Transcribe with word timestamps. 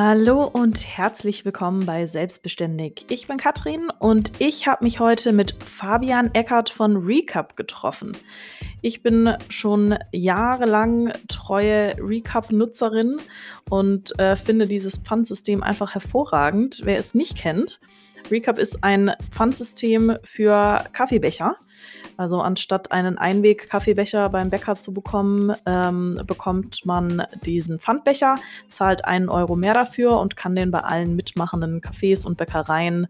Hallo 0.00 0.44
und 0.44 0.86
herzlich 0.86 1.44
willkommen 1.44 1.84
bei 1.84 2.06
Selbstbeständig. 2.06 3.06
Ich 3.08 3.26
bin 3.26 3.36
Katrin 3.36 3.90
und 3.98 4.30
ich 4.38 4.68
habe 4.68 4.84
mich 4.84 5.00
heute 5.00 5.32
mit 5.32 5.60
Fabian 5.60 6.32
Eckert 6.34 6.70
von 6.70 6.98
Recap 6.98 7.56
getroffen. 7.56 8.12
Ich 8.80 9.02
bin 9.02 9.34
schon 9.48 9.98
jahrelang 10.12 11.10
treue 11.26 11.96
Recap-Nutzerin 11.98 13.16
und 13.68 14.16
äh, 14.20 14.36
finde 14.36 14.68
dieses 14.68 14.98
Pfandsystem 14.98 15.64
einfach 15.64 15.94
hervorragend. 15.94 16.82
Wer 16.84 16.98
es 16.98 17.16
nicht 17.16 17.36
kennt, 17.36 17.80
Recap 18.30 18.60
ist 18.60 18.84
ein 18.84 19.10
Pfandsystem 19.32 20.16
für 20.22 20.84
Kaffeebecher. 20.92 21.56
Also 22.18 22.40
anstatt 22.40 22.90
einen 22.90 23.16
Einweg-Kaffeebecher 23.16 24.28
beim 24.30 24.50
Bäcker 24.50 24.74
zu 24.74 24.92
bekommen, 24.92 25.54
ähm, 25.66 26.20
bekommt 26.26 26.84
man 26.84 27.22
diesen 27.44 27.78
Pfandbecher, 27.78 28.34
zahlt 28.72 29.04
einen 29.04 29.28
Euro 29.28 29.54
mehr 29.54 29.72
dafür 29.72 30.18
und 30.18 30.34
kann 30.34 30.56
den 30.56 30.72
bei 30.72 30.80
allen 30.80 31.14
mitmachenden 31.14 31.80
Cafés 31.80 32.26
und 32.26 32.36
Bäckereien 32.36 33.06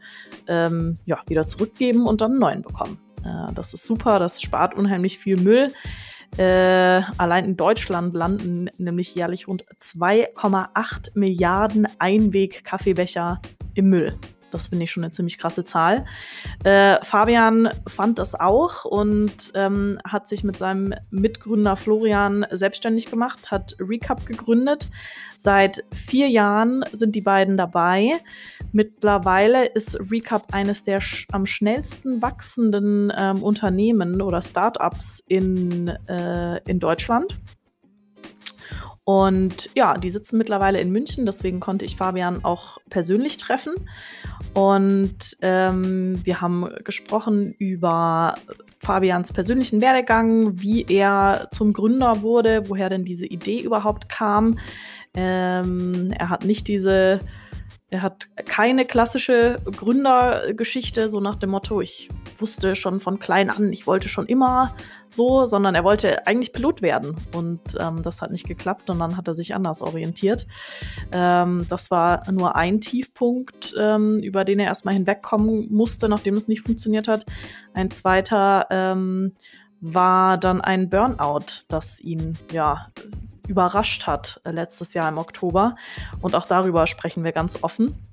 ähm, 0.46 0.98
ja, 1.06 1.23
wieder 1.27 1.46
zurückgeben 1.46 2.06
und 2.06 2.20
dann 2.20 2.32
einen 2.32 2.41
neuen 2.41 2.62
bekommen. 2.62 3.01
Äh, 3.24 3.52
das 3.55 3.73
ist 3.73 3.87
super, 3.87 4.18
das 4.18 4.42
spart 4.42 4.74
unheimlich 4.74 5.18
viel 5.18 5.38
Müll. 5.38 5.73
Äh, 6.37 7.02
allein 7.16 7.46
in 7.46 7.56
Deutschland 7.56 8.12
landen 8.12 8.68
nämlich 8.77 9.15
jährlich 9.15 9.48
rund 9.48 9.65
2,8 9.80 11.18
Milliarden 11.18 11.88
Einweg-Kaffeebecher 11.98 13.40
im 13.73 13.88
Müll. 13.88 14.18
Das 14.51 14.69
finde 14.69 14.84
ich 14.84 14.91
schon 14.91 15.05
eine 15.05 15.11
ziemlich 15.11 15.38
krasse 15.38 15.65
Zahl. 15.65 16.05
Äh, 16.65 16.97
Fabian 17.05 17.70
fand 17.87 18.19
das 18.19 18.34
auch 18.34 18.84
und 18.84 19.52
ähm, 19.55 19.98
hat 20.05 20.29
sich 20.29 20.45
mit 20.45 20.57
seinem 20.57 20.95
Mitgründer 21.11 21.77
Florian 21.77 22.47
selbstständig 22.51 23.07
gemacht, 23.07 23.51
hat 23.51 23.77
Recap 23.79 24.27
gegründet. 24.27 24.88
Seit 25.37 25.85
vier 25.93 26.29
Jahren 26.29 26.85
sind 26.93 27.15
die 27.15 27.21
beiden 27.21 27.57
dabei. 27.57 28.21
Mittlerweile 28.73 29.66
ist 29.66 29.96
Recap 30.10 30.52
eines 30.52 30.83
der 30.83 31.01
sch 31.01 31.27
am 31.30 31.46
schnellsten 31.46 32.21
wachsenden 32.23 33.12
ähm, 33.16 33.43
Unternehmen 33.43 34.21
oder 34.21 34.43
Startups 34.43 35.23
in, 35.29 35.88
äh, 36.09 36.59
in 36.68 36.80
Deutschland. 36.80 37.38
Und 39.09 39.70
ja, 39.74 39.96
die 39.96 40.10
sitzen 40.10 40.37
mittlerweile 40.37 40.82
in 40.82 40.92
München, 40.92 41.24
deswegen 41.24 41.60
konnte 41.60 41.87
ich 41.87 41.96
Fabian 41.96 42.45
auch 42.45 42.76
persönlich 42.90 43.38
treffen. 43.38 43.73
Und 44.52 45.34
ähm, 45.40 46.20
wir 46.26 46.42
haben 46.42 46.68
gesprochen 46.84 47.54
über 47.59 48.34
Fabians 48.80 49.32
persönlichen 49.32 49.80
Werdegang, 49.80 50.60
wie 50.60 50.84
er 50.84 51.48
zum 51.50 51.73
Gründer 51.73 52.20
wurde, 52.20 52.68
woher 52.68 52.90
denn 52.90 53.06
diese 53.06 53.24
Idee 53.24 53.62
überhaupt 53.62 54.10
kam. 54.10 54.59
Ähm, 55.15 56.12
er 56.15 56.28
hat 56.28 56.45
nicht 56.45 56.68
diese 56.68 57.20
er 57.90 58.02
hat 58.02 58.28
keine 58.45 58.84
klassische 58.84 59.60
Gründergeschichte, 59.65 61.09
so 61.09 61.20
nach 61.20 61.37
dem 61.37 61.48
Motto, 61.48 61.80
ich 61.80 62.10
wusste 62.37 62.76
schon 62.76 63.00
von 63.00 63.18
klein 63.18 63.48
an, 63.48 63.72
ich 63.72 63.87
wollte 63.87 64.10
schon 64.10 64.26
immer 64.26 64.75
so, 65.14 65.44
sondern 65.44 65.75
er 65.75 65.84
wollte 65.84 66.26
eigentlich 66.26 66.53
Pilot 66.53 66.82
werden. 66.82 67.16
Und 67.34 67.60
ähm, 67.81 68.03
das 68.03 68.22
hat 68.22 68.31
nicht 68.31 68.47
geklappt 68.47 68.91
und 68.91 68.98
dann 68.98 69.16
hat 69.16 69.28
er 69.28 69.34
sich 69.34 69.54
anders 69.54 69.82
orientiert. 69.82 70.47
Ähm, 71.12 71.66
das 71.69 71.91
war 71.91 72.31
nur 72.31 72.56
ein 72.56 72.81
Tiefpunkt, 72.81 73.75
ähm, 73.78 74.19
über 74.19 74.44
den 74.44 74.59
er 74.59 74.66
erstmal 74.66 74.94
hinwegkommen 74.94 75.72
musste, 75.72 76.09
nachdem 76.09 76.34
es 76.34 76.48
nicht 76.48 76.62
funktioniert 76.62 77.09
hat. 77.09 77.26
Ein 77.75 77.91
zweiter 77.91 78.66
ähm, 78.70 79.34
war 79.81 80.38
dann 80.38 80.60
ein 80.60 80.88
Burnout, 80.88 81.65
das 81.69 82.00
ihn 82.00 82.37
ja 82.53 82.88
überrascht 83.47 84.06
hat 84.06 84.41
äh, 84.44 84.50
letztes 84.50 84.94
Jahr 84.94 85.09
im 85.09 85.19
Oktober. 85.19 85.76
Und 86.20 86.34
auch 86.34 86.47
darüber 86.47 86.87
sprechen 86.87 87.25
wir 87.25 87.32
ganz 87.32 87.62
offen. 87.62 88.07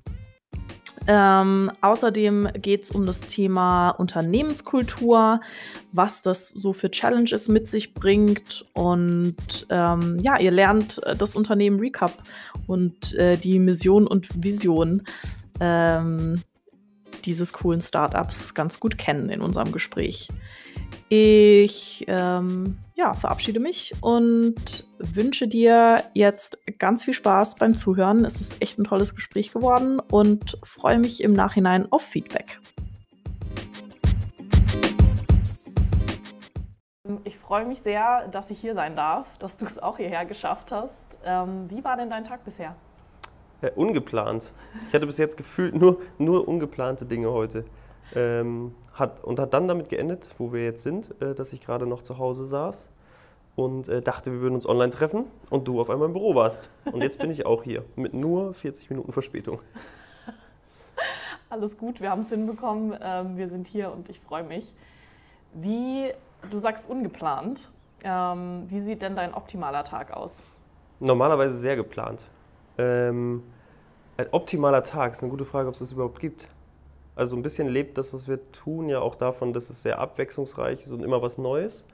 Ähm, 1.06 1.70
außerdem 1.80 2.48
geht 2.60 2.84
es 2.84 2.90
um 2.90 3.06
das 3.06 3.20
Thema 3.20 3.90
Unternehmenskultur, 3.90 5.40
was 5.92 6.22
das 6.22 6.48
so 6.48 6.72
für 6.72 6.90
Challenges 6.90 7.48
mit 7.48 7.68
sich 7.68 7.94
bringt. 7.94 8.66
Und 8.72 9.66
ähm, 9.70 10.18
ja, 10.20 10.38
ihr 10.38 10.50
lernt 10.50 11.02
äh, 11.04 11.16
das 11.16 11.34
Unternehmen 11.34 11.78
Recap 11.78 12.12
und 12.66 13.14
äh, 13.14 13.36
die 13.36 13.58
Mission 13.58 14.06
und 14.06 14.28
Vision 14.42 15.02
ähm, 15.60 16.42
dieses 17.24 17.52
coolen 17.52 17.80
Startups 17.80 18.54
ganz 18.54 18.80
gut 18.80 18.98
kennen 18.98 19.30
in 19.30 19.40
unserem 19.40 19.72
Gespräch. 19.72 20.28
Ich 21.08 22.04
ähm, 22.08 22.78
ja, 22.96 23.12
verabschiede 23.12 23.60
mich 23.60 23.94
und 24.00 24.84
wünsche 24.98 25.46
dir 25.46 26.02
jetzt 26.14 26.58
ganz 26.78 27.04
viel 27.04 27.12
Spaß 27.12 27.56
beim 27.56 27.74
Zuhören. 27.74 28.24
Es 28.24 28.40
ist 28.40 28.60
echt 28.62 28.78
ein 28.78 28.84
tolles 28.84 29.14
Gespräch 29.14 29.52
geworden 29.52 30.00
und 30.00 30.58
freue 30.62 30.98
mich 30.98 31.22
im 31.22 31.34
Nachhinein 31.34 31.92
auf 31.92 32.02
Feedback. 32.02 32.58
Ich 37.24 37.36
freue 37.36 37.66
mich 37.66 37.82
sehr, 37.82 38.28
dass 38.28 38.50
ich 38.50 38.58
hier 38.58 38.74
sein 38.74 38.96
darf, 38.96 39.36
dass 39.38 39.58
du 39.58 39.66
es 39.66 39.78
auch 39.78 39.98
hierher 39.98 40.24
geschafft 40.24 40.72
hast. 40.72 41.18
Ähm, 41.22 41.70
wie 41.70 41.84
war 41.84 41.98
denn 41.98 42.08
dein 42.08 42.24
Tag 42.24 42.44
bisher? 42.44 42.74
Äh, 43.60 43.70
ungeplant. 43.72 44.50
Ich 44.88 44.94
hatte 44.94 45.06
bis 45.06 45.18
jetzt 45.18 45.36
gefühlt 45.36 45.74
nur, 45.74 46.00
nur 46.18 46.48
ungeplante 46.48 47.04
Dinge 47.04 47.30
heute. 47.30 47.66
Ähm, 48.14 48.74
hat, 48.94 49.22
und 49.24 49.38
hat 49.38 49.52
dann 49.52 49.68
damit 49.68 49.88
geendet, 49.88 50.28
wo 50.38 50.52
wir 50.52 50.64
jetzt 50.64 50.82
sind, 50.82 51.20
äh, 51.20 51.34
dass 51.34 51.52
ich 51.52 51.60
gerade 51.60 51.86
noch 51.86 52.02
zu 52.02 52.18
Hause 52.18 52.46
saß 52.46 52.88
und 53.56 53.88
äh, 53.88 54.02
dachte, 54.02 54.32
wir 54.32 54.40
würden 54.40 54.54
uns 54.54 54.68
online 54.68 54.90
treffen 54.90 55.24
und 55.50 55.66
du 55.66 55.80
auf 55.80 55.90
einmal 55.90 56.06
im 56.06 56.12
Büro 56.12 56.34
warst. 56.34 56.68
Und 56.92 57.02
jetzt 57.02 57.18
bin 57.18 57.30
ich 57.30 57.46
auch 57.46 57.62
hier 57.62 57.84
mit 57.96 58.14
nur 58.14 58.54
40 58.54 58.90
Minuten 58.90 59.12
Verspätung. 59.12 59.60
Alles 61.50 61.78
gut, 61.78 62.00
wir 62.00 62.10
haben 62.10 62.22
es 62.22 62.28
hinbekommen. 62.28 62.96
Ähm, 63.00 63.36
wir 63.36 63.48
sind 63.48 63.66
hier 63.66 63.92
und 63.92 64.08
ich 64.08 64.20
freue 64.20 64.44
mich. 64.44 64.74
Wie, 65.54 66.12
du 66.50 66.58
sagst 66.58 66.88
ungeplant, 66.90 67.70
ähm, 68.04 68.64
wie 68.68 68.80
sieht 68.80 69.02
denn 69.02 69.16
dein 69.16 69.32
optimaler 69.32 69.84
Tag 69.84 70.12
aus? 70.12 70.42
Normalerweise 71.00 71.58
sehr 71.58 71.76
geplant. 71.76 72.26
Ähm, 72.78 73.42
ein 74.18 74.26
optimaler 74.32 74.82
Tag 74.82 75.12
ist 75.12 75.22
eine 75.22 75.30
gute 75.30 75.44
Frage, 75.44 75.68
ob 75.68 75.74
es 75.74 75.80
das 75.80 75.92
überhaupt 75.92 76.20
gibt. 76.20 76.48
Also 77.16 77.34
ein 77.34 77.42
bisschen 77.42 77.68
lebt 77.68 77.98
das, 77.98 78.12
was 78.14 78.28
wir 78.28 78.52
tun, 78.52 78.88
ja 78.88 79.00
auch 79.00 79.14
davon, 79.14 79.52
dass 79.52 79.70
es 79.70 79.82
sehr 79.82 79.98
abwechslungsreich 79.98 80.82
ist 80.82 80.92
und 80.92 81.02
immer 81.02 81.22
was 81.22 81.38
Neues. 81.38 81.88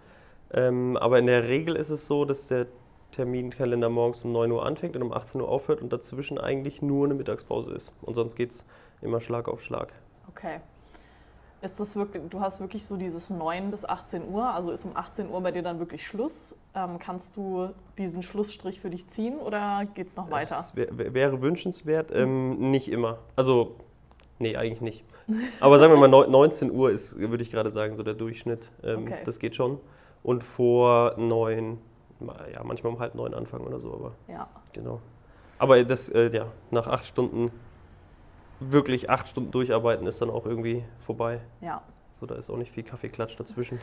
Ähm, 0.53 0.97
aber 0.97 1.19
in 1.19 1.27
der 1.27 1.49
Regel 1.49 1.77
ist 1.77 1.91
es 1.91 2.06
so, 2.06 2.25
dass 2.25 2.49
der 2.49 2.66
Terminkalender 3.12 3.88
morgens 3.88 4.25
um 4.25 4.33
9 4.33 4.50
Uhr 4.50 4.66
anfängt 4.66 4.97
und 4.97 5.03
um 5.03 5.12
18 5.12 5.41
Uhr 5.41 5.49
aufhört 5.49 5.81
und 5.81 5.93
dazwischen 5.93 6.38
eigentlich 6.38 6.83
nur 6.83 7.06
eine 7.06 7.15
Mittagspause 7.15 7.72
ist. 7.72 7.94
Und 8.03 8.15
sonst 8.15 8.34
geht 8.34 8.50
es 8.50 8.66
immer 9.00 9.21
Schlag 9.21 9.49
auf 9.49 9.62
Schlag. 9.62 9.93
Okay. 10.28 10.60
Ist 11.60 11.78
das 11.78 11.94
wirklich, 11.94 12.25
du 12.28 12.41
hast 12.41 12.59
wirklich 12.59 12.84
so 12.84 12.97
dieses 12.97 13.31
9 13.31 13.71
bis 13.71 13.84
18 13.84 14.28
Uhr, 14.28 14.47
also 14.47 14.72
ist 14.72 14.84
um 14.84 14.97
18 14.97 15.31
Uhr 15.31 15.41
bei 15.41 15.53
dir 15.53 15.62
dann 15.62 15.78
wirklich 15.78 16.04
Schluss? 16.04 16.56
Ähm, 16.75 16.99
kannst 16.99 17.37
du 17.37 17.69
diesen 17.97 18.25
Schlussstrich 18.25 18.81
für 18.81 18.91
dich 18.91 19.06
ziehen 19.06 19.39
oder 19.39 19.87
geht 19.94 20.09
es 20.09 20.16
noch 20.16 20.33
weiter? 20.33 20.56
Das 20.56 20.75
wär, 20.75 21.15
wäre 21.15 21.41
wünschenswert, 21.41 22.10
ähm, 22.12 22.72
nicht 22.72 22.91
immer. 22.91 23.19
Also, 23.37 23.77
nee, 24.41 24.56
eigentlich 24.56 24.81
nicht. 24.81 25.04
Aber 25.60 25.78
sagen 25.78 25.93
wir 25.93 26.09
mal, 26.09 26.27
19 26.27 26.71
Uhr 26.71 26.91
ist, 26.91 27.19
würde 27.19 27.43
ich 27.43 27.50
gerade 27.50 27.71
sagen, 27.71 27.97
so 27.97 28.03
der 28.03 28.15
Durchschnitt. 28.15 28.71
Ähm, 28.83 29.05
okay. 29.05 29.19
Das 29.25 29.38
geht 29.38 29.55
schon. 29.55 29.81
Und 30.22 30.44
vor 30.44 31.15
neun, 31.16 31.78
ja, 32.53 32.62
manchmal 32.65 32.93
um 32.93 32.99
halb 32.99 33.15
neun 33.15 33.34
anfangen 33.34 33.66
oder 33.66 33.81
so, 33.81 33.93
aber. 33.93 34.12
Ja. 34.28 34.49
Genau. 34.72 35.00
Aber 35.59 35.83
das, 35.84 36.09
äh, 36.09 36.28
ja, 36.31 36.47
nach 36.71 36.87
acht 36.87 37.06
Stunden, 37.06 37.50
wirklich 38.60 39.10
acht 39.10 39.28
Stunden 39.28 39.50
durcharbeiten 39.50 40.06
ist 40.06 40.21
dann 40.22 40.31
auch 40.31 40.47
irgendwie 40.47 40.84
vorbei. 41.05 41.41
Ja. 41.60 41.83
So, 42.12 42.27
da 42.27 42.37
ist 42.37 42.50
auch 42.50 42.56
nicht 42.56 42.72
viel 42.72 42.84
Kaffeeklatsch 42.84 43.37
dazwischen. 43.37 43.81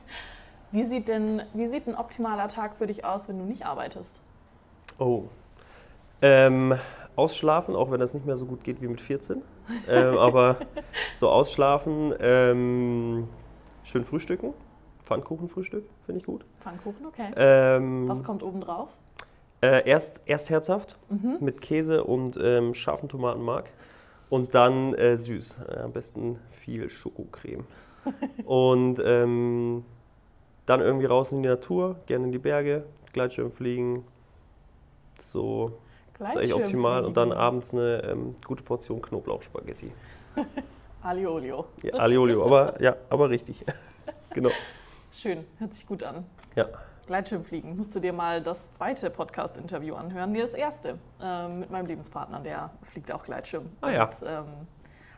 wie, 0.72 0.84
sieht 0.84 1.08
denn, 1.08 1.42
wie 1.54 1.66
sieht 1.66 1.86
ein 1.86 1.94
optimaler 1.94 2.48
Tag 2.48 2.76
für 2.76 2.86
dich 2.86 3.04
aus, 3.04 3.28
wenn 3.28 3.38
du 3.38 3.44
nicht 3.44 3.66
arbeitest? 3.66 4.22
Oh. 4.98 5.24
Ähm, 6.20 6.74
ausschlafen, 7.18 7.74
auch 7.74 7.90
wenn 7.90 8.00
das 8.00 8.14
nicht 8.14 8.24
mehr 8.24 8.36
so 8.36 8.46
gut 8.46 8.62
geht 8.62 8.80
wie 8.80 8.86
mit 8.86 9.00
14. 9.00 9.42
ähm, 9.88 10.18
aber 10.18 10.58
so 11.16 11.28
ausschlafen, 11.28 12.14
ähm, 12.20 13.28
schön 13.82 14.04
frühstücken. 14.04 14.54
Pfannkuchenfrühstück 15.04 15.84
finde 16.06 16.20
ich 16.20 16.26
gut. 16.26 16.44
Pfannkuchen, 16.60 17.06
okay. 17.06 17.30
Ähm, 17.36 18.08
Was 18.08 18.22
kommt 18.22 18.42
oben 18.42 18.60
drauf? 18.60 18.90
Äh, 19.60 19.88
erst, 19.88 20.22
erst 20.26 20.50
herzhaft 20.50 20.96
mhm. 21.08 21.38
mit 21.40 21.60
Käse 21.60 22.04
und 22.04 22.38
ähm, 22.40 22.74
scharfen 22.74 23.08
Tomatenmark 23.08 23.70
und 24.30 24.54
dann 24.54 24.94
äh, 24.94 25.16
süß. 25.16 25.62
Äh, 25.68 25.78
am 25.80 25.92
besten 25.92 26.38
viel 26.50 26.88
Schokocreme. 26.88 27.64
und 28.44 29.02
ähm, 29.04 29.84
dann 30.66 30.80
irgendwie 30.80 31.06
raus 31.06 31.32
in 31.32 31.42
die 31.42 31.48
Natur, 31.48 31.96
gerne 32.06 32.26
in 32.26 32.32
die 32.32 32.38
Berge, 32.38 32.84
Gleitschirm 33.12 33.50
fliegen. 33.50 34.04
So 35.18 35.78
das 36.18 36.30
ist 36.30 36.36
eigentlich 36.36 36.54
optimal. 36.54 37.04
Und 37.04 37.16
dann 37.16 37.32
abends 37.32 37.74
eine 37.74 38.02
ähm, 38.04 38.36
gute 38.46 38.62
Portion 38.62 39.00
Knoblauchspaghetti. 39.02 39.92
Aliolio. 41.02 41.66
Ja, 41.82 41.94
Aliolio, 41.94 42.44
aber, 42.44 42.80
ja, 42.82 42.96
aber 43.08 43.30
richtig. 43.30 43.64
genau. 44.34 44.50
Schön, 45.12 45.44
hört 45.58 45.72
sich 45.72 45.86
gut 45.86 46.02
an. 46.02 46.24
Ja, 46.56 46.66
Gleitschirmfliegen, 47.08 47.74
musst 47.74 47.96
du 47.96 48.00
dir 48.00 48.12
mal 48.12 48.42
das 48.42 48.70
zweite 48.72 49.08
Podcast-Interview 49.08 49.94
anhören. 49.94 50.30
Nee, 50.30 50.42
das 50.42 50.52
erste 50.52 50.98
ähm, 51.22 51.60
mit 51.60 51.70
meinem 51.70 51.86
Lebenspartner, 51.86 52.40
der 52.40 52.70
fliegt 52.82 53.10
auch 53.10 53.24
Gleitschirm. 53.24 53.70
Ah, 53.80 53.90
ja. 53.90 54.04
Und, 54.04 54.16
ähm, 54.26 54.44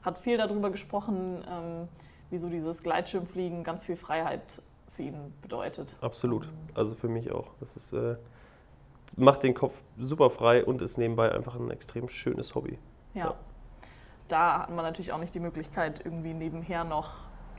hat 0.03 0.17
viel 0.19 0.39
darüber 0.39 0.71
gesprochen, 0.71 1.45
ähm, 1.51 1.89
wieso 2.31 2.49
dieses 2.49 2.85
Gleitschirmfliegen 2.85 3.65
ganz 3.65 3.85
viel 3.85 3.97
Freiheit 3.97 4.63
für 4.93 5.03
ihn 5.03 5.35
bedeutet. 5.43 5.97
Absolut. 6.01 6.49
Also 6.75 6.95
für 6.95 7.09
mich 7.09 7.33
auch. 7.33 7.49
Das 7.59 7.77
ist, 7.77 7.93
äh, 7.93 8.15
macht 9.17 9.43
den 9.43 9.55
Kopf 9.55 9.75
super 9.99 10.31
frei 10.31 10.65
und 10.65 10.83
ist 10.83 10.99
nebenbei 10.99 11.33
einfach 11.33 11.57
ein 11.57 11.71
extrem 11.71 12.09
schönes 12.09 12.55
Hobby. 12.55 12.79
ja. 13.15 13.27
ja 13.27 13.35
da 14.31 14.61
hat 14.61 14.71
man 14.71 14.85
natürlich 14.85 15.13
auch 15.13 15.19
nicht 15.19 15.35
die 15.35 15.41
Möglichkeit, 15.41 16.03
irgendwie 16.05 16.35
nebenher 16.35 16.85
noch 16.85 17.15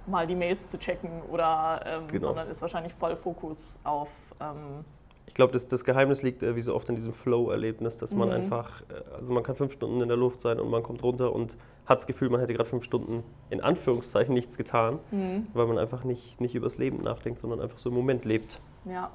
mal 0.08 0.26
die 0.26 0.36
Mails 0.36 0.70
zu 0.70 0.80
checken 0.80 1.22
oder 1.30 1.82
ähm, 1.86 2.08
genau. 2.08 2.28
sondern 2.28 2.50
ist 2.50 2.62
wahrscheinlich 2.62 2.94
voll 2.94 3.16
Fokus 3.16 3.80
auf. 3.84 4.10
Ähm 4.40 4.84
ich 5.28 5.36
glaube, 5.36 5.54
das, 5.54 5.68
das, 5.68 5.86
Geheimnis 5.86 6.24
liegt 6.24 6.44
äh, 6.44 6.56
wie 6.56 6.62
so 6.62 6.76
oft 6.76 6.90
in 6.90 6.96
diesem 6.96 7.14
Flow-Erlebnis, 7.14 7.98
dass 7.98 8.14
man 8.16 8.30
mhm. 8.30 8.36
einfach, 8.36 8.82
äh, 8.82 9.16
also 9.16 9.34
man 9.34 9.44
kann 9.44 9.56
fünf 9.56 9.74
Stunden 9.74 10.02
in 10.02 10.08
der 10.08 10.18
Luft 10.18 10.42
sein 10.42 10.60
und 10.60 10.70
man 10.70 10.82
kommt 10.82 11.04
runter 11.04 11.34
und 11.34 11.58
hat 11.86 12.00
das 12.00 12.08
Gefühl, 12.08 12.30
man 12.30 12.40
hätte 12.40 12.54
gerade 12.54 12.70
fünf 12.70 12.84
Stunden 12.84 13.24
in 13.50 13.62
Anführungszeichen 13.62 14.34
nichts 14.34 14.58
getan, 14.58 15.00
mhm. 15.12 15.48
weil 15.54 15.68
man 15.68 15.78
einfach 15.78 16.04
nicht, 16.04 16.42
nicht 16.42 16.56
übers 16.56 16.78
Leben 16.78 17.04
nachdenkt, 17.04 17.40
sondern 17.40 17.62
einfach 17.62 17.78
so 17.78 17.90
im 17.90 17.96
Moment 17.96 18.26
lebt. 18.26 18.60
Ja. 18.86 19.12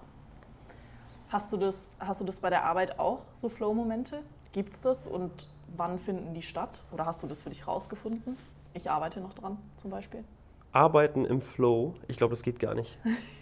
Hast 1.37 1.53
du 1.53 1.59
das, 1.59 1.91
hast 2.01 2.23
du 2.23 2.25
das 2.25 2.41
bei 2.41 2.49
der 2.49 2.65
Arbeit 2.65 2.99
auch, 2.99 3.19
so 3.35 3.51
Flow-Momente? 3.51 4.21
Gibt 4.53 4.73
es 4.73 4.81
das 4.81 5.07
und 5.07 5.51
wann 5.77 5.99
finden 5.99 6.33
die 6.33 6.41
statt? 6.41 6.81
Oder 6.93 7.05
hast 7.05 7.23
du 7.23 7.27
das 7.27 7.43
für 7.43 7.51
dich 7.51 7.69
rausgefunden? 7.69 8.39
Ich 8.73 8.91
arbeite 8.91 9.21
noch 9.21 9.35
dran 9.35 9.59
zum 9.77 9.91
Beispiel. 9.91 10.25
Arbeiten 10.73 11.27
im 11.27 11.43
Flow, 11.43 11.93
ich 12.09 12.17
glaube, 12.17 12.31
das 12.31 12.43
geht 12.43 12.59
gar 12.59 12.73
nicht. 12.75 12.99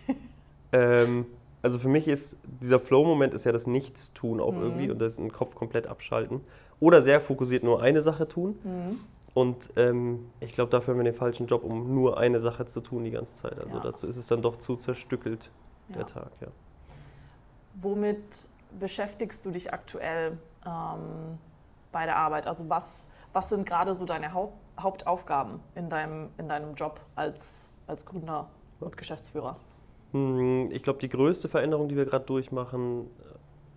ähm, 0.73 1.27
also 1.63 1.79
für 1.79 1.87
mich 1.87 2.09
ist 2.09 2.37
dieser 2.61 2.81
Flow-Moment 2.81 3.33
ist 3.33 3.45
ja 3.45 3.53
das 3.53 3.69
Nichtstun 3.69 4.41
auch 4.41 4.55
mhm. 4.55 4.63
irgendwie 4.63 4.91
und 4.91 4.99
das 4.99 5.15
den 5.15 5.31
Kopf 5.31 5.55
komplett 5.55 5.87
abschalten. 5.87 6.41
Oder 6.81 7.01
sehr 7.01 7.21
fokussiert 7.21 7.63
nur 7.63 7.81
eine 7.81 8.03
Sache 8.03 8.27
tun. 8.27 8.59
Mhm. 8.65 8.99
Und 9.35 9.71
ähm, 9.77 10.31
ich 10.41 10.51
glaube, 10.51 10.73
dafür 10.73 10.95
haben 10.95 10.99
wir 10.99 11.05
den 11.05 11.15
falschen 11.15 11.47
Job, 11.47 11.63
um 11.63 11.95
nur 11.95 12.19
eine 12.19 12.41
Sache 12.41 12.67
zu 12.67 12.81
tun 12.81 13.05
die 13.05 13.13
ganze 13.13 13.37
Zeit. 13.37 13.61
Also 13.61 13.77
ja. 13.77 13.85
dazu 13.85 14.09
ist 14.09 14.17
es 14.17 14.27
dann 14.27 14.43
doch 14.43 14.57
zu 14.57 14.75
zerstückelt, 14.75 15.49
ja. 15.91 15.99
der 15.99 16.07
Tag. 16.07 16.33
Ja. 16.41 16.49
Womit 17.75 18.51
beschäftigst 18.79 19.45
du 19.45 19.51
dich 19.51 19.73
aktuell 19.73 20.39
ähm, 20.67 21.39
bei 21.93 22.05
der 22.05 22.17
Arbeit? 22.17 22.47
Also 22.47 22.69
was, 22.69 23.09
was 23.33 23.49
sind 23.49 23.67
gerade 23.67 23.95
so 23.95 24.05
deine 24.05 24.33
Haupt, 24.33 24.57
Hauptaufgaben 24.79 25.61
in 25.75 25.89
deinem, 25.89 26.31
in 26.39 26.49
deinem 26.49 26.75
Job 26.75 27.01
als, 27.15 27.71
als 27.87 28.05
Gründer 28.05 28.49
und 28.81 28.97
Geschäftsführer? 28.97 29.57
Hm, 30.13 30.69
ich 30.71 30.83
glaube, 30.83 30.99
die 30.99 31.09
größte 31.09 31.49
Veränderung, 31.49 31.89
die 31.89 31.97
wir 31.97 32.05
gerade 32.05 32.25
durchmachen, 32.25 33.03
äh, 33.03 33.35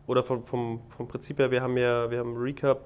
oder 0.07 0.23
vom, 0.23 0.43
vom, 0.45 0.81
vom 0.89 1.07
Prinzip 1.07 1.37
her, 1.39 1.51
wir 1.51 1.61
haben 1.61 1.77
ja 1.77 2.09
wir 2.09 2.19
haben 2.19 2.37
Recap 2.37 2.79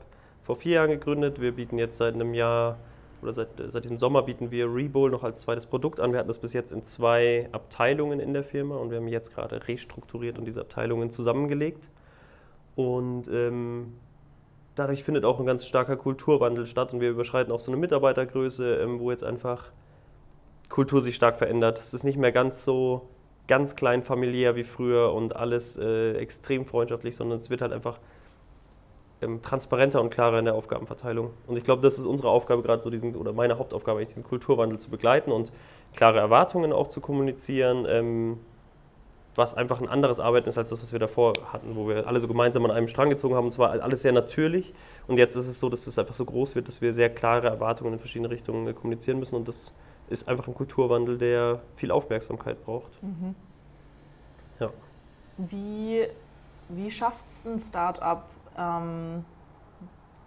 vor 0.44 0.56
vier 0.56 0.74
Jahren 0.74 0.90
gegründet. 0.90 1.40
Wir 1.40 1.52
bieten 1.54 1.78
jetzt 1.78 1.98
seit 1.98 2.16
einem 2.16 2.34
Jahr 2.34 2.78
oder 3.22 3.34
seit, 3.34 3.50
seit 3.68 3.84
diesem 3.84 4.00
Sommer 4.00 4.24
bieten 4.24 4.52
wir 4.52 4.66
Rebowl 4.74 5.10
noch 5.10 5.24
als 5.24 5.42
zweites 5.42 5.66
Produkt 5.66 6.00
an. 6.00 6.12
Wir 6.12 6.20
hatten 6.20 6.28
das 6.28 6.40
bis 6.40 6.54
jetzt 6.54 6.72
in 6.72 6.84
zwei 6.84 7.50
Abteilungen 7.52 8.20
in 8.20 8.34
der 8.34 8.44
Firma 8.44 8.76
und 8.78 8.90
wir 8.90 8.98
haben 8.98 9.08
jetzt 9.08 9.34
gerade 9.34 9.68
restrukturiert 9.68 10.38
und 10.38 10.46
diese 10.46 10.62
Abteilungen 10.62 11.10
zusammengelegt. 11.10 11.90
Und 12.76 13.28
ähm, 13.30 13.94
dadurch 14.76 15.04
findet 15.04 15.26
auch 15.26 15.40
ein 15.40 15.46
ganz 15.46 15.66
starker 15.66 15.98
Kulturwandel 15.98 16.66
statt 16.68 16.94
und 16.94 17.02
wir 17.02 17.10
überschreiten 17.10 17.52
auch 17.52 17.60
so 17.60 17.72
eine 17.72 17.80
Mitarbeitergröße, 17.80 18.76
ähm, 18.76 19.00
wo 19.00 19.12
jetzt 19.12 19.24
einfach 19.24 19.72
Kultur 20.70 21.02
sich 21.02 21.16
stark 21.16 21.38
verändert. 21.38 21.80
Es 21.80 21.94
ist 21.94 22.04
nicht 22.04 22.18
mehr 22.18 22.32
ganz 22.32 22.64
so 22.64 23.10
ganz 23.48 23.76
klein 23.76 24.02
familiär 24.02 24.56
wie 24.56 24.64
früher 24.64 25.14
und 25.14 25.36
alles 25.36 25.78
äh, 25.78 26.14
extrem 26.14 26.66
freundschaftlich, 26.66 27.16
sondern 27.16 27.40
es 27.40 27.50
wird 27.50 27.62
halt 27.62 27.74
einfach 27.74 28.00
ähm, 29.22 29.42
transparenter 29.42 30.02
und 30.02 30.10
klarer 30.10 30.40
in 30.40 30.46
der 30.46 30.56
Aufgabenverteilung. 30.56 31.32
Und 31.48 31.58
ich 31.58 31.64
glaube, 31.64 31.82
das 31.82 32.00
ist 32.00 32.06
unsere 32.06 32.30
Aufgabe 32.30 32.62
gerade 32.62 32.82
so 32.82 32.90
diesen, 32.90 33.16
oder 33.16 33.34
meine 33.34 33.58
Hauptaufgabe, 33.58 34.06
diesen 34.06 34.24
Kulturwandel 34.24 34.80
zu 34.80 34.90
begleiten 34.90 35.32
und 35.32 35.52
klare 35.94 36.20
Erwartungen 36.20 36.74
auch 36.74 36.88
zu 36.88 37.02
kommunizieren. 37.02 37.86
Ähm, 37.88 38.40
was 39.36 39.56
einfach 39.56 39.80
ein 39.80 39.88
anderes 39.88 40.20
Arbeiten 40.20 40.50
ist 40.50 40.58
als 40.58 40.70
das, 40.70 40.82
was 40.82 40.92
wir 40.92 41.00
davor 41.00 41.34
hatten, 41.54 41.76
wo 41.76 41.88
wir 41.88 42.08
alle 42.08 42.20
so 42.20 42.28
gemeinsam 42.28 42.66
an 42.66 42.72
einem 42.72 42.88
Strang 42.88 43.10
gezogen 43.10 43.36
haben. 43.36 43.46
Und 43.46 43.52
zwar 43.52 43.82
alles 43.82 44.02
sehr 44.02 44.12
natürlich. 44.12 44.74
Und 45.08 45.18
jetzt 45.18 45.36
ist 45.36 45.48
es 45.48 45.60
so, 45.60 45.70
dass 45.70 45.88
es 45.88 45.98
einfach 45.98 46.14
so 46.14 46.26
groß 46.26 46.56
wird, 46.56 46.68
dass 46.68 46.82
wir 46.82 46.94
sehr 46.94 47.10
klare 47.10 47.48
Erwartungen 47.48 47.94
in 47.94 48.00
verschiedene 48.00 48.30
Richtungen 48.30 48.68
äh, 48.68 48.74
kommunizieren 48.74 49.20
müssen. 49.20 49.36
Und 49.36 49.48
das 49.48 49.74
ist 50.10 50.28
einfach 50.28 50.48
ein 50.48 50.54
Kulturwandel, 50.54 51.18
der 51.18 51.62
viel 51.76 51.92
Aufmerksamkeit 51.92 52.64
braucht. 52.66 52.92
Mhm. 53.02 53.36
Ja. 54.60 54.70
Wie, 55.38 56.08
wie 56.70 56.92
schafft 56.92 57.28
es 57.28 57.46
ein 57.46 57.58
Startup, 57.58 58.24
ähm, 58.62 59.26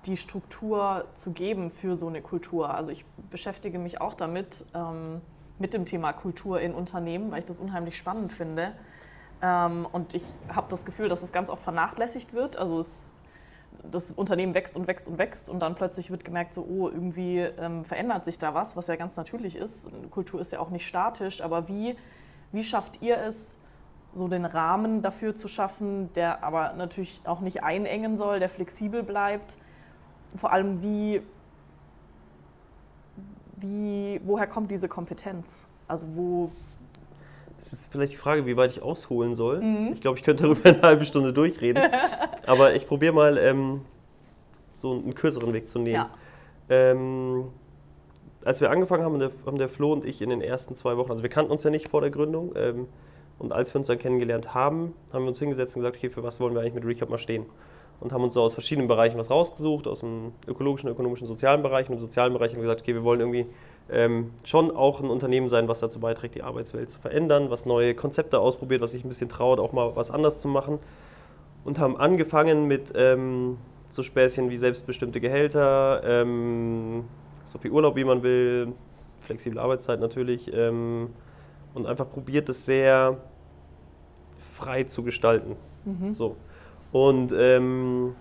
die 0.06 0.16
Struktur 0.16 1.06
zu 1.14 1.32
geben 1.32 1.70
für 1.70 1.94
so 1.94 2.08
eine 2.08 2.20
Kultur? 2.20 2.74
Also 2.74 2.90
ich 2.90 3.04
beschäftige 3.30 3.78
mich 3.78 4.00
auch 4.00 4.14
damit, 4.14 4.66
ähm, 4.74 5.20
mit 5.58 5.72
dem 5.72 5.84
Thema 5.84 6.12
Kultur 6.12 6.60
in 6.60 6.74
Unternehmen, 6.74 7.30
weil 7.30 7.40
ich 7.40 7.44
das 7.46 7.58
unheimlich 7.58 7.96
spannend 7.96 8.32
finde. 8.32 8.72
Ähm, 9.40 9.86
und 9.90 10.14
ich 10.14 10.24
habe 10.48 10.66
das 10.68 10.84
Gefühl, 10.84 11.08
dass 11.08 11.22
es 11.22 11.32
ganz 11.32 11.48
oft 11.48 11.62
vernachlässigt 11.62 12.32
wird. 12.32 12.56
Also 12.56 12.78
es, 12.80 13.08
das 13.90 14.10
Unternehmen 14.12 14.54
wächst 14.54 14.76
und 14.76 14.86
wächst 14.88 15.08
und 15.08 15.18
wächst 15.18 15.48
und 15.48 15.60
dann 15.60 15.74
plötzlich 15.74 16.10
wird 16.10 16.24
gemerkt, 16.24 16.54
so, 16.54 16.62
oh, 16.62 16.88
irgendwie 16.88 17.38
ähm, 17.38 17.84
verändert 17.84 18.24
sich 18.24 18.38
da 18.38 18.54
was, 18.54 18.76
was 18.76 18.88
ja 18.88 18.96
ganz 18.96 19.16
natürlich 19.16 19.56
ist. 19.56 19.88
Kultur 20.10 20.40
ist 20.40 20.52
ja 20.52 20.60
auch 20.60 20.70
nicht 20.70 20.86
statisch, 20.86 21.40
aber 21.40 21.68
wie, 21.68 21.96
wie 22.52 22.64
schafft 22.64 23.00
ihr 23.02 23.18
es, 23.18 23.56
so 24.14 24.28
den 24.28 24.44
Rahmen 24.44 25.02
dafür 25.02 25.36
zu 25.36 25.48
schaffen, 25.48 26.12
der 26.14 26.42
aber 26.44 26.72
natürlich 26.74 27.20
auch 27.24 27.40
nicht 27.40 27.62
einengen 27.62 28.16
soll, 28.16 28.38
der 28.38 28.48
flexibel 28.48 29.02
bleibt? 29.02 29.56
Vor 30.34 30.52
allem, 30.52 30.82
wie, 30.82 31.22
wie, 33.56 34.20
woher 34.24 34.46
kommt 34.46 34.70
diese 34.70 34.88
Kompetenz? 34.88 35.66
Also 35.86 36.06
wo 36.16 36.50
das 37.58 37.72
ist 37.72 37.90
vielleicht 37.90 38.12
die 38.12 38.18
Frage, 38.18 38.44
wie 38.44 38.58
weit 38.58 38.72
ich 38.72 38.82
ausholen 38.82 39.34
soll. 39.34 39.60
Mhm. 39.60 39.92
Ich 39.94 40.02
glaube, 40.02 40.18
ich 40.18 40.24
könnte 40.24 40.42
darüber 40.42 40.68
eine 40.68 40.82
halbe 40.82 41.06
Stunde 41.06 41.32
durchreden. 41.32 41.82
Aber 42.46 42.74
ich 42.74 42.86
probiere 42.86 43.14
mal, 43.14 43.38
ähm, 43.38 43.80
so 44.74 44.92
einen 44.92 45.14
kürzeren 45.14 45.52
Weg 45.54 45.68
zu 45.68 45.78
nehmen. 45.78 45.94
Ja. 45.94 46.10
Ähm, 46.68 47.46
als 48.44 48.60
wir 48.60 48.70
angefangen 48.70 49.02
haben, 49.02 49.30
haben 49.46 49.58
der 49.58 49.68
Flo 49.70 49.92
und 49.94 50.04
ich 50.04 50.20
in 50.20 50.28
den 50.28 50.42
ersten 50.42 50.76
zwei 50.76 50.98
Wochen, 50.98 51.10
also 51.10 51.22
wir 51.22 51.30
kannten 51.30 51.50
uns 51.50 51.64
ja 51.64 51.70
nicht 51.70 51.88
vor 51.88 52.02
der 52.02 52.10
Gründung, 52.10 52.52
ähm, 52.54 52.86
und 53.38 53.52
als 53.52 53.74
wir 53.74 53.80
uns 53.80 53.88
dann 53.88 53.98
kennengelernt 53.98 54.54
haben, 54.54 54.94
haben 55.12 55.24
wir 55.24 55.28
uns 55.28 55.38
hingesetzt 55.38 55.76
und 55.76 55.82
gesagt, 55.82 55.96
okay, 55.96 56.08
für 56.08 56.22
was 56.22 56.40
wollen 56.40 56.54
wir 56.54 56.60
eigentlich 56.60 56.74
mit 56.74 56.84
Recap 56.84 57.10
mal 57.10 57.18
stehen? 57.18 57.46
Und 58.00 58.12
haben 58.12 58.22
uns 58.22 58.34
so 58.34 58.42
aus 58.42 58.54
verschiedenen 58.54 58.88
Bereichen 58.88 59.18
was 59.18 59.30
rausgesucht, 59.30 59.86
aus 59.86 60.00
dem 60.00 60.32
ökologischen, 60.46 60.90
ökonomischen, 60.90 61.26
sozialen 61.26 61.62
Bereich. 61.62 61.88
Und 61.88 61.94
im 61.94 62.00
sozialen 62.00 62.32
Bereich 62.32 62.52
haben 62.52 62.58
wir 62.58 62.64
gesagt, 62.64 62.82
okay, 62.82 62.94
wir 62.94 63.04
wollen 63.04 63.20
irgendwie 63.20 63.46
ähm, 63.90 64.32
schon 64.44 64.70
auch 64.70 65.00
ein 65.00 65.10
Unternehmen 65.10 65.48
sein, 65.48 65.68
was 65.68 65.80
dazu 65.80 66.00
beiträgt, 66.00 66.34
die 66.34 66.42
Arbeitswelt 66.42 66.90
zu 66.90 66.98
verändern, 66.98 67.50
was 67.50 67.66
neue 67.66 67.94
Konzepte 67.94 68.40
ausprobiert, 68.40 68.80
was 68.80 68.92
sich 68.92 69.04
ein 69.04 69.08
bisschen 69.08 69.28
traut, 69.28 69.58
auch 69.58 69.72
mal 69.72 69.94
was 69.94 70.10
anders 70.10 70.40
zu 70.40 70.48
machen. 70.48 70.78
Und 71.64 71.78
haben 71.78 71.96
angefangen 71.96 72.66
mit 72.66 72.92
ähm, 72.94 73.58
so 73.90 74.02
Späßchen 74.02 74.50
wie 74.50 74.58
selbstbestimmte 74.58 75.20
Gehälter, 75.20 76.02
ähm, 76.04 77.04
so 77.44 77.58
viel 77.58 77.70
Urlaub, 77.70 77.96
wie 77.96 78.04
man 78.04 78.22
will, 78.22 78.72
flexible 79.20 79.58
Arbeitszeit 79.58 80.00
natürlich. 80.00 80.52
Ähm, 80.52 81.10
und 81.74 81.86
einfach 81.86 82.08
probiert, 82.08 82.48
es 82.48 82.64
sehr 82.64 83.18
frei 84.38 84.84
zu 84.84 85.02
gestalten. 85.02 85.56
Mhm. 85.84 86.12
So. 86.12 86.36
Und 86.92 87.32
ähm, 87.36 88.14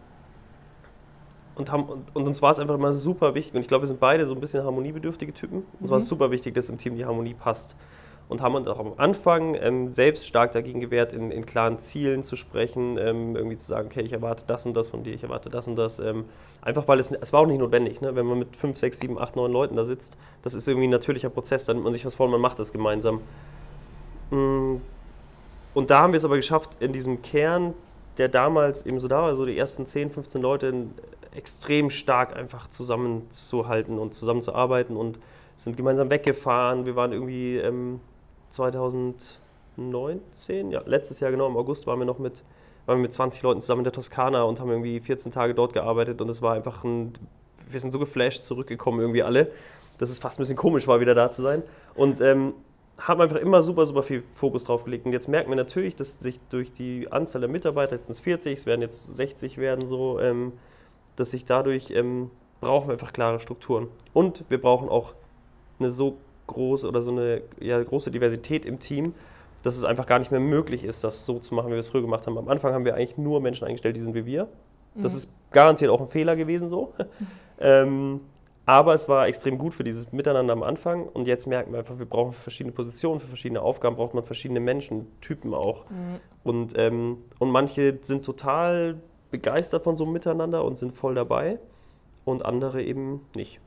und, 1.56 1.72
haben, 1.72 1.84
und, 1.84 2.16
und 2.16 2.26
uns 2.26 2.42
war 2.42 2.50
es 2.52 2.60
einfach 2.60 2.74
immer 2.76 2.94
super 2.94 3.36
wichtig, 3.36 3.54
und 3.54 3.62
ich 3.62 3.68
glaube, 3.68 3.84
wir 3.84 3.88
sind 3.88 4.00
beide 4.00 4.26
so 4.26 4.34
ein 4.34 4.40
bisschen 4.40 4.64
harmoniebedürftige 4.64 5.34
Typen. 5.34 5.64
Uns 5.80 5.90
mhm. 5.90 5.92
war 5.92 5.98
es 6.00 6.08
super 6.08 6.32
wichtig, 6.32 6.56
dass 6.56 6.70
im 6.70 6.80
Team 6.80 6.96
die 6.96 7.06
Harmonie 7.06 7.36
passt. 7.36 7.76
Und 8.34 8.42
haben 8.42 8.56
uns 8.56 8.68
auch 8.68 8.80
am 8.80 8.94
Anfang 8.98 9.54
ähm, 9.62 9.92
selbst 9.92 10.26
stark 10.26 10.54
dagegen 10.54 10.80
gewehrt, 10.80 11.14
in, 11.14 11.30
in 11.30 11.46
klaren 11.46 11.78
Zielen 11.78 12.24
zu 12.24 12.36
sprechen, 12.36 12.98
ähm, 12.98 13.36
irgendwie 13.36 13.58
zu 13.58 13.68
sagen, 13.68 13.90
okay, 13.92 14.02
ich 14.02 14.12
erwarte 14.12 14.44
das 14.48 14.66
und 14.66 14.76
das 14.76 14.90
von 14.90 15.04
dir, 15.04 15.14
ich 15.14 15.22
erwarte 15.22 15.52
das 15.52 15.68
und 15.68 15.76
das. 15.76 16.00
Ähm, 16.00 16.26
einfach 16.60 16.88
weil 16.88 17.00
es, 17.00 17.12
es 17.12 17.32
war 17.32 17.42
auch 17.42 17.46
nicht 17.46 17.60
notwendig, 17.60 18.02
ne? 18.02 18.16
wenn 18.16 18.26
man 18.26 18.40
mit 18.40 18.56
5, 18.56 18.76
6, 18.76 19.02
7, 19.02 19.20
8, 19.20 19.36
9 19.36 19.52
Leuten 19.52 19.76
da 19.76 19.86
sitzt, 19.86 20.18
das 20.42 20.56
ist 20.56 20.68
irgendwie 20.68 20.88
ein 20.88 20.90
natürlicher 20.90 21.30
Prozess, 21.30 21.66
dann 21.66 21.76
nimmt 21.76 21.84
man 21.84 21.94
sich 21.94 22.04
was 22.08 22.16
vor 22.16 22.26
und 22.26 22.32
man 22.32 22.42
macht 22.42 22.58
das 22.58 22.74
gemeinsam. 22.74 23.22
Mm. 24.32 24.78
Und 25.76 25.92
da 25.92 26.00
haben 26.00 26.14
wir 26.14 26.18
es 26.18 26.26
aber 26.26 26.38
geschafft, 26.38 26.72
in 26.80 26.92
diesem 26.92 27.22
Kern, 27.22 27.76
der 28.18 28.30
damals 28.30 28.84
eben 28.84 29.00
so 29.00 29.08
da 29.08 29.22
war, 29.22 29.36
so 29.36 29.46
die 29.46 29.56
ersten 29.56 29.86
10, 29.86 30.10
15 30.10 30.42
Leute, 30.42 30.88
extrem 31.36 31.92
stark 31.92 32.36
einfach 32.36 32.68
zusammenzuhalten 32.68 34.00
und 34.00 34.16
zusammenzuarbeiten 34.16 34.98
und 34.98 35.20
sind 35.56 35.78
gemeinsam 35.78 36.10
weggefahren. 36.10 36.88
Wir 36.88 36.96
waren 36.96 37.14
irgendwie 37.14 37.58
ähm, 37.58 38.00
2019, 38.54 40.72
ja, 40.72 40.82
letztes 40.86 41.20
Jahr 41.20 41.32
genau, 41.32 41.48
im 41.48 41.58
August 41.58 41.88
waren 41.88 41.98
wir 42.00 42.06
noch 42.06 42.20
mit, 42.20 42.44
waren 42.86 43.00
wir 43.00 43.04
mit 43.04 43.14
20 43.14 43.42
Leuten 43.42 43.62
zusammen 43.62 43.80
in 43.80 43.86
der 43.86 43.94
Toskana 43.94 44.44
und 44.44 44.60
haben 44.60 44.70
irgendwie 44.70 45.00
14 45.00 45.32
Tage 45.32 45.56
dort 45.56 45.74
gearbeitet 45.74 46.22
und 46.22 46.30
es 46.30 46.44
war 46.44 46.54
einfach 46.54 46.84
ein, 46.84 47.14
wir 47.68 47.80
sind 47.80 47.90
so 47.92 47.98
geflasht 47.98 48.44
zurückgekommen 48.44 49.00
irgendwie 49.00 49.24
alle, 49.24 49.52
dass 49.98 50.12
es 50.12 50.20
fast 50.20 50.40
ein 50.40 50.44
bisschen 50.44 50.58
komisch 50.58 50.88
war, 50.88 51.00
wieder 51.00 51.16
da 51.16 51.32
zu 51.32 51.42
sein. 51.42 51.64
Und 51.96 52.22
ähm, 52.22 52.54
haben 52.98 53.22
einfach 53.22 53.38
immer 53.38 53.64
super, 53.64 53.88
super 53.88 54.04
viel 54.04 54.24
Fokus 54.36 54.66
drauf 54.66 54.84
gelegt. 54.84 55.06
Und 55.06 55.14
jetzt 55.14 55.28
merken 55.28 55.50
wir 55.50 55.56
natürlich, 55.56 55.96
dass 55.96 56.20
sich 56.20 56.40
durch 56.50 56.74
die 56.74 57.12
Anzahl 57.12 57.42
der 57.42 57.50
Mitarbeiter, 57.50 57.96
jetzt 57.96 58.06
sind 58.06 58.14
es 58.14 58.20
40, 58.20 58.60
es 58.60 58.66
werden 58.66 58.82
jetzt 58.82 59.16
60 59.16 59.58
werden 59.58 59.88
so, 59.88 60.20
ähm, 60.20 60.54
dass 61.16 61.32
sich 61.32 61.46
dadurch 61.46 61.92
ähm, 61.92 62.30
brauchen 62.62 62.88
wir 62.88 62.94
einfach 62.94 63.14
klare 63.14 63.40
Strukturen. 63.40 63.88
Und 64.14 64.44
wir 64.50 64.62
brauchen 64.62 64.90
auch 64.90 65.14
eine 65.80 65.90
so 65.90 66.18
große 66.48 66.88
oder 66.88 67.02
so 67.02 67.12
eine 67.12 67.42
ja, 67.60 67.82
große 67.82 68.12
Diversität 68.12 68.66
im 68.66 68.80
Team, 68.80 69.14
dass 69.64 69.78
es 69.78 69.84
einfach 69.84 70.06
gar 70.06 70.20
nicht 70.20 70.32
mehr 70.32 70.40
möglich 70.40 70.84
ist, 70.84 71.04
das 71.04 71.26
so 71.26 71.40
zu 71.40 71.56
machen, 71.56 71.68
wie 71.68 71.74
wir 71.74 71.80
es 71.80 71.90
früher 71.90 72.02
gemacht 72.02 72.28
haben. 72.28 72.38
Am 72.38 72.50
Anfang 72.50 72.74
haben 72.74 72.86
wir 72.86 72.96
eigentlich 72.96 73.18
nur 73.18 73.40
Menschen 73.42 73.66
eingestellt, 73.66 73.96
die 73.96 74.02
sind 74.02 74.14
wie 74.14 74.26
wir. 74.26 74.48
Das 74.96 75.14
mhm. 75.14 75.18
ist 75.18 75.36
garantiert 75.52 75.90
auch 75.90 76.02
ein 76.02 76.10
Fehler 76.10 76.36
gewesen 76.36 76.70
so. 76.70 76.94
ähm, 77.60 78.22
aber 78.66 78.94
es 78.94 79.10
war 79.10 79.28
extrem 79.28 79.58
gut 79.58 79.74
für 79.74 79.84
dieses 79.84 80.14
Miteinander 80.14 80.54
am 80.54 80.64
Anfang 80.64 81.08
und 81.08 81.28
jetzt 81.28 81.48
merken 81.48 81.74
wir 81.74 81.80
einfach, 81.80 82.00
wir 82.00 82.06
brauchen 82.06 82.32
für 82.32 82.42
verschiedene 82.42 82.74
Positionen, 82.74 83.20
für 83.20 83.28
verschiedene 83.28 83.62
Aufgaben 83.62 83.98
braucht 83.98 84.14
man 84.14 84.24
verschiedene 84.24 84.62
Menschentypen 84.62 85.54
auch. 85.54 85.90
Mhm. 85.90 86.20
Und, 86.44 86.74
ähm, 86.78 87.18
und 87.40 87.52
manche 87.52 87.98
sind 88.02 88.24
total 88.24 89.02
begeistert 89.32 89.84
von 89.84 89.96
so 89.98 90.06
einem 90.06 90.14
Miteinander 90.14 90.64
und 90.64 90.78
sind 90.78 90.94
voll 90.94 91.16
dabei 91.16 91.60
und 92.24 92.46
andere 92.46 92.84
eben 92.84 93.22
nicht. 93.36 93.60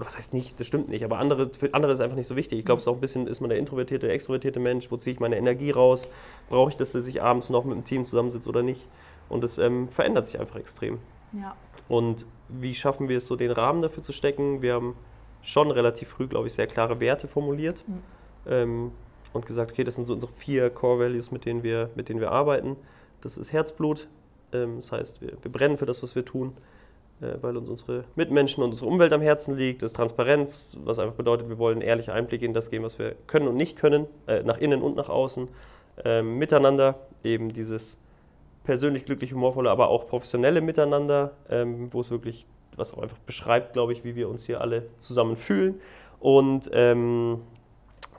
Oder 0.00 0.06
was 0.06 0.16
heißt 0.16 0.32
nicht, 0.32 0.58
das 0.58 0.66
stimmt 0.66 0.88
nicht, 0.88 1.04
aber 1.04 1.18
andere, 1.18 1.50
für 1.50 1.74
andere 1.74 1.92
ist 1.92 2.00
einfach 2.00 2.16
nicht 2.16 2.26
so 2.26 2.34
wichtig. 2.34 2.58
Ich 2.58 2.64
glaube, 2.64 2.78
es 2.78 2.84
ist 2.84 2.88
auch 2.88 2.94
ein 2.94 3.02
bisschen, 3.02 3.26
ist 3.26 3.42
man 3.42 3.50
der 3.50 3.58
introvertierte, 3.58 4.06
der 4.06 4.14
extrovertierte 4.14 4.58
Mensch, 4.58 4.90
wo 4.90 4.96
ziehe 4.96 5.12
ich 5.12 5.20
meine 5.20 5.36
Energie 5.36 5.72
raus, 5.72 6.10
brauche 6.48 6.70
ich, 6.70 6.78
dass 6.78 6.94
ich 6.94 7.20
abends 7.20 7.50
noch 7.50 7.66
mit 7.66 7.76
dem 7.76 7.84
Team 7.84 8.06
zusammensitze 8.06 8.48
oder 8.48 8.62
nicht. 8.62 8.88
Und 9.28 9.44
es 9.44 9.58
ähm, 9.58 9.90
verändert 9.90 10.24
sich 10.24 10.40
einfach 10.40 10.56
extrem. 10.56 11.00
Ja. 11.34 11.54
Und 11.86 12.24
wie 12.48 12.74
schaffen 12.74 13.10
wir 13.10 13.18
es 13.18 13.26
so, 13.26 13.36
den 13.36 13.50
Rahmen 13.50 13.82
dafür 13.82 14.02
zu 14.02 14.14
stecken? 14.14 14.62
Wir 14.62 14.72
haben 14.72 14.96
schon 15.42 15.70
relativ 15.70 16.08
früh, 16.08 16.26
glaube 16.26 16.46
ich, 16.46 16.54
sehr 16.54 16.66
klare 16.66 16.98
Werte 16.98 17.28
formuliert 17.28 17.84
mhm. 17.86 18.02
ähm, 18.46 18.92
und 19.34 19.44
gesagt, 19.44 19.72
okay, 19.72 19.84
das 19.84 19.96
sind 19.96 20.06
so 20.06 20.14
unsere 20.14 20.32
vier 20.32 20.70
Core 20.70 20.98
Values, 20.98 21.30
mit 21.30 21.44
denen 21.44 21.62
wir, 21.62 21.90
mit 21.94 22.08
denen 22.08 22.20
wir 22.20 22.32
arbeiten. 22.32 22.76
Das 23.20 23.36
ist 23.36 23.52
Herzblut, 23.52 24.08
ähm, 24.54 24.80
das 24.80 24.92
heißt, 24.92 25.20
wir, 25.20 25.32
wir 25.42 25.52
brennen 25.52 25.76
für 25.76 25.84
das, 25.84 26.02
was 26.02 26.14
wir 26.14 26.24
tun, 26.24 26.56
weil 27.40 27.56
uns 27.56 27.68
unsere 27.68 28.04
Mitmenschen 28.14 28.62
und 28.62 28.70
unsere 28.70 28.88
Umwelt 28.88 29.12
am 29.12 29.20
Herzen 29.20 29.56
liegt. 29.56 29.82
Das 29.82 29.92
ist 29.92 29.96
Transparenz, 29.96 30.76
was 30.82 30.98
einfach 30.98 31.14
bedeutet, 31.14 31.48
wir 31.48 31.58
wollen 31.58 31.80
ehrliche 31.80 32.12
Einblicke 32.12 32.44
in 32.44 32.54
das 32.54 32.70
geben, 32.70 32.84
was 32.84 32.98
wir 32.98 33.14
können 33.26 33.48
und 33.48 33.56
nicht 33.56 33.76
können, 33.76 34.06
äh, 34.26 34.42
nach 34.42 34.58
innen 34.58 34.82
und 34.82 34.96
nach 34.96 35.08
außen. 35.08 35.48
Ähm, 36.04 36.38
miteinander 36.38 36.98
eben 37.22 37.52
dieses 37.52 38.02
persönlich 38.64 39.04
glücklich, 39.04 39.32
humorvolle, 39.32 39.70
aber 39.70 39.88
auch 39.88 40.06
professionelle 40.06 40.60
Miteinander, 40.60 41.32
ähm, 41.50 41.92
wo 41.92 42.00
es 42.00 42.10
wirklich, 42.10 42.46
was 42.76 42.94
auch 42.94 43.02
einfach 43.02 43.18
beschreibt, 43.18 43.72
glaube 43.72 43.92
ich, 43.92 44.04
wie 44.04 44.14
wir 44.16 44.28
uns 44.28 44.46
hier 44.46 44.60
alle 44.60 44.86
zusammen 44.98 45.36
fühlen. 45.36 45.80
Und 46.20 46.70
ähm, 46.72 47.40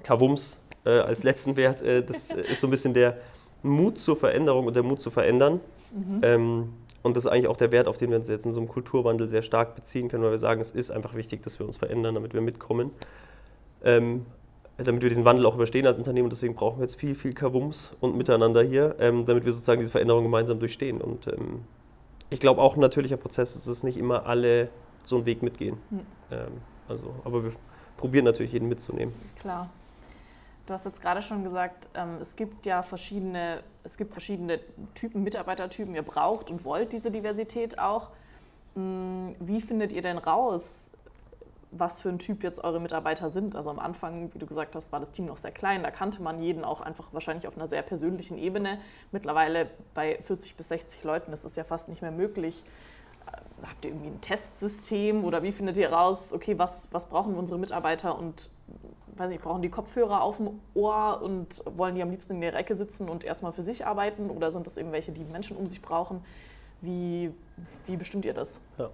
Kavums 0.04 0.60
äh, 0.86 0.90
als 0.90 1.24
letzten 1.24 1.56
Wert, 1.56 1.82
äh, 1.82 2.04
das 2.04 2.32
ist 2.32 2.62
so 2.62 2.68
ein 2.68 2.72
bisschen 2.72 2.94
der 2.94 3.18
Mut 3.64 4.00
zur 4.00 4.16
Veränderung 4.16 4.66
und 4.66 4.76
der 4.76 4.84
Mut 4.84 5.02
zu 5.02 5.12
verändern. 5.12 5.60
Mhm. 5.94 6.20
Ähm, 6.24 6.74
und 7.04 7.16
das 7.16 7.26
ist 7.26 7.32
eigentlich 7.32 7.48
auch 7.48 7.58
der 7.58 7.72
Wert, 7.72 7.88
auf 7.88 7.98
den 7.98 8.10
wir 8.10 8.18
uns 8.18 8.28
jetzt 8.28 8.46
in 8.46 8.54
so 8.54 8.62
einem 8.62 8.70
Kulturwandel 8.70 9.28
sehr 9.28 9.42
stark 9.42 9.76
beziehen 9.76 10.10
können, 10.10 10.24
weil 10.24 10.32
wir 10.32 10.38
sagen, 10.38 10.62
es 10.62 10.72
ist 10.72 10.92
einfach 10.92 11.16
wichtig, 11.16 11.44
dass 11.44 11.60
wir 11.60 11.66
uns 11.66 11.78
verändern, 11.78 12.16
damit 12.16 12.34
wir 12.34 12.42
mitkommen. 12.42 12.92
Ähm, 13.84 14.26
damit 14.78 15.04
wir 15.04 15.10
diesen 15.10 15.26
Wandel 15.26 15.46
auch 15.46 15.56
überstehen 15.56 15.86
als 15.86 15.98
Unternehmen. 15.98 16.26
Und 16.26 16.32
deswegen 16.32 16.56
brauchen 16.56 16.80
wir 16.80 16.84
jetzt 16.84 16.96
viel, 16.96 17.14
viel 17.14 17.34
Kavums 17.34 17.92
und 18.00 18.18
Miteinander 18.18 18.64
hier, 18.64 18.96
ähm, 19.00 19.26
damit 19.26 19.46
wir 19.46 19.54
sozusagen 19.54 19.80
diese 19.80 19.92
Veränderung 19.92 20.24
gemeinsam 20.24 20.60
durchstehen. 20.60 21.02
Und 21.02 21.28
ähm, 21.28 21.62
ich 22.30 22.40
glaube 22.40 22.62
auch 22.62 22.76
ein 22.76 22.80
natürlicher 22.80 23.18
Prozess 23.18 23.56
ist 23.56 23.68
es 23.68 23.84
nicht 23.84 23.98
immer 23.98 24.26
alle 24.26 24.70
so 25.04 25.18
einen 25.18 25.26
Weg 25.26 25.44
mitgehen. 25.44 25.78
Mhm. 25.90 26.02
Also, 26.88 27.14
aber 27.26 27.44
wir 27.44 27.52
probieren 27.98 28.26
natürlich 28.26 28.54
jeden 28.54 28.70
mitzunehmen. 28.70 29.14
Klar. 29.40 29.70
Du 30.72 30.76
hast 30.76 30.86
jetzt 30.86 31.02
gerade 31.02 31.22
schon 31.22 31.44
gesagt, 31.44 31.90
ähm, 31.96 32.20
es 32.22 32.38
gibt 32.38 32.66
ja 32.66 32.82
verschiedene, 32.82 33.62
es 33.84 33.98
gibt 33.98 34.14
verschiedene 34.14 34.62
Typen, 34.96 35.22
Mitarbeitertypen. 35.22 35.94
Ihr 35.94 36.02
braucht 36.02 36.50
und 36.50 36.64
wollt 36.64 36.94
diese 36.94 37.12
Diversität 37.12 37.78
auch. 37.78 38.12
Hm, 38.76 39.36
wie 39.42 39.60
findet 39.60 39.92
ihr 39.92 40.02
denn 40.02 40.18
raus, 40.18 40.90
was 41.72 42.00
für 42.00 42.08
ein 42.08 42.20
Typ 42.20 42.42
jetzt 42.42 42.64
eure 42.64 42.80
Mitarbeiter 42.80 43.28
sind. 43.28 43.54
Also 43.54 43.70
am 43.70 43.80
Anfang, 43.80 44.34
wie 44.34 44.40
du 44.40 44.46
gesagt 44.46 44.74
hast, 44.78 44.94
war 44.94 45.02
das 45.02 45.12
Team 45.12 45.26
noch 45.26 45.36
sehr 45.36 45.52
klein. 45.52 45.84
Da 45.84 45.92
kannte 45.92 46.24
man 46.24 46.42
jeden 46.42 46.64
auch 46.64 46.80
einfach 46.80 47.10
wahrscheinlich 47.12 47.50
auf 47.50 47.58
einer 47.58 47.68
sehr 47.68 47.82
persönlichen 47.82 48.38
Ebene. 48.38 48.80
Mittlerweile 49.12 49.72
bei 49.94 50.20
40 50.22 50.56
bis 50.56 50.70
60 50.70 51.04
Leuten 51.04 51.34
ist 51.34 51.44
es 51.44 51.58
ja 51.58 51.66
fast 51.66 51.90
nicht 51.90 52.02
mehr 52.02 52.12
möglich. 52.12 52.64
Äh, 53.28 53.68
habt 53.68 53.84
ihr 53.84 53.92
irgendwie 53.92 54.08
ein 54.08 54.22
Testsystem 54.22 55.26
oder 55.26 55.44
wie 55.44 55.52
findet 55.52 55.76
ihr 55.76 55.92
raus, 55.92 56.32
okay, 56.32 56.58
was, 56.58 56.88
was 56.94 57.10
brauchen 57.10 57.36
unsere 57.36 57.60
Mitarbeiter 57.60 58.18
und 58.18 58.50
weiß 59.18 59.30
nicht, 59.30 59.42
brauchen 59.42 59.62
die 59.62 59.70
Kopfhörer 59.70 60.22
auf 60.22 60.38
dem 60.38 60.60
Ohr 60.74 61.22
und 61.22 61.64
wollen 61.66 61.96
die 61.96 62.02
am 62.02 62.12
liebsten 62.12 62.34
in 62.34 62.42
der 62.42 62.56
Ecke 62.56 62.76
sitzen 62.76 63.10
und 63.10 63.24
erstmal 63.24 63.52
für 63.52 63.64
sich 63.64 63.86
arbeiten 63.86 64.30
oder 64.30 64.52
sind 64.52 64.66
das 64.66 64.78
eben 64.78 64.92
welche, 64.92 65.12
die 65.12 65.24
Menschen 65.24 65.58
um 65.58 65.68
sich 65.68 65.82
brauchen? 65.82 66.24
Wie, 66.82 67.32
wie 67.86 67.98
bestimmt 67.98 68.26
ihr 68.26 68.34
das? 68.34 68.60
Ja. 68.78 68.90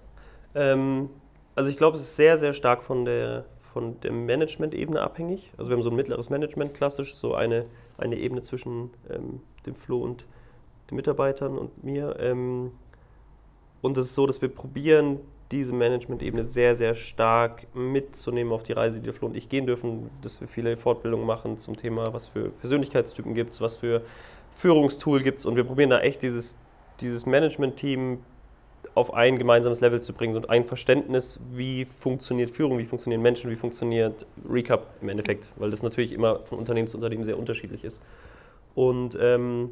Ähm 0.55 1.09
also 1.57 1.71
ich 1.71 1.77
glaube, 1.77 1.95
es 1.95 2.03
ist 2.03 2.15
sehr, 2.15 2.37
sehr 2.37 2.53
stark 2.53 2.83
von 2.83 3.03
der, 3.03 3.45
von 3.73 3.99
der 4.01 4.11
Management-Ebene 4.11 5.01
abhängig. 5.01 5.51
Also 5.57 5.71
wir 5.71 5.75
haben 5.75 5.81
so 5.81 5.89
ein 5.89 5.95
mittleres 5.95 6.29
Management 6.29 6.75
klassisch, 6.75 7.15
so 7.15 7.33
eine, 7.33 7.65
eine 7.97 8.15
Ebene 8.15 8.43
zwischen 8.43 8.91
ähm, 9.09 9.41
dem 9.65 9.73
Flo 9.73 10.03
und 10.03 10.23
den 10.91 10.97
Mitarbeitern 10.97 11.57
und 11.57 11.83
mir. 11.83 12.15
Ähm, 12.19 12.73
und 13.81 13.97
es 13.97 14.05
ist 14.05 14.13
so, 14.13 14.27
dass 14.27 14.39
wir 14.39 14.49
probieren, 14.49 15.19
diese 15.51 15.73
Management-Ebene 15.73 16.43
sehr, 16.43 16.75
sehr 16.75 16.93
stark 16.93 17.67
mitzunehmen 17.73 18.51
auf 18.51 18.63
die 18.63 18.73
Reise, 18.73 18.99
die 18.99 19.05
der 19.05 19.13
Flo 19.13 19.27
und 19.27 19.37
ich 19.37 19.49
gehen 19.49 19.65
dürfen, 19.65 20.09
dass 20.21 20.41
wir 20.41 20.47
viele 20.47 20.75
Fortbildungen 20.75 21.25
machen 21.25 21.57
zum 21.57 21.77
Thema, 21.77 22.13
was 22.13 22.27
für 22.27 22.49
Persönlichkeitstypen 22.49 23.33
gibt 23.33 23.53
es, 23.53 23.61
was 23.61 23.75
für 23.75 24.01
Führungstool 24.55 25.23
gibt 25.23 25.39
es. 25.39 25.45
Und 25.45 25.55
wir 25.55 25.63
probieren 25.63 25.89
da 25.89 25.99
echt 25.99 26.21
dieses, 26.21 26.57
dieses 26.99 27.25
Management-Team 27.25 28.19
auf 28.93 29.13
ein 29.13 29.37
gemeinsames 29.37 29.79
Level 29.79 30.01
zu 30.01 30.13
bringen 30.13 30.35
und 30.35 30.49
ein 30.49 30.65
Verständnis, 30.65 31.39
wie 31.53 31.85
funktioniert 31.85 32.49
Führung, 32.49 32.77
wie 32.77 32.85
funktionieren 32.85 33.21
Menschen, 33.21 33.49
wie 33.49 33.55
funktioniert 33.55 34.25
Recap 34.49 34.87
im 35.01 35.09
Endeffekt, 35.09 35.49
weil 35.57 35.69
das 35.69 35.83
natürlich 35.83 36.11
immer 36.11 36.39
von 36.39 36.57
Unternehmen 36.57 36.87
zu 36.87 36.97
Unternehmen 36.97 37.23
sehr 37.23 37.37
unterschiedlich 37.37 37.83
ist. 37.83 38.01
Und, 38.75 39.17
ähm, 39.21 39.71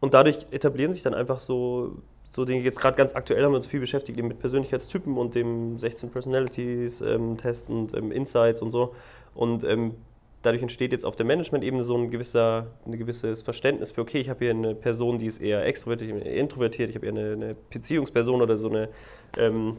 und 0.00 0.14
dadurch 0.14 0.46
etablieren 0.50 0.92
sich 0.92 1.02
dann 1.02 1.14
einfach 1.14 1.38
so, 1.38 1.96
so 2.30 2.44
Dinge, 2.44 2.62
jetzt 2.62 2.80
gerade 2.80 2.96
ganz 2.96 3.14
aktuell 3.14 3.42
haben 3.42 3.52
wir 3.52 3.56
uns 3.56 3.66
viel 3.66 3.80
beschäftigt 3.80 4.22
mit 4.22 4.38
Persönlichkeitstypen 4.38 5.16
und 5.16 5.34
dem 5.34 5.78
16 5.78 6.10
Personalities 6.10 7.00
ähm, 7.00 7.36
Test 7.36 7.70
und 7.70 7.94
ähm, 7.96 8.12
Insights 8.12 8.62
und 8.62 8.70
so. 8.70 8.94
Und 9.34 9.64
ähm, 9.64 9.94
dadurch 10.42 10.62
entsteht 10.62 10.92
jetzt 10.92 11.04
auf 11.04 11.16
der 11.16 11.26
Management-Ebene 11.26 11.82
so 11.82 11.96
ein 11.96 12.10
gewisser, 12.10 12.68
ein 12.86 12.96
gewisses 12.96 13.42
Verständnis 13.42 13.90
für, 13.90 14.02
okay, 14.02 14.20
ich 14.20 14.30
habe 14.30 14.44
hier 14.44 14.50
eine 14.50 14.74
Person, 14.74 15.18
die 15.18 15.26
ist 15.26 15.38
eher 15.38 15.64
extrovertiert, 15.66 16.24
introvertiert, 16.24 16.90
ich 16.90 16.96
habe 16.96 17.06
hier 17.06 17.16
eine, 17.16 17.32
eine, 17.32 17.56
Beziehungsperson 17.70 18.40
oder 18.40 18.56
so 18.56 18.68
eine, 18.68 18.88
ähm, 19.36 19.78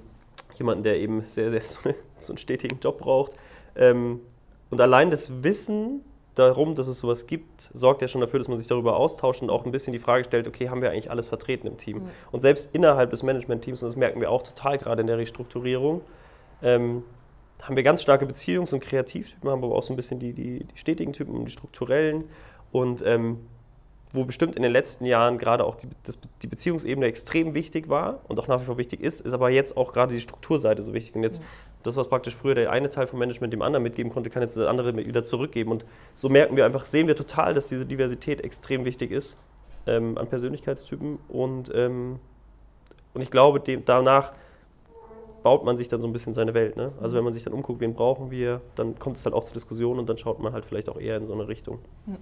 jemanden, 0.58 0.84
der 0.84 1.00
eben 1.00 1.24
sehr, 1.28 1.52
sehr 1.52 1.62
so, 1.62 1.80
eine, 1.86 1.96
so 2.20 2.34
einen 2.34 2.38
stetigen 2.38 2.80
Job 2.80 3.00
braucht. 3.00 3.32
Ähm, 3.76 4.20
und 4.70 4.82
allein 4.82 5.10
das 5.10 5.44
Wissen 5.44 6.02
darum, 6.42 6.76
dass 6.76 6.88
es 6.88 7.00
sowas 7.00 7.28
gibt, 7.28 7.70
sorgt 7.74 8.02
ja 8.02 8.08
schon 8.08 8.22
dafür, 8.22 8.40
dass 8.40 8.48
man 8.48 8.58
sich 8.58 8.68
darüber 8.68 8.98
austauscht 8.98 9.42
und 9.42 9.50
auch 9.50 9.66
ein 9.66 9.72
bisschen 9.72 9.94
die 9.94 10.00
Frage 10.00 10.24
stellt, 10.24 10.48
okay, 10.48 10.70
haben 10.70 10.82
wir 10.82 10.92
eigentlich 10.92 11.10
alles 11.10 11.30
vertreten 11.30 11.68
im 11.68 11.78
Team? 11.78 11.98
Mhm. 11.98 12.10
Und 12.32 12.42
selbst 12.42 12.70
innerhalb 12.74 13.12
des 13.12 13.24
Management-Teams, 13.24 13.82
und 13.82 13.90
das 13.90 13.96
merken 13.96 14.20
wir 14.20 14.30
auch 14.30 14.44
total 14.44 14.78
gerade 14.78 15.02
in 15.02 15.08
der 15.08 15.18
Restrukturierung, 15.18 16.02
ähm, 16.62 17.04
haben 17.62 17.76
wir 17.76 17.84
ganz 17.84 18.02
starke 18.02 18.26
Beziehungs- 18.26 18.74
und 18.74 18.80
Kreativtypen, 18.82 19.50
haben 19.50 19.64
aber 19.64 19.76
auch 19.76 19.84
so 19.84 19.94
ein 19.94 19.96
bisschen 19.96 20.20
die, 20.20 20.34
die, 20.34 20.64
die 20.64 20.78
stetigen 20.78 21.14
Typen 21.14 21.36
und 21.36 21.46
die 21.46 21.52
strukturellen. 21.52 22.26
Und 22.72 23.04
ähm, 23.06 23.38
wo 24.14 24.26
bestimmt 24.26 24.56
in 24.56 24.64
den 24.64 24.72
letzten 24.72 25.06
Jahren 25.06 25.38
gerade 25.38 25.64
auch 25.64 25.76
die, 25.76 25.88
das, 26.04 26.20
die 26.42 26.48
Beziehungsebene 26.48 27.06
extrem 27.06 27.54
wichtig 27.54 27.88
war 27.90 28.20
und 28.28 28.40
auch 28.40 28.48
nach 28.48 28.62
wie 28.62 28.66
vor 28.66 28.78
wichtig 28.78 29.02
ist, 29.02 29.22
ist 29.22 29.34
aber 29.34 29.50
jetzt 29.50 29.78
auch 29.78 29.94
gerade 29.94 30.14
die 30.14 30.22
Strukturseite 30.22 30.84
so 30.84 30.94
wichtig. 30.94 31.16
Und 31.16 31.24
jetzt, 31.24 31.42
das, 31.84 31.96
was 31.96 32.08
praktisch 32.08 32.36
früher 32.36 32.56
der 32.56 32.72
eine 32.72 32.90
Teil 32.90 33.08
vom 33.08 33.20
Management 33.20 33.54
dem 33.54 33.62
anderen 33.62 33.84
mitgeben 33.84 34.12
konnte, 34.12 34.30
kann 34.30 34.42
jetzt 34.42 34.58
der 34.58 34.70
andere 34.70 34.96
wieder 34.96 35.24
zurückgeben. 35.24 35.72
Und 35.72 35.86
so 36.16 36.30
merken 36.30 36.56
wir 36.56 36.66
einfach, 36.66 36.86
sehen 36.86 37.08
wir 37.08 37.16
total, 37.16 37.54
dass 37.54 37.68
diese 37.68 37.86
Diversität 37.86 38.42
extrem 38.42 38.86
wichtig 38.86 39.12
ist 39.12 39.44
ähm, 39.88 40.18
an 40.18 40.28
Persönlichkeitstypen. 40.28 41.20
Und, 41.28 41.72
ähm, 41.74 42.20
und 43.14 43.22
ich 43.22 43.32
glaube, 43.32 43.60
dem, 43.60 43.86
danach 43.86 44.34
baut 45.44 45.66
man 45.66 45.78
sich 45.78 45.88
dann 45.88 46.02
so 46.02 46.08
ein 46.08 46.14
bisschen 46.14 46.34
seine 46.34 46.54
Welt. 46.54 46.78
Ne? 46.78 46.92
Also 47.02 47.18
wenn 47.18 47.24
man 47.24 47.34
sich 47.34 47.44
dann 47.44 47.54
umguckt, 47.54 47.80
wen 47.80 47.94
brauchen 47.94 48.32
wir, 48.32 48.62
dann 48.76 49.00
kommt 49.00 49.18
es 49.18 49.26
halt 49.26 49.34
auch 49.34 49.44
zur 49.44 49.54
Diskussion 49.54 50.00
und 50.00 50.08
dann 50.08 50.18
schaut 50.18 50.40
man 50.40 50.54
halt 50.54 50.66
vielleicht 50.66 50.90
auch 50.90 51.00
eher 51.00 51.18
in 51.18 51.26
so 51.26 51.34
eine 51.34 51.48
Richtung. 51.48 51.80
Mhm. 52.06 52.18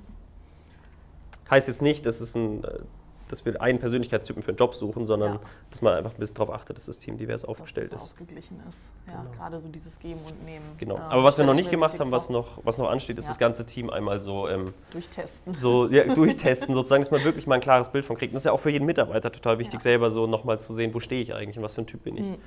Heißt 1.50 1.68
jetzt 1.68 1.82
nicht, 1.82 2.06
dass, 2.06 2.22
es 2.22 2.36
ein, 2.36 2.64
äh, 2.64 2.80
dass 3.30 3.46
wir 3.46 3.62
einen 3.62 3.80
Persönlichkeitstypen 3.80 4.44
für 4.44 4.50
einen 4.50 4.58
Job 4.58 4.76
suchen, 4.76 5.06
sondern 5.06 5.34
ja. 5.34 5.40
dass 5.70 5.82
man 5.82 5.94
einfach 5.94 6.12
ein 6.12 6.20
bisschen 6.20 6.36
darauf 6.36 6.54
achtet, 6.54 6.78
dass 6.78 6.88
das 6.88 7.00
Team 7.00 7.18
divers 7.18 7.46
aufgestellt 7.46 7.92
dass 7.92 8.02
es 8.02 8.08
ist. 8.08 8.14
ausgeglichen 8.14 8.62
ist. 8.68 8.80
Ja, 9.08 9.22
genau. 9.22 9.32
gerade 9.36 9.60
so 9.60 9.70
dieses 9.70 9.98
Geben 10.00 10.20
und 10.28 10.44
Nehmen. 10.44 10.66
Genau. 10.78 10.96
Ja, 10.96 11.08
Aber 11.10 11.24
was 11.24 11.38
wir 11.38 11.46
noch 11.46 11.54
nicht 11.54 11.72
gemacht 11.72 12.00
haben, 12.00 12.12
was 12.12 12.30
noch, 12.30 12.60
was 12.66 12.78
noch 12.78 12.90
ansteht, 12.90 13.18
ist 13.18 13.26
ja. 13.26 13.32
das 13.32 13.40
ganze 13.40 13.66
Team 13.66 13.90
einmal 13.90 14.20
so 14.20 14.50
ähm, 14.50 14.74
durchtesten. 14.92 15.56
So, 15.56 15.88
ja, 15.88 16.14
durchtesten, 16.14 16.74
sozusagen, 16.74 17.04
dass 17.04 17.12
man 17.12 17.24
wirklich 17.24 17.48
mal 17.48 17.56
ein 17.56 17.62
klares 17.62 17.90
Bild 17.90 18.04
von 18.04 18.18
kriegt. 18.18 18.32
Und 18.32 18.36
das 18.36 18.42
ist 18.42 18.46
ja 18.48 18.52
auch 18.52 18.60
für 18.60 18.72
jeden 18.72 18.86
Mitarbeiter 18.86 19.32
total 19.32 19.60
wichtig, 19.60 19.80
selber 19.82 20.12
so 20.12 20.28
nochmal 20.28 20.60
zu 20.60 20.74
sehen, 20.74 20.94
wo 20.94 21.00
stehe 21.00 21.22
ich 21.22 21.34
eigentlich 21.34 21.58
und 21.58 21.64
was 21.64 21.76
für 21.76 21.82
ein 21.82 21.88
Typ 21.88 22.04
bin 22.04 22.18
ich. 22.18 22.26
Mhm. 22.26 22.38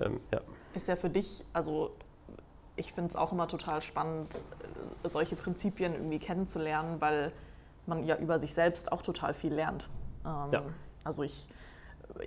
Ähm. 0.00 0.20
Ist 0.74 0.88
ja 0.88 0.96
für 0.96 1.10
dich, 1.10 1.44
also 1.52 1.90
ich 2.76 2.92
finde 2.92 3.10
es 3.10 3.16
auch 3.16 3.32
immer 3.32 3.48
total 3.48 3.82
spannend, 3.82 4.34
äh, 5.02 5.08
solche 5.08 5.36
Prinzipien 5.36 5.94
irgendwie 5.94 6.18
kennenzulernen, 6.18 7.00
weil 7.00 7.32
man 7.86 8.04
ja 8.04 8.16
über 8.16 8.38
sich 8.38 8.54
selbst 8.54 8.92
auch 8.92 9.02
total 9.02 9.34
viel 9.34 9.52
lernt. 9.52 9.88
Ähm, 10.28 10.52
ja. 10.52 10.62
Also 11.04 11.22
ich, 11.22 11.48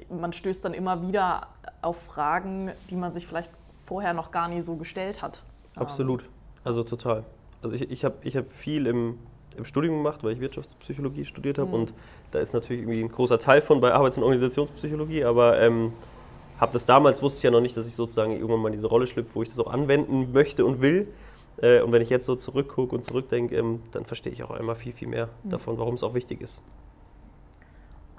man 0.10 0.34
stößt 0.34 0.66
dann 0.66 0.74
immer 0.74 1.08
wieder 1.08 1.48
auf 1.82 2.02
Fragen, 2.02 2.72
die 2.90 2.96
man 2.96 3.12
sich 3.12 3.28
vielleicht 3.28 3.52
vorher 3.86 4.14
noch 4.14 4.32
gar 4.32 4.48
nie 4.48 4.62
so 4.62 4.76
gestellt 4.76 5.22
hat. 5.22 5.44
Absolut, 5.76 6.26
also 6.64 6.84
total. 6.84 7.24
Also 7.62 7.76
ich, 7.76 7.90
ich 7.92 8.04
habe 8.04 8.16
ich 8.24 8.36
hab 8.36 8.52
viel 8.52 8.88
im, 8.88 9.20
im 9.56 9.66
Studium 9.66 9.98
gemacht, 9.98 10.24
weil 10.24 10.34
ich 10.34 10.40
Wirtschaftspsychologie 10.40 11.26
studiert 11.26 11.58
habe 11.58 11.70
mhm. 11.70 11.76
und 11.76 11.94
da 12.32 12.40
ist 12.40 12.54
natürlich 12.54 12.84
irgendwie 12.84 13.02
ein 13.02 13.10
großer 13.10 13.40
Teil 13.40 13.62
von 13.62 13.82
bei 13.82 13.94
Arbeits- 13.94 14.18
und 14.18 14.24
Organisationspsychologie, 14.24 15.24
aber 15.24 15.60
ähm, 15.62 15.94
habe 16.60 16.74
das 16.74 16.86
damals, 16.86 17.22
wusste 17.22 17.38
ich 17.38 17.44
ja 17.44 17.52
noch 17.52 17.62
nicht, 17.62 17.76
dass 17.76 17.88
ich 17.88 17.96
sozusagen 17.96 18.34
irgendwann 18.34 18.60
mal 18.60 18.68
in 18.68 18.74
diese 18.74 18.88
Rolle 18.88 19.08
schlüpfe, 19.08 19.36
wo 19.36 19.42
ich 19.42 19.50
das 19.50 19.60
auch 19.60 19.72
anwenden 19.72 20.32
möchte 20.32 20.66
und 20.66 20.82
will. 20.82 21.08
Äh, 21.58 21.82
und 21.82 21.92
wenn 21.92 22.02
ich 22.02 22.10
jetzt 22.10 22.26
so 22.26 22.36
zurückgucke 22.36 22.96
und 22.96 23.04
zurückdenke, 23.04 23.56
ähm, 23.56 23.82
dann 23.92 24.06
verstehe 24.06 24.32
ich 24.32 24.44
auch 24.44 24.52
einmal 24.52 24.76
viel, 24.76 24.94
viel 24.94 25.08
mehr 25.08 25.30
mhm. 25.44 25.50
davon, 25.50 25.78
warum 25.80 25.96
es 25.96 26.04
auch 26.04 26.14
wichtig 26.14 26.40
ist. 26.42 26.64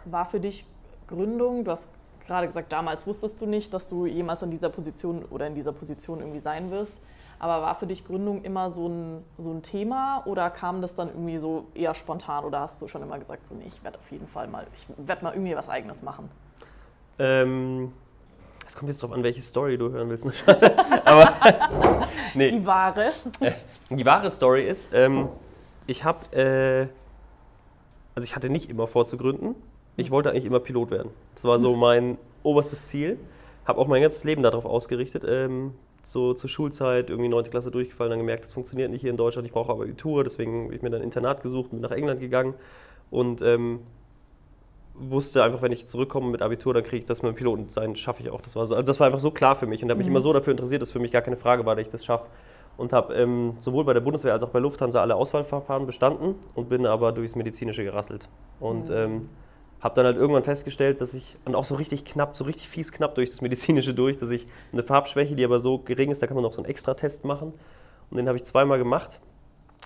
War 0.05 0.27
für 0.27 0.41
dich 0.41 0.67
Gründung, 1.09 1.65
du 1.65 1.71
hast 1.71 1.89
gerade 2.27 2.47
gesagt, 2.47 2.73
damals 2.73 3.07
wusstest 3.07 3.41
du 3.41 3.47
nicht, 3.47 3.75
dass 3.75 3.89
du 3.89 4.07
jemals 4.07 4.43
in 4.43 4.51
dieser 4.51 4.71
Position 4.71 5.25
oder 5.31 5.47
in 5.47 5.55
dieser 5.55 5.73
Position 5.73 6.21
irgendwie 6.21 6.41
sein 6.41 6.71
wirst. 6.71 7.01
Aber 7.39 7.61
war 7.61 7.75
für 7.75 7.89
dich 7.89 8.05
Gründung 8.05 8.43
immer 8.45 8.71
so 8.71 8.89
ein, 8.89 9.25
so 9.37 9.51
ein 9.51 9.63
Thema 9.63 10.23
oder 10.27 10.49
kam 10.49 10.81
das 10.81 10.95
dann 10.95 11.09
irgendwie 11.09 11.39
so 11.39 11.67
eher 11.75 11.93
spontan 11.93 12.45
oder 12.45 12.61
hast 12.61 12.81
du 12.81 12.87
schon 12.87 13.03
immer 13.03 13.19
gesagt, 13.19 13.47
so 13.47 13.55
nee, 13.55 13.65
ich 13.67 13.83
werde 13.83 13.99
auf 13.99 14.11
jeden 14.13 14.29
Fall 14.29 14.47
mal, 14.47 14.67
ich 14.75 14.87
werde 14.97 15.25
mal 15.25 15.33
irgendwie 15.35 15.57
was 15.57 15.69
eigenes 15.69 16.03
machen? 16.03 16.31
Ähm, 17.19 17.93
es 18.67 18.77
kommt 18.77 18.89
jetzt 18.89 19.03
darauf 19.03 19.17
an, 19.17 19.25
welche 19.25 19.43
Story 19.43 19.77
du 19.77 19.91
hören 19.91 20.09
willst. 20.09 20.25
Ne? 20.25 20.33
Aber 21.05 21.35
nee. 22.35 22.49
Die 22.49 22.65
wahre. 22.65 23.07
Äh, 23.41 23.53
die 23.91 24.07
wahre 24.07 24.31
Story 24.31 24.69
ist, 24.69 24.95
ähm, 24.95 25.29
ich 25.89 26.05
habe, 26.05 26.35
äh, 26.37 26.87
also 28.15 28.25
ich 28.25 28.37
hatte 28.37 28.51
nicht 28.51 28.71
immer 28.71 28.87
vor 28.87 29.07
zu 29.07 29.17
gründen. 29.17 29.57
Ich 29.97 30.11
wollte 30.11 30.31
eigentlich 30.31 30.47
immer 30.47 30.61
Pilot 30.61 30.91
werden. 30.91 31.11
Das 31.35 31.45
war 31.45 31.59
so 31.59 31.77
mein 31.77 32.19
oberstes 32.43 32.87
Ziel. 32.87 33.19
Habe 33.65 33.81
auch 33.81 33.87
mein 33.87 34.03
ganzes 34.03 34.25
Leben 34.25 34.43
darauf 34.43 34.65
ausgerichtet. 34.65 35.25
Ähm, 35.27 35.73
so 36.03 36.35
zur 36.35 36.51
Schulzeit 36.51 37.11
irgendwie 37.11 37.29
9. 37.29 37.45
Klasse 37.45 37.71
durchgefallen, 37.71 38.11
dann 38.11 38.19
gemerkt, 38.19 38.45
das 38.45 38.53
funktioniert 38.53 38.91
nicht 38.91 39.03
hier 39.03 39.11
in 39.11 39.17
Deutschland, 39.17 39.47
ich 39.47 39.53
brauche 39.53 39.73
Abitur, 39.73 40.25
deswegen 40.25 40.65
habe 40.65 40.75
ich 40.75 40.83
mir 40.83 40.91
dann 40.91 41.01
ein 41.01 41.05
Internat 41.05 41.43
gesucht, 41.43 41.71
bin 41.71 41.81
nach 41.81 41.91
England 41.91 42.21
gegangen 42.21 42.55
und 43.11 43.43
ähm, 43.43 43.81
wusste 44.95 45.43
einfach, 45.43 45.63
wenn 45.63 45.73
ich 45.73 45.87
zurückkomme 45.87 46.31
mit 46.31 46.43
Abitur, 46.43 46.75
dann 46.75 46.83
kriege 46.83 46.99
ich 46.99 47.07
das 47.07 47.23
mit 47.23 47.33
dem 47.33 47.37
Piloten 47.37 47.69
sein, 47.69 47.97
schaffe 47.97 48.23
ich 48.23 48.31
auch. 48.31 48.41
Das 48.41 48.57
war, 48.57 48.67
so, 48.67 48.75
also 48.75 48.87
das 48.87 49.01
war 49.01 49.07
einfach 49.07 49.21
so 49.21 49.31
klar 49.31 49.57
für 49.57 49.67
mich 49.67 49.83
und 49.83 49.91
habe 49.91 49.99
mich 49.99 50.07
mhm. 50.07 50.13
immer 50.13 50.21
so 50.21 50.33
dafür 50.33 50.51
interessiert, 50.51 50.83
dass 50.83 50.91
für 50.91 50.99
mich 50.99 51.13
gar 51.13 51.23
keine 51.23 51.37
Frage 51.37 51.65
war, 51.65 51.77
dass 51.77 51.87
ich 51.87 51.93
das 51.93 52.05
schaffe. 52.05 52.29
Und 52.79 52.95
habe 52.95 53.15
ähm, 53.15 53.59
sowohl 53.61 53.85
bei 53.85 53.93
der 53.93 54.01
Bundeswehr 54.01 54.33
als 54.33 54.43
auch 54.43 54.49
bei 54.49 54.59
Lufthansa 54.59 55.03
alle 55.03 55.15
Auswahlverfahren 55.15 55.85
bestanden 55.85 56.37
und 56.55 56.71
bin 56.71 56.87
aber 56.87 57.13
durchs 57.13 57.37
Medizinische 57.37 57.85
gerasselt. 57.85 58.29
Und 58.61 58.89
mhm. 58.89 58.95
ähm, 58.95 59.29
habe 59.83 59.95
dann 59.95 60.07
halt 60.07 60.17
irgendwann 60.17 60.45
festgestellt, 60.45 61.01
dass 61.01 61.13
ich, 61.13 61.37
und 61.45 61.55
auch 61.55 61.65
so 61.65 61.75
richtig 61.75 62.05
knapp, 62.05 62.37
so 62.37 62.45
richtig 62.45 62.69
fies 62.69 62.93
knapp 62.93 63.15
durch 63.17 63.31
das 63.31 63.41
Medizinische 63.41 63.93
durch, 63.93 64.17
dass 64.17 64.31
ich 64.31 64.47
eine 64.73 64.83
Farbschwäche, 64.83 65.35
die 65.35 65.45
aber 65.45 65.59
so 65.59 65.79
gering 65.79 66.11
ist, 66.11 66.23
da 66.23 66.27
kann 66.27 66.37
man 66.37 66.45
noch 66.45 66.53
so 66.53 66.63
einen 66.63 66.71
Extra-Test 66.71 67.25
machen. 67.25 67.53
Und 68.11 68.17
den 68.17 68.29
habe 68.29 68.37
ich 68.39 68.45
zweimal 68.45 68.79
gemacht 68.79 69.21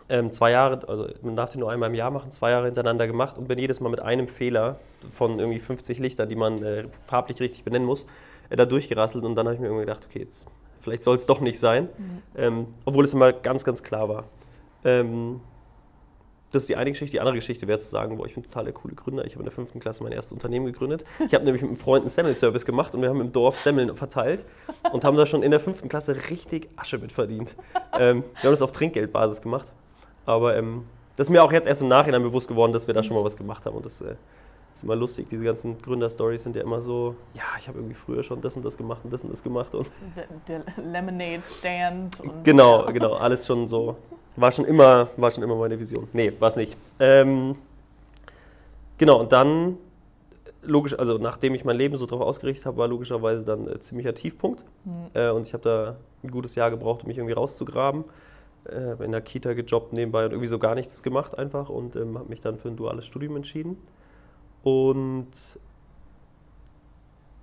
ähm, 0.08 0.30
zwei 0.30 0.52
Jahre, 0.52 0.88
also 0.88 1.08
man 1.22 1.36
darf 1.36 1.50
den 1.50 1.60
nur 1.60 1.70
einmal 1.70 1.88
im 1.88 1.94
Jahr 1.94 2.10
machen, 2.10 2.30
zwei 2.30 2.50
Jahre 2.50 2.66
hintereinander 2.66 3.06
gemacht 3.06 3.38
und 3.38 3.48
bin 3.48 3.58
jedes 3.58 3.80
Mal 3.80 3.88
mit 3.88 4.00
einem 4.00 4.28
Fehler 4.28 4.78
von 5.10 5.38
irgendwie 5.38 5.58
50 5.58 5.98
Lichtern, 5.98 6.28
die 6.28 6.36
man 6.36 6.62
äh, 6.62 6.84
farblich 7.06 7.40
richtig 7.40 7.64
benennen 7.64 7.86
muss, 7.86 8.06
äh, 8.50 8.56
da 8.56 8.66
durchgerasselt 8.66 9.24
und 9.24 9.34
dann 9.34 9.46
habe 9.46 9.54
ich 9.54 9.60
mir 9.60 9.66
irgendwie 9.66 9.86
gedacht, 9.86 10.06
okay, 10.08 10.20
jetzt, 10.20 10.46
vielleicht 10.80 11.02
soll 11.02 11.16
es 11.16 11.26
doch 11.26 11.40
nicht 11.40 11.58
sein, 11.58 11.88
mhm. 11.98 12.22
ähm, 12.36 12.66
obwohl 12.84 13.04
es 13.04 13.14
immer 13.14 13.32
ganz, 13.32 13.64
ganz 13.64 13.82
klar 13.82 14.08
war. 14.08 14.24
Ähm, 14.84 15.40
das 16.52 16.62
ist 16.62 16.68
die 16.68 16.76
eine 16.76 16.90
Geschichte. 16.90 17.12
Die 17.12 17.20
andere 17.20 17.34
Geschichte 17.34 17.66
wäre 17.66 17.78
zu 17.78 17.88
sagen, 17.88 18.16
boah, 18.16 18.26
ich 18.26 18.34
bin 18.34 18.44
total 18.44 18.64
der 18.64 18.72
coole 18.72 18.94
Gründer. 18.94 19.24
Ich 19.24 19.32
habe 19.32 19.42
in 19.42 19.46
der 19.46 19.52
fünften 19.52 19.80
Klasse 19.80 20.02
mein 20.02 20.12
erstes 20.12 20.32
Unternehmen 20.32 20.66
gegründet. 20.66 21.04
Ich 21.26 21.34
habe 21.34 21.44
nämlich 21.44 21.62
mit 21.62 21.70
einem 21.70 21.78
Freund 21.78 22.02
einen 22.02 22.10
Semmelservice 22.10 22.64
gemacht 22.64 22.94
und 22.94 23.02
wir 23.02 23.08
haben 23.08 23.20
im 23.20 23.32
Dorf 23.32 23.60
Semmeln 23.60 23.94
verteilt 23.96 24.44
und 24.92 25.04
haben 25.04 25.16
da 25.16 25.26
schon 25.26 25.42
in 25.42 25.50
der 25.50 25.60
fünften 25.60 25.88
Klasse 25.88 26.16
richtig 26.30 26.68
Asche 26.76 26.98
mit 26.98 27.12
verdient. 27.12 27.56
Ähm, 27.98 28.24
wir 28.34 28.44
haben 28.44 28.52
das 28.52 28.62
auf 28.62 28.72
Trinkgeldbasis 28.72 29.42
gemacht. 29.42 29.66
Aber 30.24 30.56
ähm, 30.56 30.84
das 31.16 31.28
ist 31.28 31.30
mir 31.30 31.42
auch 31.42 31.52
jetzt 31.52 31.66
erst 31.66 31.82
im 31.82 31.88
Nachhinein 31.88 32.22
bewusst 32.22 32.48
geworden, 32.48 32.72
dass 32.72 32.86
wir 32.86 32.94
da 32.94 33.02
schon 33.02 33.16
mal 33.16 33.24
was 33.24 33.36
gemacht 33.36 33.64
haben. 33.64 33.76
Und 33.76 33.86
das 33.86 34.00
äh, 34.00 34.14
ist 34.76 34.84
immer 34.84 34.96
lustig. 34.96 35.28
Diese 35.30 35.42
ganzen 35.42 35.78
Gründerstories 35.80 36.42
sind 36.42 36.54
ja 36.54 36.62
immer 36.62 36.82
so, 36.82 37.16
ja, 37.34 37.42
ich 37.58 37.66
habe 37.68 37.78
irgendwie 37.78 37.94
früher 37.94 38.22
schon 38.22 38.40
das 38.40 38.56
und 38.56 38.64
das 38.64 38.76
gemacht 38.76 39.00
und 39.04 39.12
das 39.12 39.24
und 39.24 39.30
das 39.30 39.42
gemacht. 39.42 39.74
Und 39.74 39.90
der, 40.48 40.62
der 40.62 40.84
Lemonade 40.84 41.42
Stand. 41.44 42.20
Und 42.20 42.44
genau, 42.44 42.84
genau. 42.92 43.14
Alles 43.14 43.46
schon 43.46 43.66
so. 43.66 43.96
War 44.36 44.52
schon 44.52 44.66
immer, 44.66 45.08
war 45.16 45.30
schon 45.30 45.42
immer 45.42 45.56
meine 45.56 45.78
Vision. 45.78 46.08
Nee, 46.12 46.32
war 46.38 46.48
es 46.48 46.56
nicht. 46.56 46.76
Ähm, 47.00 47.56
genau, 48.98 49.20
und 49.20 49.32
dann 49.32 49.78
logisch, 50.62 50.98
also 50.98 51.16
nachdem 51.16 51.54
ich 51.54 51.64
mein 51.64 51.76
Leben 51.76 51.96
so 51.96 52.04
darauf 52.04 52.26
ausgerichtet 52.26 52.66
habe, 52.66 52.76
war 52.76 52.88
logischerweise 52.88 53.44
dann 53.44 53.66
äh, 53.66 53.80
ziemlicher 53.80 54.14
Tiefpunkt. 54.14 54.64
Mhm. 54.84 55.06
Äh, 55.14 55.30
und 55.30 55.46
ich 55.46 55.54
habe 55.54 55.62
da 55.62 55.96
ein 56.22 56.30
gutes 56.30 56.54
Jahr 56.54 56.70
gebraucht, 56.70 57.02
um 57.02 57.08
mich 57.08 57.16
irgendwie 57.16 57.34
rauszugraben 57.34 58.04
äh, 58.68 59.02
in 59.02 59.12
der 59.12 59.22
Kita 59.22 59.54
gejobbt 59.54 59.94
nebenbei 59.94 60.26
und 60.26 60.32
irgendwie 60.32 60.48
so 60.48 60.58
gar 60.58 60.74
nichts 60.74 61.02
gemacht 61.02 61.38
einfach 61.38 61.68
und 61.70 61.96
ähm, 61.96 62.18
habe 62.18 62.28
mich 62.28 62.40
dann 62.40 62.58
für 62.58 62.68
ein 62.68 62.76
duales 62.76 63.06
Studium 63.06 63.36
entschieden. 63.36 63.78
Und 64.66 65.28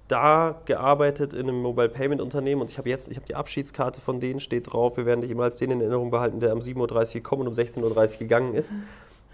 da 0.10 0.60
gearbeitet 0.66 1.34
in 1.34 1.48
einem 1.48 1.62
Mobile 1.62 1.88
Payment 1.88 2.20
Unternehmen 2.20 2.62
und 2.62 2.70
ich 2.70 2.78
habe 2.78 2.90
jetzt, 2.90 3.10
ich 3.10 3.16
habe 3.16 3.26
die 3.26 3.36
Abschiedskarte 3.36 4.02
von 4.02 4.20
denen, 4.20 4.42
steht 4.42 4.74
drauf, 4.74 4.98
wir 4.98 5.06
werden 5.06 5.22
dich 5.22 5.32
immer 5.32 5.44
als 5.44 5.56
den 5.56 5.72
in 5.72 5.80
Erinnerung 5.80 6.12
behalten, 6.12 6.42
der 6.42 6.52
um 6.52 6.60
7.30 6.60 6.76
Uhr 6.82 7.14
gekommen 7.14 7.44
und 7.44 7.48
um 7.48 7.54
16.30 7.54 8.14
Uhr 8.16 8.20
gegangen 8.20 8.54
ist, 8.56 8.76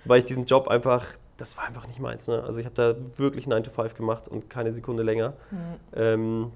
weil 0.06 0.20
ich 0.20 0.26
diesen 0.26 0.46
Job 0.46 0.68
einfach, 0.68 1.04
das 1.38 1.58
war 1.58 1.66
einfach 1.66 1.88
nicht 1.88 2.00
meins. 2.00 2.28
Ne? 2.28 2.44
Also 2.44 2.60
ich 2.60 2.68
habe 2.68 2.76
da 2.76 2.96
wirklich 3.18 3.48
9 3.48 3.64
to 3.64 3.72
5 3.72 3.96
gemacht 3.96 4.28
und 4.28 4.52
keine 4.52 4.72
Sekunde 4.72 5.02
länger. 5.02 5.34
Mhm. 5.50 5.58
Ähm, 5.96 6.52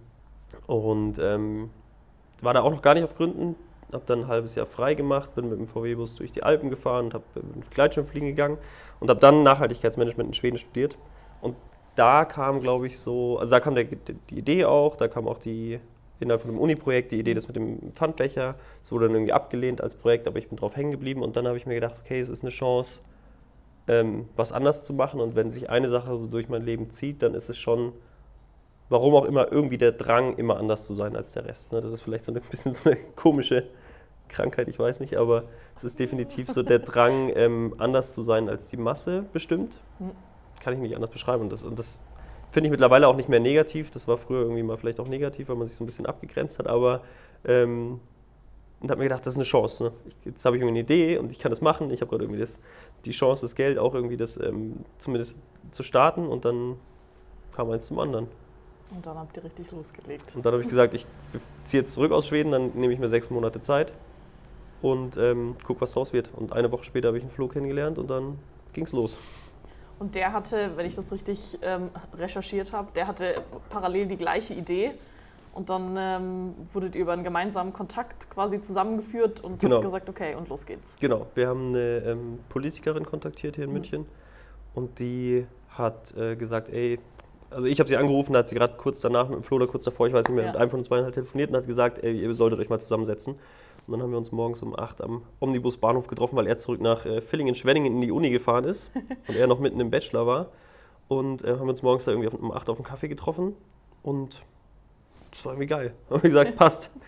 und 0.67 1.17
ähm, 1.17 1.71
war 2.43 2.53
da 2.53 2.61
auch 2.61 2.69
noch 2.69 2.83
gar 2.83 2.93
nicht 2.93 3.05
auf 3.05 3.15
Gründen, 3.15 3.55
habe 3.91 4.03
dann 4.05 4.19
ein 4.19 4.27
halbes 4.27 4.53
Jahr 4.53 4.67
frei 4.67 4.93
gemacht, 4.93 5.33
bin 5.33 5.49
mit 5.49 5.57
dem 5.57 5.67
VW-Bus 5.67 6.13
durch 6.13 6.31
die 6.31 6.43
Alpen 6.43 6.69
gefahren 6.69 7.05
und 7.05 7.15
habe 7.15 7.23
mit 7.55 7.71
Gleitschirmfliegen 7.71 8.29
gegangen 8.29 8.59
und 8.99 9.09
habe 9.09 9.19
dann 9.19 9.41
Nachhaltigkeitsmanagement 9.41 10.27
in 10.27 10.33
Schweden 10.35 10.59
studiert. 10.59 10.95
Und 11.43 11.55
da 11.95 12.25
kam, 12.25 12.61
glaube 12.61 12.87
ich, 12.87 12.97
so, 12.97 13.37
also 13.37 13.51
da 13.51 13.59
kam 13.59 13.75
der, 13.75 13.83
die 13.83 14.37
Idee 14.37 14.65
auch, 14.65 14.95
da 14.95 15.07
kam 15.07 15.27
auch 15.27 15.37
die, 15.37 15.79
innerhalb 16.19 16.41
von 16.41 16.51
dem 16.51 16.59
Uni-Projekt, 16.59 17.11
die 17.11 17.19
Idee, 17.19 17.33
das 17.33 17.47
mit 17.47 17.55
dem 17.55 17.91
Pfandbecher, 17.93 18.55
es 18.83 18.91
wurde 18.91 19.07
dann 19.07 19.15
irgendwie 19.15 19.33
abgelehnt 19.33 19.81
als 19.81 19.95
Projekt, 19.95 20.27
aber 20.27 20.39
ich 20.39 20.47
bin 20.47 20.57
drauf 20.57 20.75
hängen 20.75 20.91
geblieben 20.91 21.21
und 21.21 21.35
dann 21.35 21.47
habe 21.47 21.57
ich 21.57 21.65
mir 21.65 21.75
gedacht, 21.75 21.95
okay, 22.03 22.19
es 22.19 22.29
ist 22.29 22.43
eine 22.43 22.49
Chance, 22.49 23.01
ähm, 23.87 24.27
was 24.35 24.51
anders 24.51 24.85
zu 24.85 24.93
machen 24.93 25.19
und 25.19 25.35
wenn 25.35 25.51
sich 25.51 25.69
eine 25.69 25.89
Sache 25.89 26.17
so 26.17 26.27
durch 26.27 26.49
mein 26.49 26.63
Leben 26.63 26.89
zieht, 26.89 27.21
dann 27.21 27.35
ist 27.35 27.49
es 27.49 27.57
schon, 27.57 27.91
warum 28.89 29.13
auch 29.15 29.25
immer, 29.25 29.51
irgendwie 29.51 29.77
der 29.77 29.91
Drang, 29.91 30.37
immer 30.37 30.57
anders 30.57 30.87
zu 30.87 30.95
sein 30.95 31.15
als 31.15 31.33
der 31.33 31.45
Rest. 31.45 31.71
Ne? 31.73 31.81
Das 31.81 31.91
ist 31.91 32.01
vielleicht 32.01 32.25
so 32.25 32.33
ein 32.33 32.41
bisschen 32.49 32.73
so 32.73 32.89
eine 32.89 32.99
komische 33.15 33.67
Krankheit, 34.29 34.67
ich 34.69 34.79
weiß 34.79 34.99
nicht, 35.01 35.17
aber 35.17 35.43
es 35.75 35.83
ist 35.83 35.99
definitiv 35.99 36.49
so 36.49 36.63
der 36.63 36.79
Drang, 36.79 37.31
ähm, 37.35 37.75
anders 37.77 38.13
zu 38.13 38.23
sein 38.23 38.49
als 38.49 38.69
die 38.69 38.77
Masse 38.77 39.25
bestimmt. 39.33 39.77
Hm. 39.99 40.11
Kann 40.63 40.73
ich 40.73 40.79
nicht 40.79 40.95
anders 40.95 41.09
beschreiben. 41.09 41.43
Und 41.43 41.51
das, 41.51 41.63
und 41.63 41.77
das 41.77 42.03
finde 42.51 42.67
ich 42.67 42.71
mittlerweile 42.71 43.07
auch 43.07 43.15
nicht 43.15 43.29
mehr 43.29 43.39
negativ. 43.39 43.91
Das 43.91 44.07
war 44.07 44.17
früher 44.17 44.41
irgendwie 44.41 44.63
mal 44.63 44.77
vielleicht 44.77 44.99
auch 44.99 45.07
negativ, 45.07 45.49
weil 45.49 45.55
man 45.55 45.67
sich 45.67 45.75
so 45.75 45.83
ein 45.83 45.87
bisschen 45.87 46.05
abgegrenzt 46.05 46.59
hat, 46.59 46.67
aber 46.67 47.01
ähm, 47.45 47.99
und 48.83 48.91
habe 48.91 48.99
mir 48.99 49.05
gedacht, 49.05 49.25
das 49.25 49.35
ist 49.35 49.37
eine 49.37 49.45
Chance. 49.45 49.85
Ne? 49.85 49.91
Ich, 50.05 50.15
jetzt 50.25 50.45
habe 50.45 50.57
ich 50.57 50.61
irgendwie 50.61 50.79
eine 50.79 50.85
Idee 50.85 51.17
und 51.17 51.31
ich 51.31 51.39
kann 51.39 51.51
das 51.51 51.61
machen. 51.61 51.89
Ich 51.89 52.01
habe 52.01 52.09
gerade 52.09 52.25
irgendwie 52.25 52.41
das, 52.41 52.59
die 53.05 53.11
Chance, 53.11 53.41
das 53.43 53.55
Geld 53.55 53.79
auch 53.79 53.95
irgendwie 53.95 54.17
das 54.17 54.37
ähm, 54.37 54.83
zumindest 54.97 55.37
zu 55.71 55.83
starten 55.83 56.27
und 56.27 56.43
dann 56.43 56.75
kam 57.55 57.71
eins 57.71 57.85
zum 57.85 57.97
anderen. 57.99 58.27
Und 58.93 59.05
dann 59.05 59.17
habt 59.17 59.37
ihr 59.37 59.43
richtig 59.45 59.71
losgelegt. 59.71 60.35
Und 60.35 60.45
dann 60.45 60.51
habe 60.51 60.61
ich 60.61 60.67
gesagt, 60.67 60.93
ich 60.93 61.07
ziehe 61.63 61.81
jetzt 61.81 61.93
zurück 61.93 62.11
aus 62.11 62.27
Schweden, 62.27 62.51
dann 62.51 62.71
nehme 62.75 62.93
ich 62.93 62.99
mir 62.99 63.07
sechs 63.07 63.29
Monate 63.29 63.61
Zeit 63.61 63.93
und 64.81 65.15
ähm, 65.15 65.55
guck, 65.65 65.79
was 65.79 65.93
draus 65.93 66.11
wird. 66.11 66.31
Und 66.35 66.51
eine 66.51 66.69
Woche 66.71 66.83
später 66.83 67.07
habe 67.07 67.17
ich 67.17 67.23
einen 67.23 67.31
Flo 67.31 67.47
kennengelernt 67.47 67.97
und 67.97 68.09
dann 68.09 68.37
ging 68.73 68.83
es 68.83 68.91
los. 68.91 69.17
Und 70.03 70.15
der 70.15 70.33
hatte, 70.33 70.71
wenn 70.75 70.85
ich 70.85 70.95
das 70.95 71.13
richtig 71.13 71.57
ähm, 71.61 71.89
recherchiert 72.17 72.73
habe, 72.73 72.91
der 72.93 73.07
hatte 73.07 73.35
parallel 73.69 74.05
die 74.05 74.17
gleiche 74.17 74.53
Idee. 74.53 74.91
Und 75.53 75.69
dann 75.69 75.95
ähm, 75.97 76.53
wurdet 76.73 76.95
ihr 76.95 77.03
über 77.03 77.13
einen 77.13 77.23
gemeinsamen 77.23 77.71
Kontakt 77.71 78.29
quasi 78.29 78.59
zusammengeführt 78.59 79.41
und 79.41 79.61
genau. 79.61 79.77
habt 79.77 79.85
gesagt, 79.85 80.09
okay, 80.09 80.35
und 80.35 80.49
los 80.49 80.65
geht's. 80.65 80.93
Genau, 80.99 81.27
wir 81.35 81.47
haben 81.47 81.69
eine 81.69 81.99
ähm, 81.99 82.39
Politikerin 82.49 83.05
kontaktiert 83.05 83.55
hier 83.55 83.63
in 83.63 83.69
mhm. 83.69 83.75
München 83.77 84.05
und 84.75 84.99
die 84.99 85.47
hat 85.69 86.13
äh, 86.17 86.35
gesagt, 86.35 86.67
ey, 86.67 86.99
also 87.49 87.67
ich 87.67 87.79
habe 87.79 87.87
sie 87.87 87.95
angerufen, 87.95 88.33
da 88.33 88.39
hat 88.39 88.49
sie 88.49 88.55
gerade 88.55 88.73
kurz 88.75 88.99
danach 88.99 89.29
mit 89.29 89.37
dem 89.37 89.43
Flo 89.43 89.55
oder 89.55 89.67
kurz 89.67 89.85
davor, 89.85 90.07
ich 90.07 90.13
weiß 90.13 90.27
nicht 90.27 90.35
mehr, 90.35 90.47
ja. 90.47 90.51
mit 90.51 90.59
einem 90.59 90.69
von 90.69 90.79
uns 90.79 90.89
beiden 90.89 91.05
halt 91.05 91.15
telefoniert 91.15 91.49
und 91.49 91.55
hat 91.55 91.67
gesagt, 91.67 92.03
ey, 92.03 92.11
ihr 92.19 92.33
solltet 92.33 92.59
euch 92.59 92.67
mal 92.67 92.81
zusammensetzen. 92.81 93.35
Und 93.85 93.93
dann 93.93 94.01
haben 94.01 94.11
wir 94.11 94.17
uns 94.17 94.31
morgens 94.31 94.63
um 94.63 94.77
8 94.77 95.01
am 95.01 95.23
Omnibusbahnhof 95.39 96.07
getroffen, 96.07 96.35
weil 96.37 96.47
er 96.47 96.57
zurück 96.57 96.79
nach 96.79 97.05
äh, 97.05 97.21
Villingen-Schwenningen 97.21 97.93
in 97.93 98.01
die 98.01 98.11
Uni 98.11 98.29
gefahren 98.29 98.63
ist 98.63 98.91
und 99.27 99.35
er 99.35 99.47
noch 99.47 99.59
mitten 99.59 99.79
im 99.79 99.91
Bachelor 99.91 100.25
war. 100.25 100.47
Und 101.09 101.43
äh, 101.43 101.57
haben 101.57 101.69
uns 101.69 101.83
morgens 101.83 102.05
da 102.05 102.11
irgendwie 102.11 102.29
um 102.29 102.51
8 102.51 102.69
auf 102.69 102.77
einen 102.77 102.85
Kaffee 102.85 103.09
getroffen 103.09 103.55
und 104.01 104.41
das 105.31 105.45
war 105.45 105.53
irgendwie 105.53 105.67
geil. 105.67 105.93
Haben 106.09 106.23
wir 106.23 106.29
gesagt, 106.29 106.55
passt. 106.55 106.91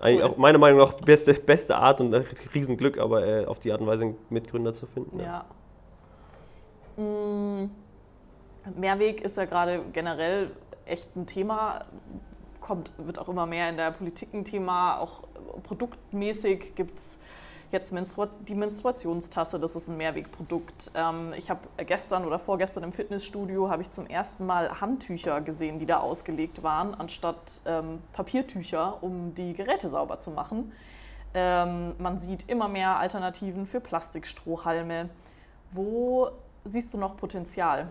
Eigentlich 0.00 0.24
cool. 0.24 0.30
auch 0.30 0.36
meiner 0.36 0.58
Meinung 0.58 0.78
nach 0.78 0.94
die 0.94 1.04
beste, 1.04 1.34
beste 1.34 1.76
Art 1.76 2.00
und 2.00 2.14
ein 2.14 2.24
Riesenglück, 2.54 2.98
aber 2.98 3.26
äh, 3.26 3.46
auf 3.46 3.58
die 3.58 3.72
Art 3.72 3.80
und 3.80 3.88
Weise 3.88 4.04
einen 4.04 4.16
Mitgründer 4.30 4.72
zu 4.74 4.86
finden. 4.86 5.18
Ja. 5.18 5.44
ja. 6.96 7.02
Mm, 7.02 7.70
Mehrweg 8.76 9.22
ist 9.22 9.36
ja 9.36 9.44
gerade 9.44 9.82
generell 9.92 10.50
echt 10.86 11.14
ein 11.16 11.26
Thema, 11.26 11.84
kommt, 12.60 12.92
wird 12.98 13.18
auch 13.18 13.28
immer 13.28 13.46
mehr 13.46 13.68
in 13.68 13.76
der 13.76 13.90
Politik 13.90 14.32
ein 14.34 14.44
Thema, 14.44 14.98
auch 14.98 15.27
produktmäßig 15.62 16.74
gibt 16.74 16.96
es 16.96 17.18
jetzt 17.70 17.92
Menstrua 17.92 18.28
die 18.46 18.54
Menstruationstasse, 18.54 19.58
das 19.58 19.76
ist 19.76 19.88
ein 19.88 19.96
Mehrwegprodukt. 19.96 20.92
Ähm, 20.94 21.34
ich 21.36 21.50
habe 21.50 21.60
gestern 21.84 22.24
oder 22.24 22.38
vorgestern 22.38 22.84
im 22.84 22.92
Fitnessstudio 22.92 23.70
habe 23.70 23.82
ich 23.82 23.90
zum 23.90 24.06
ersten 24.06 24.46
Mal 24.46 24.80
Handtücher 24.80 25.40
gesehen, 25.40 25.78
die 25.78 25.86
da 25.86 25.98
ausgelegt 25.98 26.62
waren, 26.62 26.94
anstatt 26.94 27.60
ähm, 27.66 28.00
Papiertücher, 28.12 29.02
um 29.02 29.34
die 29.34 29.52
Geräte 29.52 29.88
sauber 29.88 30.20
zu 30.20 30.30
machen. 30.30 30.72
Ähm, 31.34 31.92
man 31.98 32.18
sieht 32.18 32.48
immer 32.48 32.68
mehr 32.68 32.96
Alternativen 32.96 33.66
für 33.66 33.80
Plastikstrohhalme. 33.80 35.10
Wo 35.72 36.30
siehst 36.64 36.94
du 36.94 36.98
noch 36.98 37.16
Potenzial? 37.16 37.88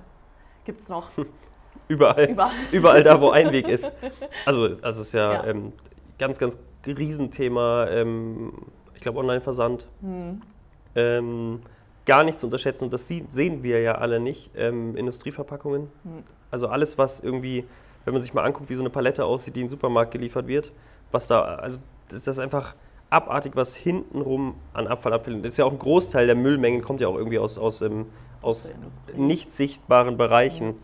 Gibt 0.65 0.81
es 0.81 0.89
noch? 0.89 1.09
Überall. 1.87 2.31
Überall. 2.31 2.51
Überall 2.71 3.03
da, 3.03 3.21
wo 3.21 3.29
ein 3.29 3.51
Weg 3.51 3.67
ist. 3.67 3.97
Also, 4.45 4.63
also 4.81 5.03
ist 5.03 5.11
ja, 5.11 5.33
ja. 5.33 5.43
Ähm, 5.45 5.73
ganz, 6.17 6.39
ganz 6.39 6.57
Riesenthema. 6.91 7.87
Ähm, 7.89 8.53
ich 8.95 9.01
glaube, 9.01 9.19
Online-Versand. 9.19 9.87
Mhm. 10.01 10.41
Ähm, 10.95 11.59
gar 12.07 12.23
nicht 12.23 12.39
zu 12.39 12.47
unterschätzen, 12.47 12.85
und 12.85 12.93
das 12.93 13.07
sehen 13.07 13.63
wir 13.63 13.81
ja 13.81 13.95
alle 13.95 14.19
nicht, 14.19 14.51
ähm, 14.55 14.95
Industrieverpackungen. 14.95 15.83
Mhm. 16.03 16.23
Also 16.49 16.67
alles, 16.67 16.97
was 16.97 17.19
irgendwie, 17.19 17.65
wenn 18.05 18.13
man 18.13 18.23
sich 18.23 18.33
mal 18.33 18.43
anguckt, 18.43 18.69
wie 18.69 18.73
so 18.73 18.81
eine 18.81 18.89
Palette 18.89 19.25
aussieht, 19.25 19.55
die 19.55 19.59
in 19.59 19.65
den 19.65 19.71
Supermarkt 19.71 20.11
geliefert 20.11 20.47
wird, 20.47 20.71
was 21.11 21.27
da, 21.27 21.41
also 21.41 21.79
das 22.09 22.25
ist 22.25 22.39
einfach 22.39 22.75
abartig, 23.09 23.55
was 23.55 23.75
hintenrum 23.75 24.55
an 24.73 24.87
Abfall 24.87 25.13
abfällt. 25.13 25.43
Das 25.43 25.53
ist 25.53 25.57
ja 25.57 25.65
auch 25.65 25.71
ein 25.71 25.79
Großteil 25.79 26.25
der 26.25 26.35
Müllmengen, 26.35 26.81
kommt 26.81 27.01
ja 27.01 27.09
auch 27.09 27.17
irgendwie 27.17 27.39
aus, 27.39 27.57
aus, 27.57 27.81
ähm, 27.81 28.05
aus 28.41 28.73
nicht 29.15 29.53
sichtbaren 29.53 30.17
Bereichen. 30.17 30.67
Mhm. 30.67 30.75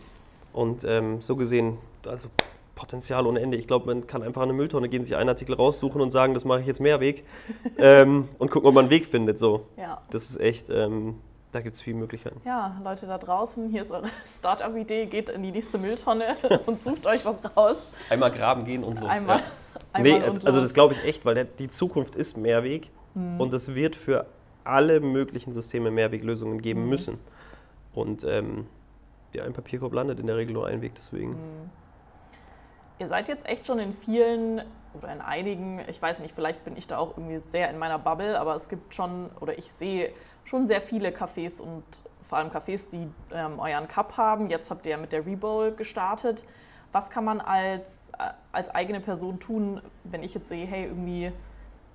Und 0.51 0.83
ähm, 0.83 1.19
so 1.19 1.35
gesehen, 1.35 1.77
also 2.05 2.29
Potenzial 2.75 3.27
ohne 3.27 3.39
Ende. 3.39 3.57
Ich 3.57 3.67
glaube, 3.67 3.85
man 3.85 4.07
kann 4.07 4.23
einfach 4.23 4.41
eine 4.41 4.53
Mülltonne 4.53 4.89
gehen, 4.89 5.03
sich 5.03 5.15
einen 5.15 5.29
Artikel 5.29 5.55
raussuchen 5.55 6.01
und 6.01 6.11
sagen, 6.11 6.33
das 6.33 6.43
mache 6.43 6.61
ich 6.61 6.67
jetzt 6.67 6.79
Mehrweg 6.79 7.23
ähm, 7.77 8.29
und 8.39 8.51
gucken, 8.51 8.67
ob 8.67 8.75
man 8.75 8.85
einen 8.85 8.91
Weg 8.91 9.05
findet. 9.05 9.37
So. 9.37 9.67
Ja. 9.77 10.01
Das 10.09 10.29
ist 10.29 10.39
echt, 10.39 10.69
ähm, 10.69 11.19
da 11.51 11.61
gibt 11.61 11.75
es 11.75 11.81
viele 11.81 11.97
Möglichkeiten. 11.97 12.41
Ja, 12.45 12.81
Leute 12.83 13.05
da 13.05 13.17
draußen, 13.17 13.69
hier 13.69 13.83
ist 13.83 13.91
eure 13.91 14.09
Startup-Idee, 14.37 15.05
geht 15.05 15.29
in 15.29 15.43
die 15.43 15.51
nächste 15.51 15.77
Mülltonne 15.77 16.35
und 16.65 16.83
sucht 16.83 17.05
euch 17.05 17.23
was 17.25 17.37
raus. 17.55 17.89
Einmal 18.09 18.31
graben 18.31 18.65
gehen 18.65 18.83
und 18.83 18.99
los. 18.99 19.09
Einmal, 19.09 19.37
ja. 19.39 19.43
einmal 19.93 20.19
nee, 20.19 20.25
also, 20.25 20.47
also 20.47 20.61
das 20.61 20.73
glaube 20.73 20.95
ich 20.95 21.03
echt, 21.03 21.25
weil 21.25 21.35
der, 21.35 21.45
die 21.45 21.69
Zukunft 21.69 22.15
ist 22.15 22.37
Mehrweg 22.37 22.89
hm. 23.13 23.39
und 23.39 23.53
es 23.53 23.75
wird 23.75 23.95
für 23.95 24.25
alle 24.63 24.99
möglichen 24.99 25.53
Systeme 25.53 25.91
Mehrweglösungen 25.91 26.61
geben 26.61 26.81
hm. 26.81 26.89
müssen. 26.89 27.19
Und 27.93 28.23
ähm, 28.23 28.65
ja, 29.33 29.43
ein 29.43 29.53
Papierkorb 29.53 29.93
landet 29.93 30.19
in 30.19 30.25
der 30.25 30.37
Regel 30.37 30.53
nur 30.53 30.65
ein 30.65 30.81
Weg, 30.81 30.93
deswegen. 30.95 31.33
Hm. 31.33 31.82
Ihr 33.03 33.09
seid 33.09 33.27
jetzt 33.27 33.45
echt 33.45 33.67
schon 33.67 33.79
in 33.79 33.91
vielen 33.91 34.61
oder 34.93 35.11
in 35.11 35.19
einigen, 35.19 35.81
ich 35.89 36.01
weiß 36.01 36.19
nicht, 36.19 36.33
vielleicht 36.33 36.63
bin 36.63 36.77
ich 36.77 36.87
da 36.87 36.99
auch 36.99 37.17
irgendwie 37.17 37.37
sehr 37.39 37.69
in 37.69 37.77
meiner 37.77 37.99
Bubble, 37.99 38.39
aber 38.39 38.55
es 38.55 38.69
gibt 38.69 38.95
schon, 38.95 39.29
oder 39.41 39.57
ich 39.57 39.73
sehe 39.73 40.13
schon 40.45 40.67
sehr 40.67 40.79
viele 40.79 41.09
Cafés 41.09 41.59
und 41.59 41.83
vor 42.21 42.37
allem 42.37 42.49
Cafés, 42.49 42.89
die 42.89 43.09
ähm, 43.33 43.59
euren 43.59 43.89
Cup 43.89 44.15
haben. 44.15 44.49
Jetzt 44.49 44.71
habt 44.71 44.85
ihr 44.85 44.91
ja 44.91 44.97
mit 44.97 45.11
der 45.11 45.25
Rebowl 45.25 45.73
gestartet. 45.73 46.45
Was 46.93 47.09
kann 47.09 47.25
man 47.25 47.41
als, 47.41 48.09
äh, 48.17 48.29
als 48.53 48.69
eigene 48.69 49.01
Person 49.01 49.37
tun, 49.41 49.81
wenn 50.05 50.23
ich 50.23 50.33
jetzt 50.33 50.47
sehe, 50.47 50.65
hey, 50.65 50.85
irgendwie 50.85 51.33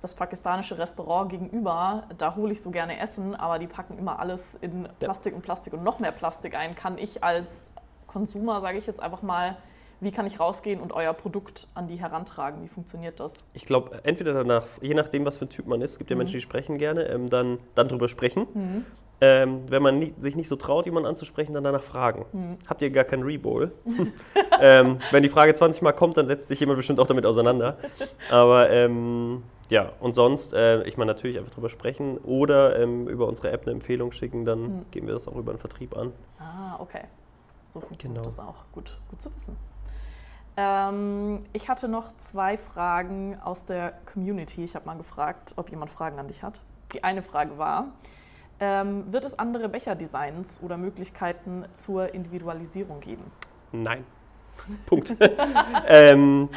das 0.01 0.13
pakistanische 0.13 0.77
Restaurant 0.77 1.31
gegenüber, 1.31 2.03
da 2.19 2.35
hole 2.35 2.51
ich 2.51 2.61
so 2.61 2.69
gerne 2.69 2.99
Essen, 2.99 3.33
aber 3.33 3.57
die 3.57 3.65
packen 3.65 3.97
immer 3.97 4.19
alles 4.19 4.59
in 4.61 4.87
Plastik 4.99 5.33
und 5.33 5.41
Plastik 5.41 5.73
und 5.73 5.83
noch 5.83 5.97
mehr 5.97 6.11
Plastik 6.11 6.53
ein. 6.53 6.75
Kann 6.75 6.99
ich 6.99 7.23
als 7.23 7.71
Konsumer, 8.05 8.61
sage 8.61 8.77
ich 8.77 8.85
jetzt 8.85 9.01
einfach 9.01 9.23
mal, 9.23 9.57
wie 10.01 10.11
kann 10.11 10.25
ich 10.25 10.39
rausgehen 10.39 10.79
und 10.79 10.93
euer 10.93 11.13
Produkt 11.13 11.67
an 11.73 11.87
die 11.87 11.97
herantragen? 11.97 12.63
Wie 12.63 12.67
funktioniert 12.67 13.19
das? 13.19 13.43
Ich 13.53 13.65
glaube, 13.65 13.99
entweder 14.03 14.33
danach, 14.33 14.65
je 14.81 14.93
nachdem, 14.93 15.25
was 15.25 15.37
für 15.37 15.45
ein 15.45 15.49
Typ 15.49 15.67
man 15.67 15.81
ist, 15.81 15.93
es 15.93 15.97
gibt 15.97 16.09
ja 16.09 16.15
mhm. 16.15 16.19
Menschen, 16.19 16.33
die 16.35 16.41
sprechen 16.41 16.77
gerne, 16.77 17.03
ähm, 17.05 17.29
dann, 17.29 17.59
dann 17.75 17.87
drüber 17.87 18.07
sprechen. 18.07 18.47
Mhm. 18.53 18.85
Ähm, 19.21 19.63
wenn 19.67 19.83
man 19.83 19.99
nie, 19.99 20.13
sich 20.17 20.37
nicht 20.37 20.47
so 20.47 20.55
traut, 20.55 20.85
jemanden 20.85 21.09
anzusprechen, 21.09 21.53
dann 21.53 21.65
danach 21.65 21.83
fragen. 21.83 22.25
Mhm. 22.31 22.57
Habt 22.67 22.81
ihr 22.81 22.89
gar 22.89 23.03
kein 23.03 23.21
Rebowl? 23.21 23.73
ähm, 24.61 24.99
wenn 25.11 25.23
die 25.23 25.29
Frage 25.29 25.53
20 25.53 25.81
Mal 25.81 25.91
kommt, 25.91 26.15
dann 26.15 26.27
setzt 26.27 26.47
sich 26.47 26.59
jemand 26.61 26.77
bestimmt 26.77 26.99
auch 27.01 27.07
damit 27.07 27.25
auseinander. 27.25 27.77
Aber 28.31 28.69
ähm, 28.69 29.43
ja, 29.69 29.91
und 29.99 30.15
sonst, 30.15 30.53
äh, 30.53 30.83
ich 30.83 30.97
meine, 30.97 31.11
natürlich 31.11 31.37
einfach 31.37 31.53
drüber 31.53 31.69
sprechen 31.69 32.17
oder 32.19 32.79
ähm, 32.79 33.07
über 33.09 33.27
unsere 33.27 33.51
App 33.51 33.63
eine 33.63 33.71
Empfehlung 33.71 34.13
schicken, 34.13 34.45
dann 34.45 34.61
mhm. 34.61 34.85
geben 34.91 35.07
wir 35.07 35.13
das 35.13 35.27
auch 35.27 35.35
über 35.35 35.51
den 35.53 35.59
Vertrieb 35.59 35.97
an. 35.97 36.13
Ah, 36.39 36.77
okay. 36.79 37.03
So 37.67 37.81
funktioniert 37.81 38.23
genau. 38.23 38.35
das 38.35 38.39
auch. 38.39 38.55
Gut, 38.71 38.97
gut 39.09 39.21
zu 39.21 39.33
wissen. 39.35 39.55
Ähm, 40.57 41.45
ich 41.53 41.69
hatte 41.69 41.87
noch 41.87 42.15
zwei 42.17 42.57
Fragen 42.57 43.37
aus 43.43 43.65
der 43.65 43.93
Community. 44.11 44.63
Ich 44.63 44.75
habe 44.75 44.85
mal 44.85 44.97
gefragt, 44.97 45.53
ob 45.55 45.69
jemand 45.69 45.91
Fragen 45.91 46.19
an 46.19 46.27
dich 46.27 46.43
hat. 46.43 46.61
Die 46.93 47.03
eine 47.03 47.21
Frage 47.21 47.57
war, 47.57 47.87
ähm, 48.59 49.11
wird 49.11 49.25
es 49.25 49.37
andere 49.37 49.69
Becherdesigns 49.69 50.61
oder 50.63 50.77
Möglichkeiten 50.77 51.65
zur 51.73 52.13
Individualisierung 52.13 52.99
geben? 52.99 53.23
Nein. 53.71 54.03
Punkt. 54.85 55.15
ähm, 55.87 56.49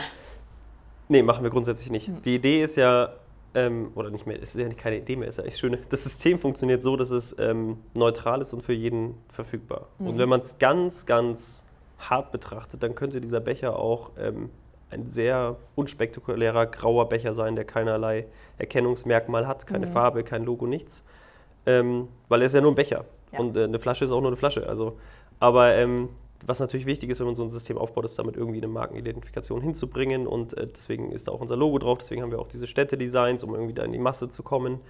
nee, 1.08 1.22
machen 1.22 1.44
wir 1.44 1.50
grundsätzlich 1.50 1.90
nicht. 1.90 2.08
Hm. 2.08 2.22
Die 2.22 2.34
Idee 2.34 2.62
ist 2.62 2.76
ja, 2.76 3.10
ähm, 3.54 3.92
oder 3.94 4.10
nicht 4.10 4.26
mehr, 4.26 4.42
es 4.42 4.54
ist 4.54 4.60
ja 4.60 4.68
keine 4.70 4.96
Idee 4.98 5.16
mehr, 5.16 5.28
ist 5.28 5.38
ja 5.38 5.44
echt 5.44 5.58
schön. 5.58 5.78
Das 5.90 6.02
System 6.02 6.38
funktioniert 6.38 6.82
so, 6.82 6.96
dass 6.96 7.10
es 7.10 7.38
ähm, 7.38 7.78
neutral 7.94 8.40
ist 8.40 8.52
und 8.52 8.62
für 8.62 8.72
jeden 8.72 9.14
verfügbar. 9.28 9.86
Hm. 9.98 10.08
Und 10.08 10.18
wenn 10.18 10.28
man 10.28 10.40
es 10.40 10.58
ganz, 10.58 11.06
ganz 11.06 11.64
hart 12.10 12.32
betrachtet, 12.32 12.82
dann 12.82 12.94
könnte 12.94 13.20
dieser 13.20 13.40
Becher 13.40 13.78
auch 13.78 14.10
ähm, 14.18 14.50
ein 14.90 15.08
sehr 15.08 15.56
unspektakulärer 15.74 16.66
grauer 16.66 17.08
Becher 17.08 17.34
sein, 17.34 17.56
der 17.56 17.64
keinerlei 17.64 18.26
Erkennungsmerkmal 18.58 19.46
hat, 19.46 19.66
keine 19.66 19.86
mhm. 19.86 19.92
Farbe, 19.92 20.22
kein 20.22 20.44
Logo, 20.44 20.66
nichts. 20.66 21.02
Ähm, 21.64 22.08
weil 22.28 22.42
er 22.42 22.46
ist 22.46 22.54
ja 22.54 22.60
nur 22.60 22.72
ein 22.72 22.76
Becher. 22.76 23.04
Ja. 23.32 23.38
Und 23.38 23.56
äh, 23.56 23.64
eine 23.64 23.78
Flasche 23.78 24.04
ist 24.04 24.10
auch 24.10 24.20
nur 24.20 24.30
eine 24.30 24.36
Flasche. 24.36 24.66
Also, 24.68 24.98
aber 25.40 25.74
ähm, 25.74 26.10
was 26.44 26.60
natürlich 26.60 26.86
wichtig 26.86 27.10
ist, 27.10 27.20
wenn 27.20 27.26
man 27.26 27.36
so 27.36 27.44
ein 27.44 27.50
System 27.50 27.78
aufbaut, 27.78 28.04
ist 28.04 28.18
damit 28.18 28.36
irgendwie 28.36 28.58
eine 28.58 28.68
Markenidentifikation 28.68 29.60
hinzubringen. 29.60 30.26
Und 30.26 30.56
äh, 30.58 30.66
deswegen 30.66 31.12
ist 31.12 31.28
da 31.28 31.32
auch 31.32 31.40
unser 31.40 31.56
Logo 31.56 31.78
drauf. 31.78 31.98
Deswegen 31.98 32.22
haben 32.22 32.30
wir 32.30 32.40
auch 32.40 32.48
diese 32.48 32.66
Städte-Designs, 32.66 33.44
um 33.44 33.54
irgendwie 33.54 33.74
da 33.74 33.84
in 33.84 33.92
die 33.92 33.98
Masse 33.98 34.28
zu 34.28 34.42
kommen. 34.42 34.80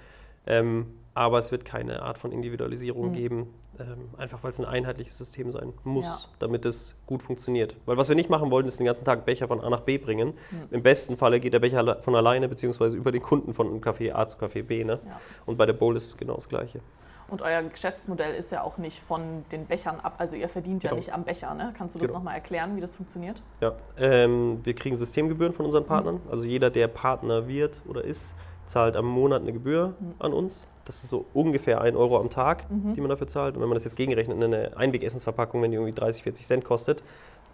Ähm, 0.46 0.86
aber 1.14 1.38
es 1.38 1.52
wird 1.52 1.64
keine 1.64 2.02
Art 2.02 2.18
von 2.18 2.32
Individualisierung 2.32 3.08
mhm. 3.08 3.12
geben, 3.12 3.54
ähm, 3.78 4.08
einfach 4.16 4.42
weil 4.42 4.50
es 4.50 4.60
ein 4.60 4.64
einheitliches 4.64 5.18
System 5.18 5.52
sein 5.52 5.72
muss, 5.84 6.28
ja. 6.30 6.36
damit 6.38 6.64
es 6.64 6.98
gut 7.06 7.22
funktioniert. 7.22 7.76
Weil 7.84 7.96
was 7.96 8.08
wir 8.08 8.16
nicht 8.16 8.30
machen 8.30 8.50
wollen, 8.50 8.66
ist 8.66 8.78
den 8.78 8.86
ganzen 8.86 9.04
Tag 9.04 9.24
Becher 9.26 9.48
von 9.48 9.60
A 9.60 9.68
nach 9.68 9.80
B 9.80 9.98
bringen. 9.98 10.34
Mhm. 10.50 10.68
Im 10.70 10.82
besten 10.82 11.16
Falle 11.16 11.40
geht 11.40 11.52
der 11.52 11.60
Becher 11.60 12.00
von 12.02 12.14
alleine, 12.14 12.48
beziehungsweise 12.48 12.96
über 12.96 13.12
den 13.12 13.22
Kunden 13.22 13.52
von 13.52 13.80
Café 13.80 14.14
A 14.14 14.26
zu 14.26 14.38
Café 14.38 14.62
B. 14.62 14.84
Ne? 14.84 15.00
Ja. 15.04 15.20
Und 15.44 15.58
bei 15.58 15.66
der 15.66 15.74
Bowl 15.74 15.96
ist 15.96 16.06
es 16.06 16.16
genau 16.16 16.34
das 16.34 16.48
Gleiche. 16.48 16.80
Und 17.28 17.40
euer 17.40 17.62
Geschäftsmodell 17.62 18.34
ist 18.34 18.52
ja 18.52 18.62
auch 18.62 18.76
nicht 18.76 19.00
von 19.00 19.44
den 19.52 19.64
Bechern 19.64 20.00
ab, 20.00 20.16
also 20.18 20.36
ihr 20.36 20.50
verdient 20.50 20.82
genau. 20.82 20.94
ja 20.94 20.96
nicht 20.98 21.14
am 21.14 21.24
Becher. 21.24 21.54
Ne? 21.54 21.72
Kannst 21.76 21.94
du 21.94 21.98
das 21.98 22.08
genau. 22.08 22.18
nochmal 22.18 22.34
erklären, 22.34 22.76
wie 22.76 22.80
das 22.82 22.94
funktioniert? 22.94 23.40
Ja, 23.62 23.72
ähm, 23.96 24.60
wir 24.64 24.74
kriegen 24.74 24.96
Systemgebühren 24.96 25.54
von 25.54 25.64
unseren 25.64 25.86
Partnern. 25.86 26.16
Mhm. 26.16 26.30
Also 26.30 26.44
jeder, 26.44 26.68
der 26.68 26.88
Partner 26.88 27.48
wird 27.48 27.80
oder 27.88 28.04
ist, 28.04 28.34
zahlt 28.66 28.96
am 28.96 29.06
Monat 29.06 29.42
eine 29.42 29.52
Gebühr 29.52 29.94
mhm. 29.98 30.14
an 30.18 30.32
uns. 30.32 30.68
Das 30.84 31.04
ist 31.04 31.10
so 31.10 31.26
ungefähr 31.34 31.80
1 31.80 31.96
Euro 31.96 32.18
am 32.18 32.30
Tag, 32.30 32.70
mhm. 32.70 32.94
die 32.94 33.00
man 33.00 33.10
dafür 33.10 33.26
zahlt. 33.26 33.54
Und 33.54 33.62
wenn 33.62 33.68
man 33.68 33.76
das 33.76 33.84
jetzt 33.84 33.96
gegenrechnet 33.96 34.36
in 34.36 34.44
eine 34.44 34.76
Einwegessensverpackung, 34.76 35.62
wenn 35.62 35.70
die 35.70 35.76
irgendwie 35.76 35.92
30, 35.92 36.22
40 36.22 36.46
Cent 36.46 36.64
kostet, 36.64 37.02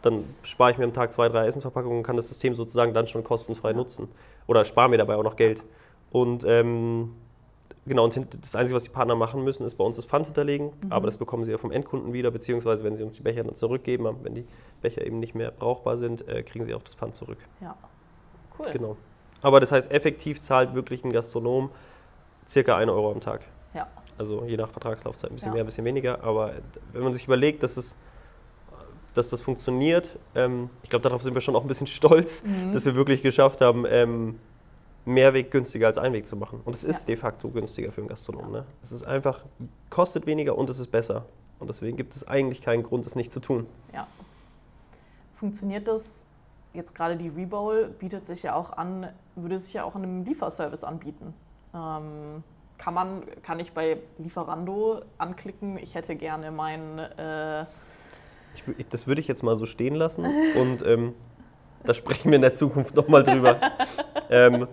dann 0.03 0.25
spare 0.43 0.71
ich 0.71 0.79
mir 0.79 0.85
am 0.85 0.93
Tag 0.93 1.13
zwei, 1.13 1.29
drei 1.29 1.47
Essensverpackungen 1.47 1.99
und 1.99 2.05
kann 2.05 2.17
das 2.17 2.29
System 2.29 2.55
sozusagen 2.55 2.95
dann 2.95 3.07
schon 3.07 3.25
kostenfrei 3.25 3.71
ja. 3.71 3.77
nutzen. 3.77 4.09
Oder 4.47 4.65
spare 4.65 4.89
mir 4.89 4.99
dabei 4.99 5.17
auch 5.17 5.25
noch 5.25 5.37
Geld. 5.37 5.63
Und 6.11 6.45
ähm, 6.47 7.15
genau, 7.87 8.05
und 8.05 8.17
das 8.41 8.55
Einzige, 8.55 8.77
was 8.77 8.85
die 8.85 8.91
Partner 8.91 9.17
machen 9.17 9.43
müssen, 9.45 9.67
ist 9.67 9.75
bei 9.75 9.85
uns 9.85 9.97
das 9.97 10.05
Pfand 10.05 10.27
hinterlegen. 10.27 10.73
Mhm. 10.83 10.93
Aber 10.93 11.07
das 11.07 11.19
bekommen 11.19 11.45
sie 11.45 11.51
ja 11.51 11.59
vom 11.59 11.73
Endkunden 11.73 12.13
wieder, 12.13 12.31
beziehungsweise 12.31 12.85
wenn 12.85 12.97
sie 12.97 13.03
uns 13.03 13.17
die 13.17 13.23
Becher 13.23 13.45
dann 13.45 13.57
zurückgeben, 13.57 14.09
wenn 14.23 14.35
die 14.35 14.47
Becher 14.81 15.05
eben 15.05 15.19
nicht 15.19 15.35
mehr 15.35 15.51
brauchbar 15.51 15.97
sind, 15.97 16.27
äh, 16.29 16.43
kriegen 16.43 16.65
sie 16.65 16.75
auch 16.75 16.83
das 16.83 16.95
Pfand 16.95 17.17
zurück. 17.17 17.39
Ja, 17.61 17.77
cool. 18.59 18.73
Genau. 18.73 18.97
Aber 19.43 19.61
das 19.61 19.73
heißt, 19.73 19.91
effektiv 19.91 20.41
zahlt 20.41 20.75
wirklich 20.75 21.05
ein 21.05 21.13
Gastronom 21.13 21.71
circa 22.49 22.77
1 22.77 22.91
Euro 22.91 23.13
am 23.13 23.21
Tag. 23.21 23.43
Ja. 23.75 23.87
Also 24.17 24.45
je 24.45 24.57
nach 24.57 24.71
Vertragslaufzeit 24.71 25.31
ein 25.31 25.35
bisschen 25.35 25.51
ja. 25.51 25.55
mehr, 25.55 25.63
ein 25.63 25.67
bisschen 25.67 25.85
weniger. 25.85 26.25
Aber 26.25 26.53
wenn 26.93 27.03
man 27.03 27.15
sich 27.15 27.25
überlegt, 27.25 27.63
dass, 27.63 27.77
es, 27.77 27.97
dass 29.15 29.29
das 29.29 29.41
funktioniert, 29.41 30.19
ähm, 30.35 30.71
ich 30.83 30.91
glaube, 30.91 31.03
darauf 31.03 31.23
sind 31.23 31.35
wir 31.35 31.41
schon 31.41 31.55
auch 31.55 31.63
ein 31.63 31.69
bisschen 31.69 31.87
stolz, 31.89 32.43
mhm. 32.43 32.73
dass 32.73 32.85
wir 32.85 32.95
wirklich 32.95 33.23
geschafft 33.23 33.61
haben, 33.61 33.85
ähm, 33.89 34.39
Mehrweg 35.05 35.51
günstiger 35.51 35.87
als 35.87 35.99
Einweg 35.99 36.27
zu 36.27 36.37
machen. 36.37 36.61
Und 36.65 36.75
es 36.75 36.85
ist 36.85 37.01
ja. 37.03 37.07
de 37.07 37.17
facto 37.17 37.49
günstiger 37.49 37.93
für 37.93 38.01
einen 38.01 38.09
Gastronom. 38.09 38.51
Ne? 38.53 38.65
Es 38.83 38.93
ist 38.93 39.05
einfach, 39.05 39.41
kostet 39.89 40.27
weniger 40.27 40.59
und 40.59 40.69
es 40.69 40.79
ist 40.79 40.89
besser. 40.89 41.25
Und 41.59 41.69
deswegen 41.69 41.97
gibt 41.97 42.15
es 42.15 42.27
eigentlich 42.29 42.61
keinen 42.61 42.83
Grund, 42.83 43.07
es 43.07 43.17
nicht 43.17 43.33
zu 43.33 43.41
tun. 43.41 43.67
Ja. 43.93 44.07
Funktioniert 45.35 45.89
das 45.89 46.25
jetzt 46.75 46.95
gerade 46.95 47.17
die 47.17 47.29
Rebowl 47.29 47.89
bietet 47.99 48.27
sich 48.27 48.43
ja 48.43 48.55
auch 48.55 48.73
an, 48.73 49.09
würde 49.37 49.59
sich 49.59 49.75
ja 49.75 49.85
auch 49.85 49.97
in 49.97 50.03
einem 50.03 50.25
Lieferservice 50.25 50.85
anbieten. 50.85 51.35
Ähm, 51.75 52.43
kann 52.79 52.95
man, 52.95 53.23
kann 53.43 53.61
ich 53.61 53.73
bei 53.73 53.99
Lieferando 54.19 55.03
anklicken, 55.19 55.79
ich 55.79 55.95
hätte 55.95 56.17
gerne 56.17 56.51
mein. 56.51 56.99
Äh 56.99 57.67
ich, 58.55 58.89
das 58.89 59.07
würde 59.07 59.21
ich 59.21 59.29
jetzt 59.29 59.43
mal 59.43 59.57
so 59.57 59.67
stehen 59.67 59.95
lassen 59.95 60.25
und 60.57 60.85
ähm, 60.87 61.15
da 61.85 61.95
sprechen 61.95 62.31
wir 62.31 62.37
in 62.37 62.43
der 62.43 62.55
Zukunft 62.55 62.95
nochmal 62.95 63.25
drüber. 63.25 63.61
ähm, 64.31 64.67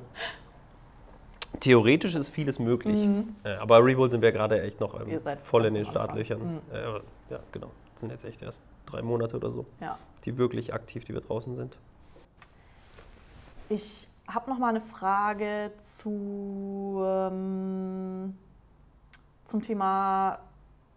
theoretisch 1.59 2.15
ist 2.15 2.29
vieles 2.29 2.59
möglich, 2.59 3.05
mhm. 3.05 3.35
äh, 3.43 3.55
aber 3.55 3.83
Rebuild 3.83 4.11
sind 4.11 4.21
wir 4.21 4.31
gerade 4.31 4.61
echt 4.61 4.79
noch 4.79 4.99
ähm, 4.99 5.19
voll 5.41 5.65
in 5.65 5.73
den 5.73 5.85
Startlöchern. 5.85 6.39
Mhm. 6.39 6.61
Äh, 6.71 7.33
ja, 7.33 7.39
genau. 7.51 7.71
Das 7.95 8.01
sind 8.01 8.11
jetzt 8.11 8.25
echt 8.25 8.41
erst 8.41 8.61
drei 8.85 9.01
Monate 9.01 9.37
oder 9.37 9.51
so, 9.51 9.65
ja. 9.79 9.97
die 10.25 10.37
wirklich 10.37 10.73
aktiv, 10.73 11.05
die 11.05 11.13
wir 11.13 11.21
draußen 11.21 11.55
sind. 11.55 11.77
Ich 13.69 14.09
habe 14.27 14.49
noch 14.49 14.59
mal 14.59 14.69
eine 14.69 14.81
Frage 14.81 15.71
zu, 15.77 17.01
ähm, 17.03 18.37
zum 19.45 19.61
Thema 19.61 20.39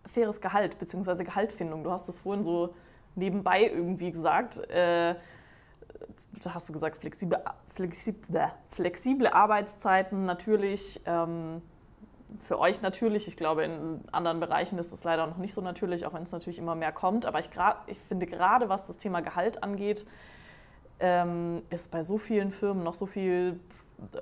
faires 0.06 0.40
Gehalt 0.40 0.78
bzw. 0.78 1.22
Gehaltfindung. 1.22 1.84
Du 1.84 1.92
hast 1.92 2.08
das 2.08 2.18
vorhin 2.18 2.42
so 2.42 2.74
nebenbei 3.14 3.62
irgendwie 3.62 4.10
gesagt. 4.10 4.58
Äh, 4.70 5.14
da 6.42 6.54
hast 6.54 6.68
du 6.68 6.72
gesagt, 6.72 6.98
flexible, 6.98 7.40
flexible, 7.68 8.50
flexible 8.70 9.28
Arbeitszeiten 9.28 10.24
natürlich. 10.24 11.00
Ähm, 11.06 11.62
für 12.42 12.58
euch 12.58 12.82
natürlich. 12.82 13.28
Ich 13.28 13.36
glaube, 13.36 13.64
in 13.64 14.00
anderen 14.12 14.40
Bereichen 14.40 14.78
ist 14.78 14.92
es 14.92 15.04
leider 15.04 15.26
noch 15.26 15.36
nicht 15.36 15.54
so 15.54 15.60
natürlich, 15.60 16.06
auch 16.06 16.14
wenn 16.14 16.22
es 16.22 16.32
natürlich 16.32 16.58
immer 16.58 16.74
mehr 16.74 16.92
kommt. 16.92 17.26
Aber 17.26 17.40
ich, 17.40 17.50
ich 17.86 17.98
finde 18.08 18.26
gerade, 18.26 18.68
was 18.68 18.86
das 18.86 18.96
Thema 18.96 19.20
Gehalt 19.20 19.62
angeht, 19.62 20.06
ähm, 21.00 21.62
ist 21.70 21.90
bei 21.90 22.02
so 22.02 22.18
vielen 22.18 22.50
Firmen 22.50 22.82
noch 22.82 22.94
so 22.94 23.06
viel 23.06 23.58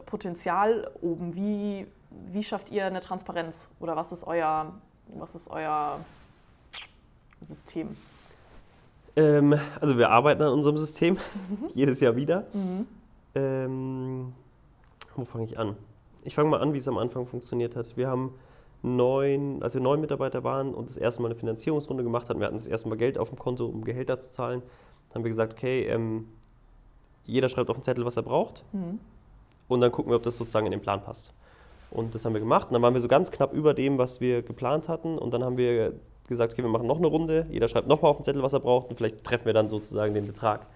Potenzial 0.06 0.90
oben. 1.00 1.34
Wie, 1.34 1.86
wie 2.32 2.42
schafft 2.42 2.70
ihr 2.70 2.86
eine 2.86 3.00
Transparenz? 3.00 3.68
Oder 3.80 3.96
was 3.96 4.12
ist 4.12 4.24
euer, 4.24 4.72
was 5.08 5.34
ist 5.34 5.50
euer 5.50 6.00
System? 7.46 7.96
Ähm, 9.16 9.58
also 9.80 9.96
wir 9.96 10.10
arbeiten 10.10 10.42
an 10.42 10.52
unserem 10.52 10.76
System 10.76 11.14
mhm. 11.14 11.68
jedes 11.74 12.00
Jahr 12.00 12.16
wieder. 12.16 12.44
Mhm. 12.52 12.86
Ähm, 13.34 14.32
wo 15.14 15.24
fange 15.24 15.44
ich 15.44 15.58
an? 15.58 15.76
Ich 16.26 16.34
fange 16.34 16.50
mal 16.50 16.60
an, 16.60 16.72
wie 16.72 16.78
es 16.78 16.88
am 16.88 16.98
Anfang 16.98 17.24
funktioniert 17.24 17.76
hat. 17.76 17.96
Wir 17.96 18.08
haben 18.08 18.34
neun, 18.82 19.62
als 19.62 19.74
wir 19.74 19.80
neun 19.80 20.00
Mitarbeiter 20.00 20.42
waren 20.44 20.74
und 20.74 20.90
das 20.90 20.96
erste 20.96 21.22
Mal 21.22 21.28
eine 21.28 21.36
Finanzierungsrunde 21.36 22.02
gemacht 22.02 22.28
hatten, 22.28 22.40
wir 22.40 22.46
hatten 22.46 22.56
das 22.56 22.66
erste 22.66 22.88
Mal 22.88 22.96
Geld 22.96 23.16
auf 23.16 23.28
dem 23.28 23.38
Konto, 23.38 23.64
um 23.66 23.84
Gehälter 23.84 24.18
zu 24.18 24.32
zahlen, 24.32 24.62
haben 25.14 25.24
wir 25.24 25.30
gesagt, 25.30 25.52
okay, 25.52 25.84
ähm, 25.84 26.26
jeder 27.24 27.48
schreibt 27.48 27.70
auf 27.70 27.76
den 27.76 27.82
Zettel, 27.84 28.04
was 28.04 28.16
er 28.16 28.24
braucht. 28.24 28.64
Mhm. 28.72 28.98
Und 29.68 29.80
dann 29.80 29.92
gucken 29.92 30.10
wir, 30.10 30.16
ob 30.16 30.24
das 30.24 30.36
sozusagen 30.36 30.66
in 30.66 30.72
den 30.72 30.80
Plan 30.80 31.02
passt. 31.02 31.32
Und 31.90 32.14
das 32.14 32.24
haben 32.24 32.32
wir 32.34 32.40
gemacht. 32.40 32.68
Und 32.68 32.74
dann 32.74 32.82
waren 32.82 32.94
wir 32.94 33.00
so 33.00 33.08
ganz 33.08 33.30
knapp 33.30 33.52
über 33.52 33.72
dem, 33.72 33.98
was 33.98 34.20
wir 34.20 34.42
geplant 34.42 34.88
hatten. 34.88 35.18
Und 35.18 35.32
dann 35.32 35.44
haben 35.44 35.56
wir 35.56 35.92
gesagt, 36.28 36.52
okay, 36.52 36.62
wir 36.62 36.70
machen 36.70 36.86
noch 36.86 36.98
eine 36.98 37.06
Runde. 37.06 37.46
Jeder 37.50 37.68
schreibt 37.68 37.88
nochmal 37.88 38.10
auf 38.10 38.18
den 38.18 38.24
Zettel, 38.24 38.42
was 38.42 38.52
er 38.52 38.60
braucht. 38.60 38.90
Und 38.90 38.96
vielleicht 38.96 39.24
treffen 39.24 39.46
wir 39.46 39.54
dann 39.54 39.68
sozusagen 39.68 40.12
den 40.14 40.26
Betrag. 40.26 40.66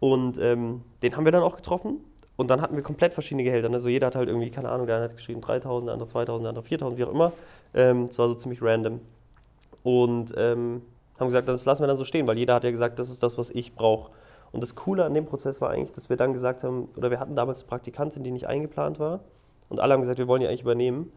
Und 0.00 0.38
ähm, 0.38 0.82
den 1.02 1.16
haben 1.16 1.24
wir 1.24 1.32
dann 1.32 1.42
auch 1.42 1.56
getroffen. 1.56 2.00
Und 2.40 2.48
dann 2.48 2.62
hatten 2.62 2.74
wir 2.74 2.82
komplett 2.82 3.12
verschiedene 3.12 3.44
Gehälter. 3.44 3.70
Also 3.70 3.90
jeder 3.90 4.06
hat 4.06 4.14
halt 4.14 4.30
irgendwie, 4.30 4.50
keine 4.50 4.70
Ahnung, 4.70 4.86
der 4.86 4.96
eine 4.96 5.04
hat 5.04 5.14
geschrieben 5.14 5.42
3000, 5.42 5.88
der 5.88 5.92
andere 5.92 6.08
2000, 6.08 6.44
der 6.46 6.48
andere 6.48 6.64
4000, 6.64 6.98
wie 6.98 7.04
auch 7.04 7.12
immer. 7.12 7.32
Ähm, 7.74 8.06
das 8.06 8.18
war 8.18 8.28
so 8.30 8.34
ziemlich 8.34 8.62
random. 8.62 8.98
Und 9.82 10.32
ähm, 10.38 10.80
haben 11.18 11.26
gesagt, 11.26 11.48
das 11.48 11.66
lassen 11.66 11.82
wir 11.82 11.86
dann 11.86 11.98
so 11.98 12.04
stehen, 12.04 12.26
weil 12.26 12.38
jeder 12.38 12.54
hat 12.54 12.64
ja 12.64 12.70
gesagt, 12.70 12.98
das 12.98 13.10
ist 13.10 13.22
das, 13.22 13.36
was 13.36 13.50
ich 13.50 13.74
brauche. 13.74 14.10
Und 14.52 14.62
das 14.62 14.74
Coole 14.74 15.04
an 15.04 15.12
dem 15.12 15.26
Prozess 15.26 15.60
war 15.60 15.68
eigentlich, 15.68 15.92
dass 15.92 16.08
wir 16.08 16.16
dann 16.16 16.32
gesagt 16.32 16.64
haben, 16.64 16.88
oder 16.96 17.10
wir 17.10 17.20
hatten 17.20 17.36
damals 17.36 17.60
eine 17.60 17.68
Praktikantin, 17.68 18.24
die 18.24 18.30
nicht 18.30 18.46
eingeplant 18.46 18.98
war. 18.98 19.20
Und 19.68 19.78
alle 19.78 19.92
haben 19.92 20.00
gesagt, 20.00 20.18
wir 20.18 20.26
wollen 20.26 20.40
die 20.40 20.48
eigentlich 20.48 20.62
übernehmen. 20.62 21.12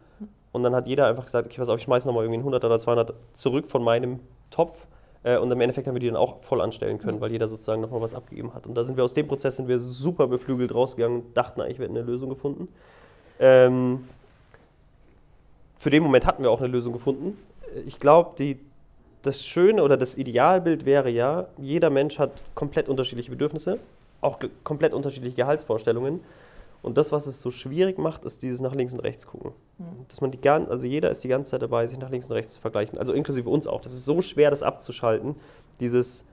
Und 0.52 0.62
dann 0.62 0.74
hat 0.74 0.86
jeder 0.86 1.06
einfach 1.06 1.24
gesagt, 1.24 1.46
okay, 1.46 1.56
pass 1.56 1.70
auf, 1.70 1.78
ich 1.78 1.84
schmeiße 1.84 2.06
nochmal 2.06 2.24
irgendwie 2.24 2.40
100 2.40 2.62
oder 2.62 2.78
200 2.78 3.14
zurück 3.32 3.66
von 3.66 3.82
meinem 3.82 4.20
Topf. 4.50 4.86
Äh, 5.24 5.38
und 5.38 5.50
im 5.50 5.60
Endeffekt 5.60 5.88
haben 5.88 5.94
wir 5.94 6.00
die 6.00 6.06
dann 6.06 6.16
auch 6.16 6.42
voll 6.42 6.60
anstellen 6.60 6.98
können, 6.98 7.20
weil 7.20 7.32
jeder 7.32 7.48
sozusagen 7.48 7.80
nochmal 7.80 8.00
was 8.00 8.14
abgegeben 8.14 8.54
hat. 8.54 8.66
Und 8.66 8.74
da 8.74 8.84
sind 8.84 8.96
wir 8.96 9.02
aus 9.02 9.14
dem 9.14 9.26
Prozess 9.26 9.56
sind 9.56 9.66
wir 9.66 9.80
super 9.80 10.28
beflügelt 10.28 10.72
rausgegangen 10.72 11.22
und 11.22 11.36
dachten 11.36 11.60
eigentlich, 11.60 11.78
wir 11.78 11.86
hätten 11.86 11.96
eine 11.96 12.06
Lösung 12.06 12.28
gefunden. 12.28 12.68
Ähm, 13.40 14.06
für 15.78 15.90
den 15.90 16.02
Moment 16.02 16.26
hatten 16.26 16.44
wir 16.44 16.50
auch 16.50 16.60
eine 16.60 16.68
Lösung 16.68 16.92
gefunden. 16.92 17.36
Ich 17.86 17.98
glaube, 17.98 18.30
die 18.38 18.60
das 19.22 19.44
Schöne 19.44 19.82
oder 19.82 19.96
das 19.96 20.16
Idealbild 20.16 20.84
wäre 20.84 21.08
ja, 21.10 21.46
jeder 21.56 21.88
Mensch 21.88 22.18
hat 22.18 22.30
komplett 22.54 22.90
unterschiedliche 22.90 23.30
Bedürfnisse, 23.30 23.78
auch 24.20 24.38
komplett 24.62 24.92
unterschiedliche 24.92 25.34
Gehaltsvorstellungen. 25.34 26.20
Und 26.84 26.98
das, 26.98 27.12
was 27.12 27.26
es 27.26 27.40
so 27.40 27.50
schwierig 27.50 27.96
macht, 27.96 28.26
ist 28.26 28.42
dieses 28.42 28.60
nach 28.60 28.74
links 28.74 28.92
und 28.92 29.00
rechts 29.00 29.26
gucken. 29.26 29.52
Mhm. 29.78 30.06
Dass 30.08 30.20
man 30.20 30.30
die 30.30 30.40
gan 30.40 30.68
also 30.68 30.86
jeder 30.86 31.10
ist 31.10 31.24
die 31.24 31.28
ganze 31.28 31.50
Zeit 31.50 31.62
dabei, 31.62 31.86
sich 31.86 31.98
nach 31.98 32.10
links 32.10 32.26
und 32.26 32.32
rechts 32.32 32.52
zu 32.52 32.60
vergleichen. 32.60 32.98
Also 32.98 33.14
inklusive 33.14 33.48
uns 33.48 33.66
auch. 33.66 33.80
Das 33.80 33.94
ist 33.94 34.04
so 34.04 34.20
schwer, 34.20 34.50
das 34.50 34.62
abzuschalten, 34.62 35.34
dieses 35.80 36.26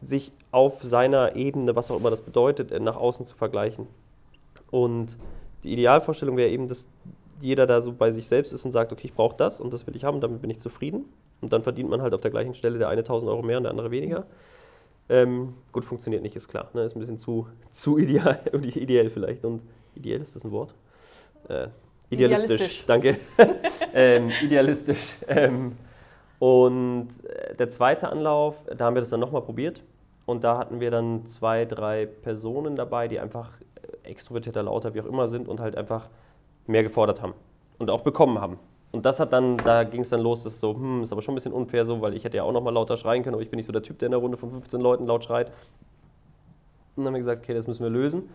sich 0.00 0.30
auf 0.52 0.84
seiner 0.84 1.34
Ebene, 1.34 1.74
was 1.74 1.90
auch 1.90 1.98
immer 1.98 2.10
das 2.10 2.22
bedeutet, 2.22 2.70
äh, 2.70 2.78
nach 2.78 2.96
außen 2.96 3.26
zu 3.26 3.34
vergleichen. 3.34 3.88
Und 4.70 5.18
die 5.64 5.72
Idealvorstellung 5.72 6.36
wäre 6.36 6.50
eben, 6.50 6.68
dass 6.68 6.86
jeder 7.40 7.66
da 7.66 7.80
so 7.80 7.92
bei 7.92 8.12
sich 8.12 8.28
selbst 8.28 8.52
ist 8.52 8.64
und 8.64 8.70
sagt, 8.70 8.92
okay, 8.92 9.08
ich 9.08 9.14
brauche 9.14 9.36
das 9.36 9.60
und 9.60 9.72
das 9.72 9.84
will 9.88 9.96
ich 9.96 10.04
haben, 10.04 10.20
damit 10.20 10.40
bin 10.40 10.50
ich 10.50 10.60
zufrieden. 10.60 11.06
Und 11.40 11.52
dann 11.52 11.64
verdient 11.64 11.90
man 11.90 12.02
halt 12.02 12.14
auf 12.14 12.20
der 12.20 12.30
gleichen 12.30 12.54
Stelle 12.54 12.78
der 12.78 12.88
eine 12.88 13.00
1000 13.00 13.28
Euro 13.28 13.42
mehr 13.42 13.56
und 13.56 13.64
der 13.64 13.70
andere 13.70 13.90
weniger. 13.90 14.26
Ähm, 15.08 15.54
gut, 15.72 15.84
funktioniert 15.84 16.22
nicht, 16.22 16.36
ist 16.36 16.46
klar. 16.46 16.70
Ne? 16.74 16.82
Ist 16.82 16.94
ein 16.94 17.00
bisschen 17.00 17.18
zu, 17.18 17.48
zu 17.70 17.98
ideal, 17.98 18.40
ideell 18.62 19.10
vielleicht. 19.10 19.44
Und 19.44 19.62
ideell 19.98 20.20
ist 20.20 20.36
das 20.36 20.44
ein 20.44 20.50
Wort? 20.50 20.74
Äh, 21.48 21.68
idealistisch, 22.10 22.60
idealistisch, 22.60 22.84
danke. 22.86 23.16
ähm, 23.94 24.30
idealistisch. 24.42 25.16
Ähm, 25.26 25.76
und 26.38 27.08
äh, 27.24 27.54
der 27.54 27.68
zweite 27.68 28.08
Anlauf, 28.08 28.64
da 28.76 28.86
haben 28.86 28.94
wir 28.94 29.00
das 29.00 29.10
dann 29.10 29.20
nochmal 29.20 29.42
probiert. 29.42 29.82
Und 30.24 30.44
da 30.44 30.58
hatten 30.58 30.80
wir 30.80 30.90
dann 30.90 31.26
zwei, 31.26 31.64
drei 31.64 32.06
Personen 32.06 32.76
dabei, 32.76 33.08
die 33.08 33.18
einfach 33.18 33.50
äh, 34.04 34.08
extrovertierter, 34.10 34.62
lauter, 34.62 34.94
wie 34.94 35.00
auch 35.00 35.06
immer 35.06 35.26
sind 35.26 35.48
und 35.48 35.60
halt 35.60 35.76
einfach 35.76 36.08
mehr 36.66 36.82
gefordert 36.82 37.22
haben 37.22 37.34
und 37.78 37.90
auch 37.90 38.02
bekommen 38.02 38.40
haben 38.40 38.58
und 38.90 39.04
das 39.04 39.20
hat 39.20 39.32
dann, 39.32 39.58
da 39.58 39.84
ging 39.84 40.00
es 40.00 40.08
dann 40.08 40.20
los, 40.20 40.44
das 40.44 40.54
ist 40.54 40.60
so, 40.60 40.74
hm, 40.74 41.02
ist 41.02 41.12
aber 41.12 41.20
schon 41.20 41.32
ein 41.32 41.36
bisschen 41.36 41.52
unfair 41.52 41.84
so, 41.84 42.00
weil 42.00 42.14
ich 42.14 42.24
hätte 42.24 42.38
ja 42.38 42.42
auch 42.42 42.52
noch 42.52 42.62
mal 42.62 42.72
lauter 42.72 42.96
schreien 42.96 43.22
können, 43.22 43.34
aber 43.34 43.42
ich 43.42 43.50
bin 43.50 43.58
nicht 43.58 43.66
so 43.66 43.72
der 43.72 43.82
Typ, 43.82 43.98
der 43.98 44.06
in 44.06 44.12
der 44.12 44.20
Runde 44.20 44.36
von 44.36 44.50
15 44.50 44.80
Leuten 44.80 45.06
laut 45.06 45.24
schreit. 45.24 45.48
Und 46.96 47.04
dann 47.04 47.06
haben 47.06 47.14
wir 47.14 47.18
gesagt, 47.18 47.42
okay, 47.42 47.54
das 47.54 47.66
müssen 47.66 47.82
wir 47.82 47.90
lösen. 47.90 48.30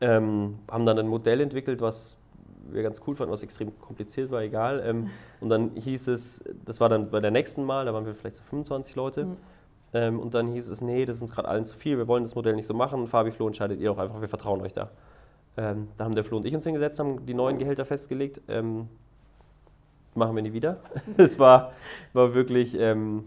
Ähm, 0.00 0.58
haben 0.70 0.86
dann 0.86 0.98
ein 0.98 1.08
Modell 1.08 1.40
entwickelt, 1.40 1.80
was 1.80 2.16
wir 2.70 2.82
ganz 2.82 3.00
cool 3.06 3.16
fanden, 3.16 3.32
was 3.32 3.42
extrem 3.42 3.78
kompliziert 3.80 4.30
war, 4.30 4.42
egal. 4.42 4.82
Ähm, 4.84 5.10
und 5.40 5.48
dann 5.48 5.70
hieß 5.74 6.08
es, 6.08 6.44
das 6.64 6.80
war 6.80 6.88
dann 6.88 7.10
bei 7.10 7.20
der 7.20 7.30
nächsten 7.30 7.64
Mal, 7.64 7.86
da 7.86 7.94
waren 7.94 8.06
wir 8.06 8.14
vielleicht 8.14 8.36
so 8.36 8.42
25 8.42 8.94
Leute. 8.94 9.24
Mhm. 9.24 9.36
Ähm, 9.94 10.20
und 10.20 10.34
dann 10.34 10.48
hieß 10.48 10.68
es, 10.68 10.80
nee, 10.82 11.06
das 11.06 11.16
ist 11.16 11.22
uns 11.22 11.32
gerade 11.32 11.48
allen 11.48 11.64
zu 11.64 11.74
viel, 11.74 11.96
wir 11.96 12.08
wollen 12.08 12.22
das 12.22 12.34
Modell 12.34 12.54
nicht 12.54 12.66
so 12.66 12.74
machen. 12.74 13.06
Fabi, 13.06 13.32
Flo, 13.32 13.46
entscheidet 13.46 13.80
ihr 13.80 13.90
auch 13.90 13.98
einfach, 13.98 14.20
wir 14.20 14.28
vertrauen 14.28 14.60
euch 14.60 14.74
da. 14.74 14.90
Ähm, 15.56 15.88
da 15.96 16.04
haben 16.04 16.14
der 16.14 16.24
Flo 16.24 16.36
und 16.36 16.46
ich 16.46 16.54
uns 16.54 16.64
hingesetzt, 16.64 16.98
haben 16.98 17.24
die 17.26 17.34
neuen 17.34 17.58
Gehälter 17.58 17.84
festgelegt. 17.84 18.40
Ähm, 18.48 18.88
machen 20.14 20.36
wir 20.36 20.42
nie 20.42 20.52
wieder. 20.52 20.78
es 21.16 21.38
war, 21.38 21.72
war 22.12 22.34
wirklich 22.34 22.78
ähm, 22.78 23.24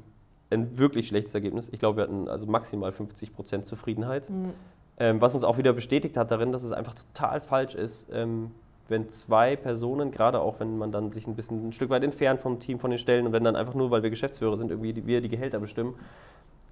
ein 0.51 0.77
wirklich 0.77 1.07
schlechtes 1.07 1.33
Ergebnis. 1.33 1.69
Ich 1.71 1.79
glaube, 1.79 1.97
wir 1.97 2.03
hatten 2.03 2.27
also 2.27 2.45
maximal 2.45 2.91
50 2.91 3.33
Prozent 3.33 3.65
Zufriedenheit. 3.65 4.29
Mhm. 4.29 4.53
Ähm, 5.01 5.19
was 5.19 5.33
uns 5.33 5.43
auch 5.43 5.57
wieder 5.57 5.73
bestätigt 5.73 6.15
hat 6.15 6.29
darin, 6.29 6.51
dass 6.51 6.61
es 6.61 6.73
einfach 6.73 6.93
total 6.93 7.41
falsch 7.41 7.73
ist, 7.73 8.11
ähm, 8.13 8.51
wenn 8.87 9.09
zwei 9.09 9.55
Personen, 9.55 10.11
gerade 10.11 10.39
auch 10.39 10.59
wenn 10.59 10.77
man 10.77 10.91
dann 10.91 11.11
sich 11.11 11.25
ein 11.25 11.35
bisschen 11.35 11.69
ein 11.69 11.73
Stück 11.73 11.89
weit 11.89 12.03
entfernt 12.03 12.39
vom 12.39 12.59
Team, 12.59 12.77
von 12.77 12.91
den 12.91 12.99
Stellen 12.99 13.25
und 13.25 13.33
wenn 13.33 13.43
dann 13.43 13.55
einfach 13.55 13.73
nur, 13.73 13.89
weil 13.89 14.03
wir 14.03 14.11
Geschäftsführer 14.11 14.57
sind, 14.57 14.69
irgendwie 14.69 14.93
die, 14.93 15.07
wir 15.07 15.19
die 15.21 15.29
Gehälter 15.29 15.57
bestimmen, 15.57 15.95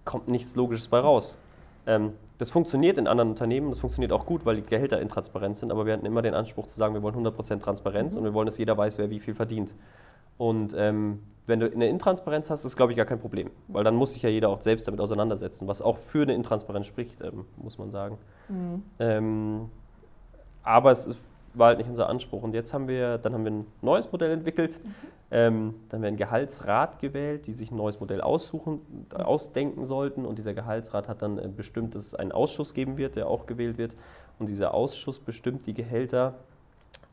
kommt 0.05 0.27
nichts 0.27 0.55
Logisches 0.55 0.89
bei 0.89 0.99
raus. 0.99 1.39
Ähm, 1.87 2.13
das 2.37 2.51
funktioniert 2.51 2.99
in 2.99 3.07
anderen 3.07 3.31
Unternehmen, 3.31 3.71
das 3.71 3.79
funktioniert 3.79 4.11
auch 4.11 4.27
gut, 4.27 4.45
weil 4.45 4.57
die 4.57 4.61
Gehälter 4.61 5.01
intransparent 5.01 5.57
sind, 5.57 5.71
aber 5.71 5.87
wir 5.87 5.93
hatten 5.93 6.05
immer 6.05 6.21
den 6.21 6.35
Anspruch 6.35 6.67
zu 6.67 6.77
sagen, 6.77 6.93
wir 6.93 7.01
wollen 7.01 7.15
100% 7.15 7.61
Transparenz 7.61 8.13
mhm. 8.13 8.19
und 8.19 8.23
wir 8.25 8.33
wollen, 8.35 8.45
dass 8.45 8.59
jeder 8.59 8.77
weiß, 8.77 8.99
wer 8.99 9.09
wie 9.09 9.19
viel 9.19 9.33
verdient. 9.33 9.73
Und 10.39 10.73
ähm, 10.75 11.19
wenn 11.47 11.59
du 11.59 11.69
eine 11.69 11.89
Intransparenz 11.89 12.49
hast, 12.49 12.63
ist 12.63 12.77
glaube 12.77 12.93
ich 12.93 12.97
gar 12.97 13.05
kein 13.05 13.19
Problem, 13.19 13.51
weil 13.67 13.83
dann 13.83 13.95
muss 13.95 14.13
sich 14.13 14.21
ja 14.21 14.29
jeder 14.29 14.49
auch 14.49 14.61
selbst 14.61 14.87
damit 14.87 15.01
auseinandersetzen, 15.01 15.67
was 15.67 15.81
auch 15.81 15.97
für 15.97 16.21
eine 16.21 16.33
Intransparenz 16.33 16.87
spricht, 16.87 17.21
ähm, 17.21 17.45
muss 17.57 17.77
man 17.77 17.91
sagen. 17.91 18.17
Mhm. 18.47 18.83
Ähm, 18.99 19.69
aber 20.63 20.91
es 20.91 21.05
ist, 21.05 21.21
war 21.53 21.67
halt 21.67 21.79
nicht 21.79 21.89
unser 21.89 22.07
Anspruch. 22.07 22.41
Und 22.41 22.53
jetzt 22.53 22.73
haben 22.73 22.87
wir, 22.87 23.17
dann 23.17 23.33
haben 23.33 23.43
wir 23.43 23.51
ein 23.51 23.65
neues 23.81 24.09
Modell 24.11 24.31
entwickelt. 24.31 24.79
Mhm. 24.81 24.95
Ähm, 25.31 25.75
dann 25.89 25.97
haben 25.97 26.03
wir 26.03 26.07
einen 26.07 26.17
Gehaltsrat 26.17 26.99
gewählt, 26.99 27.47
die 27.47 27.53
sich 27.53 27.69
ein 27.71 27.75
neues 27.75 27.99
Modell 27.99 28.21
aussuchen, 28.21 28.79
ausdenken 29.13 29.83
sollten. 29.83 30.25
Und 30.25 30.37
dieser 30.37 30.53
Gehaltsrat 30.53 31.09
hat 31.09 31.21
dann 31.21 31.37
äh, 31.37 31.49
bestimmt, 31.49 31.95
dass 31.95 32.05
es 32.05 32.15
einen 32.15 32.31
Ausschuss 32.31 32.73
geben 32.73 32.97
wird, 32.97 33.17
der 33.17 33.27
auch 33.27 33.45
gewählt 33.45 33.77
wird. 33.77 33.93
Und 34.39 34.47
dieser 34.47 34.73
Ausschuss 34.73 35.19
bestimmt 35.19 35.67
die 35.67 35.73
Gehälter 35.73 36.35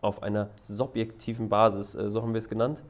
auf 0.00 0.22
einer 0.22 0.50
subjektiven 0.62 1.48
Basis, 1.48 1.94
äh, 1.96 2.08
so 2.08 2.22
haben 2.22 2.32
wir 2.32 2.38
es 2.38 2.48
genannt. 2.48 2.82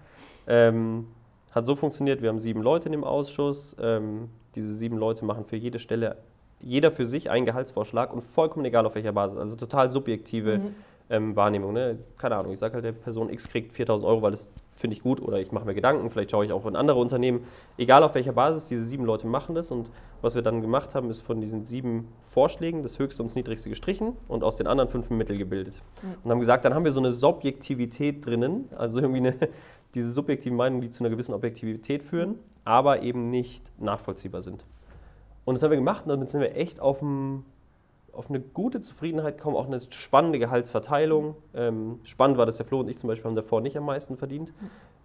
Ähm, 0.47 1.07
hat 1.53 1.67
so 1.67 1.75
funktioniert, 1.75 2.23
wir 2.23 2.29
haben 2.29 2.41
sieben 2.41 2.63
Leute 2.63 2.87
in 2.87 2.93
dem 2.93 3.05
Ausschuss. 3.05 3.77
Ähm, 3.81 4.29
diese 4.55 4.75
sieben 4.75 4.97
Leute 4.97 5.25
machen 5.25 5.45
für 5.45 5.57
jede 5.57 5.79
Stelle 5.79 6.17
jeder 6.61 6.91
für 6.91 7.07
sich 7.07 7.31
einen 7.31 7.47
Gehaltsvorschlag 7.47 8.13
und 8.13 8.23
vollkommen 8.23 8.65
egal 8.65 8.87
auf 8.87 8.95
welcher 8.95 9.13
Basis. 9.13 9.39
Also 9.39 9.57
total 9.57 9.91
subjektive 9.91 10.59
mhm. 10.59 10.75
ähm, 11.11 11.37
Wahrnehmung. 11.37 11.73
Ne? 11.73 11.99
Keine 12.19 12.37
Ahnung, 12.37 12.53
ich 12.53 12.59
sage 12.59 12.75
halt, 12.75 12.85
der 12.85 12.93
Person 12.93 13.31
X 13.31 13.49
kriegt 13.49 13.73
4000 13.73 14.09
Euro, 14.09 14.23
weil 14.23 14.31
das 14.31 14.51
finde 14.77 14.95
ich 14.95 15.03
gut 15.03 15.23
oder 15.23 15.39
ich 15.39 15.53
mache 15.53 15.65
mir 15.65 15.75
Gedanken, 15.75 16.11
vielleicht 16.11 16.31
schaue 16.31 16.45
ich 16.45 16.53
auch 16.53 16.67
in 16.67 16.77
andere 16.77 16.99
Unternehmen. 16.99 17.45
Egal 17.79 18.03
auf 18.03 18.15
welcher 18.15 18.33
Basis, 18.33 18.67
diese 18.67 18.83
sieben 18.83 19.05
Leute 19.05 19.27
machen 19.27 19.55
das 19.55 19.71
und 19.73 19.89
was 20.21 20.35
wir 20.35 20.43
dann 20.43 20.61
gemacht 20.61 20.95
haben, 20.95 21.09
ist 21.09 21.21
von 21.21 21.41
diesen 21.41 21.63
sieben 21.63 22.09
Vorschlägen 22.23 22.83
das 22.83 22.99
höchste 22.99 23.23
und 23.23 23.29
das 23.29 23.37
niedrigste 23.37 23.69
gestrichen 23.69 24.17
und 24.29 24.45
aus 24.45 24.57
den 24.57 24.67
anderen 24.67 24.91
fünf 24.91 25.11
ein 25.11 25.17
Mittel 25.17 25.39
gebildet. 25.39 25.81
Mhm. 26.03 26.09
Und 26.25 26.31
haben 26.31 26.41
gesagt, 26.41 26.65
dann 26.65 26.75
haben 26.75 26.85
wir 26.85 26.93
so 26.93 27.01
eine 27.01 27.13
Subjektivität 27.13 28.25
drinnen, 28.27 28.69
also 28.77 28.99
irgendwie 28.99 29.19
eine, 29.19 29.35
diese 29.97 30.13
subjektiven 30.13 30.57
Meinungen, 30.57 30.83
die 30.83 30.91
zu 30.91 31.03
einer 31.03 31.11
gewissen 31.11 31.35
Objektivität 31.35 32.03
führen, 32.03 32.39
aber 32.65 33.03
eben 33.03 33.31
nicht 33.31 33.73
nachvollziehbar 33.81 34.43
sind. 34.43 34.65
Und 35.45 35.55
das 35.55 35.63
haben 35.63 35.71
wir 35.71 35.79
gemacht 35.79 36.05
und 36.05 36.11
damit 36.11 36.29
sind 36.29 36.41
wir 36.43 36.55
echt 36.55 36.81
auf, 36.81 37.01
ein, 37.01 37.45
auf 38.13 38.29
eine 38.29 38.41
gute 38.41 38.81
Zufriedenheit 38.81 39.39
gekommen, 39.39 39.57
auch 39.57 39.67
eine 39.67 39.81
spannende 39.91 40.39
Gehaltsverteilung. 40.39 41.35
Ähm, 41.55 42.01
spannend 42.05 42.37
war, 42.37 42.45
dass 42.45 42.59
der 42.59 42.67
Flo 42.67 42.81
und 42.81 42.89
ich 42.89 42.99
zum 42.99 43.09
Beispiel 43.09 43.25
haben 43.25 43.37
davor 43.37 43.61
nicht 43.61 43.79
am 43.79 43.87
meisten 43.87 44.17
verdient, 44.17 44.53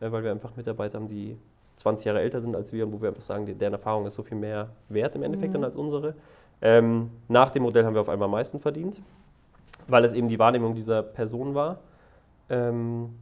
äh, 0.01 0.11
weil 0.11 0.23
wir 0.23 0.31
einfach 0.31 0.55
Mitarbeiter 0.57 0.99
haben, 0.99 1.07
die 1.07 1.37
20 1.77 2.05
Jahre 2.05 2.21
älter 2.21 2.41
sind 2.41 2.55
als 2.55 2.73
wir 2.73 2.85
und 2.85 2.91
wo 2.91 3.01
wir 3.01 3.09
einfach 3.09 3.21
sagen, 3.21 3.45
deren 3.57 3.73
Erfahrung 3.73 4.05
ist 4.05 4.15
so 4.15 4.23
viel 4.23 4.37
mehr 4.37 4.69
wert 4.89 5.15
im 5.15 5.23
Endeffekt 5.23 5.51
mhm. 5.51 5.55
dann 5.55 5.63
als 5.63 5.77
unsere. 5.77 6.15
Ähm, 6.61 7.09
nach 7.27 7.49
dem 7.49 7.63
Modell 7.63 7.85
haben 7.85 7.93
wir 7.93 8.01
auf 8.01 8.09
einmal 8.09 8.25
am 8.25 8.31
meisten 8.31 8.59
verdient, 8.59 9.01
weil 9.87 10.03
es 10.03 10.13
eben 10.13 10.27
die 10.27 10.37
Wahrnehmung 10.37 10.75
dieser 10.75 11.01
Person 11.01 11.55
war. 11.55 11.79
Ähm, 12.49 13.15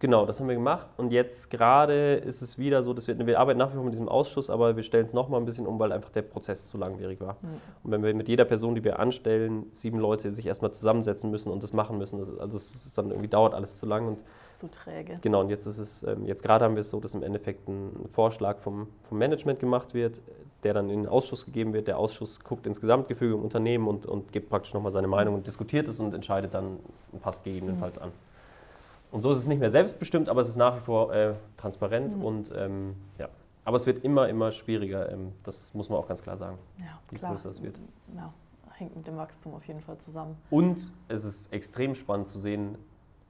Genau, 0.00 0.24
das 0.24 0.40
haben 0.40 0.48
wir 0.48 0.54
gemacht 0.54 0.88
und 0.96 1.12
jetzt 1.12 1.50
gerade 1.50 2.14
ist 2.14 2.40
es 2.40 2.58
wieder 2.58 2.82
so, 2.82 2.94
dass 2.94 3.06
wir, 3.06 3.18
wir 3.26 3.38
arbeiten 3.38 3.58
nach 3.58 3.70
wie 3.70 3.74
vor 3.74 3.84
mit 3.84 3.92
diesem 3.92 4.08
Ausschuss, 4.08 4.48
aber 4.48 4.74
wir 4.74 4.82
stellen 4.82 5.04
es 5.04 5.12
nochmal 5.12 5.38
ein 5.38 5.44
bisschen 5.44 5.66
um, 5.66 5.78
weil 5.78 5.92
einfach 5.92 6.08
der 6.08 6.22
Prozess 6.22 6.64
zu 6.64 6.78
langwierig 6.78 7.20
war. 7.20 7.34
Mhm. 7.42 7.48
Und 7.84 7.90
wenn 7.90 8.02
wir 8.02 8.14
mit 8.14 8.26
jeder 8.26 8.46
Person, 8.46 8.74
die 8.74 8.82
wir 8.82 8.98
anstellen, 8.98 9.66
sieben 9.72 9.98
Leute 9.98 10.30
sich 10.30 10.46
erstmal 10.46 10.72
zusammensetzen 10.72 11.30
müssen 11.30 11.50
und 11.50 11.62
das 11.62 11.74
machen 11.74 11.98
müssen, 11.98 12.18
das, 12.18 12.34
also 12.38 12.56
es 12.56 12.94
dann 12.94 13.10
irgendwie 13.10 13.28
dauert 13.28 13.52
alles 13.52 13.78
zu 13.78 13.84
lang 13.84 14.08
und 14.08 14.24
zu 14.54 14.70
träge. 14.70 15.18
Genau, 15.20 15.42
und 15.42 15.50
jetzt 15.50 15.66
ist 15.66 15.76
es, 15.76 16.02
ähm, 16.02 16.24
jetzt 16.24 16.42
gerade 16.42 16.64
haben 16.64 16.76
wir 16.76 16.80
es 16.80 16.88
so, 16.88 16.98
dass 16.98 17.14
im 17.14 17.22
Endeffekt 17.22 17.68
ein 17.68 18.08
Vorschlag 18.08 18.58
vom, 18.58 18.88
vom 19.02 19.18
Management 19.18 19.60
gemacht 19.60 19.92
wird, 19.92 20.22
der 20.62 20.72
dann 20.72 20.88
in 20.88 21.02
den 21.02 21.08
Ausschuss 21.10 21.44
gegeben 21.44 21.74
wird. 21.74 21.88
Der 21.88 21.98
Ausschuss 21.98 22.40
guckt 22.40 22.66
ins 22.66 22.80
Gesamtgefüge 22.80 23.34
im 23.34 23.42
Unternehmen 23.42 23.86
und, 23.86 24.06
und 24.06 24.32
gibt 24.32 24.48
praktisch 24.48 24.72
nochmal 24.72 24.92
seine 24.92 25.08
Meinung 25.08 25.34
und 25.34 25.46
diskutiert 25.46 25.88
es 25.88 26.00
und 26.00 26.14
entscheidet 26.14 26.54
dann 26.54 26.78
und 27.12 27.20
passt 27.20 27.44
gegebenenfalls 27.44 27.98
mhm. 27.98 28.04
an. 28.04 28.12
Und 29.10 29.22
so 29.22 29.30
ist 29.32 29.38
es 29.38 29.46
nicht 29.46 29.58
mehr 29.58 29.70
selbstbestimmt, 29.70 30.28
aber 30.28 30.40
es 30.40 30.48
ist 30.48 30.56
nach 30.56 30.76
wie 30.76 30.80
vor 30.80 31.12
äh, 31.12 31.34
transparent 31.56 32.16
mhm. 32.16 32.24
und 32.24 32.52
ähm, 32.54 32.94
ja. 33.18 33.28
Aber 33.64 33.76
es 33.76 33.86
wird 33.86 34.04
immer, 34.04 34.28
immer 34.28 34.52
schwieriger. 34.52 35.10
Ähm, 35.10 35.32
das 35.42 35.74
muss 35.74 35.88
man 35.88 35.98
auch 35.98 36.08
ganz 36.08 36.22
klar 36.22 36.36
sagen. 36.36 36.58
Ja, 36.78 36.98
je 37.10 37.18
klar. 37.18 37.32
größer 37.32 37.50
es 37.50 37.62
wird. 37.62 37.78
Ja, 38.14 38.32
hängt 38.72 38.96
mit 38.96 39.06
dem 39.06 39.16
Wachstum 39.16 39.54
auf 39.54 39.66
jeden 39.66 39.80
Fall 39.80 39.98
zusammen. 39.98 40.36
Und 40.50 40.92
es 41.08 41.24
ist 41.24 41.52
extrem 41.52 41.94
spannend 41.94 42.28
zu 42.28 42.40
sehen, 42.40 42.76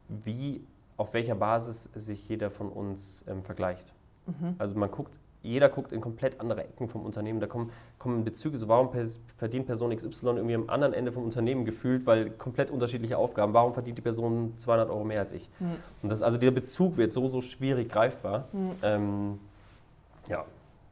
wie, 0.08 0.64
auf 0.96 1.12
welcher 1.14 1.34
Basis 1.34 1.84
sich 1.94 2.28
jeder 2.28 2.50
von 2.50 2.68
uns 2.70 3.24
ähm, 3.28 3.42
vergleicht. 3.42 3.92
Mhm. 4.26 4.54
Also 4.58 4.78
man 4.78 4.90
guckt 4.90 5.18
jeder 5.42 5.68
guckt 5.68 5.92
in 5.92 6.00
komplett 6.00 6.40
andere 6.40 6.64
Ecken 6.64 6.88
vom 6.88 7.04
Unternehmen. 7.04 7.40
Da 7.40 7.46
kommen, 7.46 7.70
kommen 7.98 8.24
Bezüge, 8.24 8.58
so 8.58 8.68
warum 8.68 8.90
verdient 9.36 9.66
Person 9.66 9.94
XY 9.94 10.26
irgendwie 10.26 10.54
am 10.54 10.68
anderen 10.68 10.92
Ende 10.92 11.12
vom 11.12 11.24
Unternehmen 11.24 11.64
gefühlt, 11.64 12.06
weil 12.06 12.30
komplett 12.30 12.70
unterschiedliche 12.70 13.16
Aufgaben. 13.16 13.54
Warum 13.54 13.72
verdient 13.72 13.98
die 13.98 14.02
Person 14.02 14.54
200 14.58 14.90
Euro 14.90 15.04
mehr 15.04 15.20
als 15.20 15.32
ich? 15.32 15.48
Mhm. 15.58 15.76
Und 16.02 16.08
das, 16.10 16.22
also 16.22 16.36
der 16.36 16.50
Bezug 16.50 16.96
wird 16.96 17.10
so, 17.10 17.28
so 17.28 17.40
schwierig 17.40 17.88
greifbar. 17.88 18.48
Mhm. 18.52 18.70
Ähm, 18.82 19.40
ja, 20.28 20.44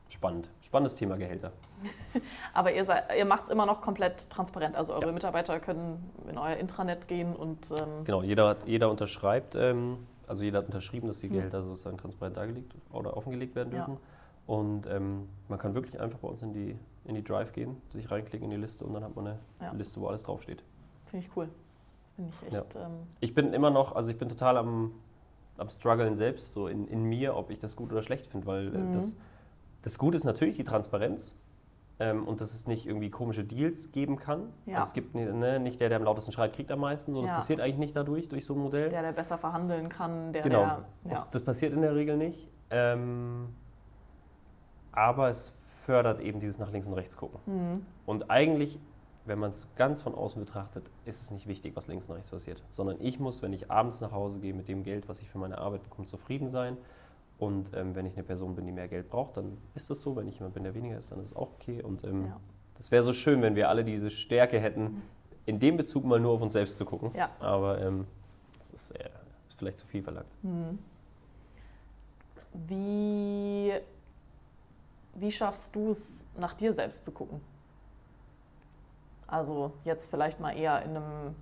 spannend. 0.09 0.49
Spannendes 0.63 0.95
Thema 0.95 1.17
Gehälter. 1.17 1.53
Aber 2.55 2.73
ihr, 2.73 2.87
ihr 3.17 3.25
macht 3.25 3.45
es 3.45 3.51
immer 3.51 3.67
noch 3.67 3.83
komplett 3.83 4.31
transparent. 4.31 4.77
Also 4.77 4.95
eure 4.95 5.07
ja. 5.07 5.13
Mitarbeiter 5.13 5.61
können 5.61 6.11
in 6.29 6.39
euer 6.39 6.57
Intranet 6.57 7.07
gehen 7.09 7.37
und. 7.37 7.71
Ähm 7.71 8.05
genau, 8.05 8.23
jeder, 8.23 8.57
jeder 8.67 8.91
unterschreibt, 8.91 9.55
ähm, 9.55 9.99
also 10.27 10.43
jeder 10.43 10.59
hat 10.59 10.67
unterschrieben, 10.67 11.07
dass 11.07 11.21
die 11.21 11.29
hm. 11.29 11.37
Gehälter 11.37 11.63
sozusagen 11.63 11.99
transparent 11.99 12.37
dargelegt 12.37 12.75
oder 12.93 13.17
offengelegt 13.17 13.55
werden 13.55 13.71
dürfen. 13.71 13.95
Ja. 13.95 14.01
Und 14.49 14.87
ähm, 14.87 15.29
man 15.49 15.59
kann 15.59 15.75
wirklich 15.75 16.01
einfach 16.01 16.21
bei 16.21 16.29
uns 16.29 16.43
in 16.43 16.55
die, 16.55 16.75
in 17.05 17.15
die 17.15 17.23
Drive 17.23 17.53
gehen, 17.53 17.77
sich 17.93 18.11
reinklicken 18.11 18.47
in 18.47 18.51
die 18.51 18.57
Liste 18.57 18.83
und 18.83 18.95
dann 18.95 19.05
hat 19.05 19.15
man 19.15 19.27
eine 19.27 19.39
ja. 19.61 19.73
Liste, 19.73 20.01
wo 20.01 20.07
alles 20.07 20.23
draufsteht. 20.23 20.65
Finde 21.05 21.27
ich 21.27 21.37
cool. 21.37 21.51
Finde 22.17 22.33
ich 22.33 22.55
echt. 22.55 22.75
Ja. 22.75 22.87
Ähm 22.87 22.93
ich 23.21 23.35
bin 23.35 23.53
immer 23.53 23.69
noch, 23.69 23.95
also 23.95 24.11
ich 24.11 24.17
bin 24.17 24.31
total 24.31 24.57
am, 24.57 24.93
am 25.59 25.69
struggeln 25.69 26.17
selbst, 26.17 26.55
so 26.55 26.67
in, 26.67 26.89
in 26.89 27.03
mir, 27.03 27.37
ob 27.37 27.51
ich 27.51 27.59
das 27.59 27.77
gut 27.77 27.93
oder 27.93 28.03
schlecht 28.03 28.27
finde, 28.27 28.47
weil 28.47 28.75
äh, 28.75 28.79
mhm. 28.79 28.95
das, 28.95 29.21
das 29.83 29.99
Gute 29.99 30.17
ist 30.17 30.25
natürlich 30.25 30.57
die 30.57 30.65
Transparenz. 30.65 31.39
Ähm, 32.01 32.27
und 32.27 32.41
dass 32.41 32.55
es 32.55 32.67
nicht 32.67 32.87
irgendwie 32.87 33.11
komische 33.11 33.45
Deals 33.45 33.93
geben 33.93 34.17
kann. 34.17 34.53
Ja. 34.65 34.77
Also 34.77 34.89
es 34.89 34.95
gibt 34.95 35.15
ne, 35.15 35.61
nicht 35.61 35.79
der, 35.79 35.91
der 35.91 35.99
am 35.99 36.05
lautesten 36.05 36.33
schreit, 36.33 36.55
kriegt 36.55 36.71
am 36.71 36.81
meisten. 36.81 37.13
So, 37.13 37.21
das 37.21 37.31
ja. 37.31 37.37
passiert 37.37 37.61
eigentlich 37.61 37.79
nicht 37.79 37.97
dadurch, 37.97 38.31
durch 38.31 38.47
so 38.47 38.55
ein 38.55 38.61
Modell. 38.61 38.89
Der, 38.89 39.03
der 39.03 39.13
besser 39.13 39.37
verhandeln 39.37 39.91
kann, 39.91 40.33
der, 40.33 40.43
genau. 40.43 40.65
der. 41.05 41.13
Ja. 41.13 41.29
Das 41.33 41.43
passiert 41.43 41.75
in 41.75 41.83
der 41.83 41.95
Regel 41.95 42.17
nicht. 42.17 42.49
Ähm, 42.71 43.49
aber 44.99 45.29
es 45.29 45.57
fördert 45.85 46.21
eben 46.21 46.41
dieses 46.41 46.59
nach 46.59 46.73
links 46.73 46.87
und 46.87 46.95
rechts 46.95 47.17
gucken. 47.17 47.39
Mhm. 47.47 47.87
Und 48.05 48.31
eigentlich, 48.31 48.79
wenn 49.27 49.39
man 49.39 49.51
es 49.51 49.69
ganz 49.77 50.03
von 50.03 50.15
außen 50.15 50.45
betrachtet, 50.45 50.91
ist 51.05 51.23
es 51.23 51.31
nicht 51.31 51.47
wichtig, 51.47 51.77
was 51.77 51.87
links 51.87 52.07
und 52.07 52.15
rechts 52.17 52.31
passiert, 52.31 52.63
sondern 52.71 52.97
ich 53.01 53.21
muss, 53.21 53.41
wenn 53.41 53.53
ich 53.53 53.71
abends 53.71 54.01
nach 54.01 54.11
Hause 54.11 54.41
gehe 54.41 54.53
mit 54.53 54.67
dem 54.67 54.83
Geld, 54.83 55.09
was 55.09 55.23
ich 55.23 55.29
für 55.31 55.39
meine 55.39 55.59
Arbeit 55.59 55.85
bekomme, 55.85 56.07
zufrieden 56.07 56.51
sein. 56.51 56.77
Und 57.39 57.71
ähm, 57.75 57.95
wenn 57.95 58.05
ich 58.07 58.15
eine 58.15 58.25
Person 58.25 58.57
bin, 58.57 58.67
die 58.67 58.73
mehr 58.73 58.89
Geld 58.89 59.09
braucht, 59.09 59.37
dann 59.37 59.57
ist 59.77 59.89
das 59.89 60.03
so. 60.03 60.17
Wenn 60.17 60.27
ich 60.27 60.35
jemand 60.35 60.55
bin, 60.55 60.65
der 60.65 60.75
weniger 60.75 60.99
ist, 60.99 61.13
dann 61.13 61.21
ist 61.21 61.29
es 61.29 61.37
auch 61.37 61.53
okay. 61.61 61.81
Und 61.81 62.03
ähm, 62.03 62.27
ja. 62.27 62.41
das 62.77 62.91
wäre 62.91 63.05
so 63.05 63.13
schön, 63.13 63.41
wenn 63.43 63.55
wir 63.55 63.69
alle 63.69 63.85
diese 63.85 64.11
Stärke 64.11 64.59
hätten, 64.59 65.03
in 65.47 65.61
dem 65.61 65.77
Bezug 65.77 66.05
mal 66.05 66.19
nur 66.19 66.33
auf 66.33 66.43
uns 66.43 66.55
selbst 66.55 66.77
zu 66.77 66.85
gucken. 66.85 67.13
Ja. 67.15 67.31
Aber 67.39 67.81
ähm, 67.81 68.07
das 68.59 68.71
ist, 68.71 68.91
äh, 68.91 69.09
ist, 69.49 69.59
vielleicht 69.59 69.79
zu 69.79 69.87
viel 69.87 70.03
verlangt. 70.03 70.27
Mhm. 70.43 70.81
Wie 72.67 73.73
wie 75.21 75.33
schaffst 75.33 75.75
du 75.75 75.91
es, 75.91 76.25
nach 76.37 76.55
dir 76.55 76.73
selbst 76.73 77.05
zu 77.05 77.13
gucken? 77.13 77.41
Also 79.27 79.73
jetzt 79.85 80.11
vielleicht 80.11 80.41
mal 80.41 80.57
eher 80.57 80.83
in 80.83 80.97
einem, 80.97 81.35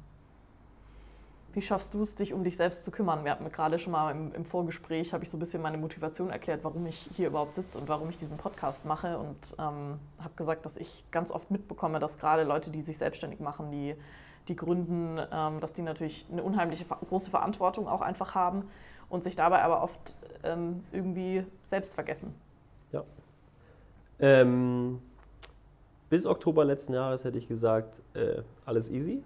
wie 1.52 1.62
schaffst 1.62 1.94
du 1.94 2.02
es, 2.02 2.16
dich 2.16 2.34
um 2.34 2.42
dich 2.42 2.56
selbst 2.56 2.84
zu 2.84 2.90
kümmern? 2.90 3.24
Wir 3.24 3.30
hatten 3.30 3.50
gerade 3.50 3.78
schon 3.78 3.92
mal 3.92 4.10
im, 4.10 4.34
im 4.34 4.44
Vorgespräch, 4.44 5.12
habe 5.12 5.22
ich 5.22 5.30
so 5.30 5.36
ein 5.36 5.40
bisschen 5.40 5.62
meine 5.62 5.78
Motivation 5.78 6.30
erklärt, 6.30 6.64
warum 6.64 6.84
ich 6.86 7.08
hier 7.14 7.28
überhaupt 7.28 7.54
sitze 7.54 7.78
und 7.78 7.88
warum 7.88 8.10
ich 8.10 8.16
diesen 8.16 8.38
Podcast 8.38 8.84
mache 8.84 9.18
und 9.18 9.54
ähm, 9.58 10.00
habe 10.18 10.34
gesagt, 10.34 10.64
dass 10.64 10.76
ich 10.76 11.04
ganz 11.12 11.30
oft 11.30 11.50
mitbekomme, 11.50 12.00
dass 12.00 12.18
gerade 12.18 12.42
Leute, 12.42 12.70
die 12.70 12.82
sich 12.82 12.98
selbstständig 12.98 13.38
machen, 13.38 13.70
die, 13.70 13.94
die 14.48 14.56
gründen, 14.56 15.20
ähm, 15.30 15.60
dass 15.60 15.72
die 15.72 15.82
natürlich 15.82 16.26
eine 16.30 16.42
unheimliche 16.42 16.84
große 16.84 17.30
Verantwortung 17.30 17.86
auch 17.86 18.00
einfach 18.02 18.34
haben 18.34 18.68
und 19.08 19.22
sich 19.22 19.36
dabei 19.36 19.62
aber 19.62 19.82
oft 19.82 20.16
ähm, 20.42 20.84
irgendwie 20.90 21.46
selbst 21.62 21.94
vergessen. 21.94 22.34
Ähm, 24.18 25.00
bis 26.08 26.26
Oktober 26.26 26.64
letzten 26.64 26.94
Jahres 26.94 27.24
hätte 27.24 27.38
ich 27.38 27.48
gesagt, 27.48 28.02
äh, 28.14 28.42
alles 28.64 28.90
easy. 28.90 29.22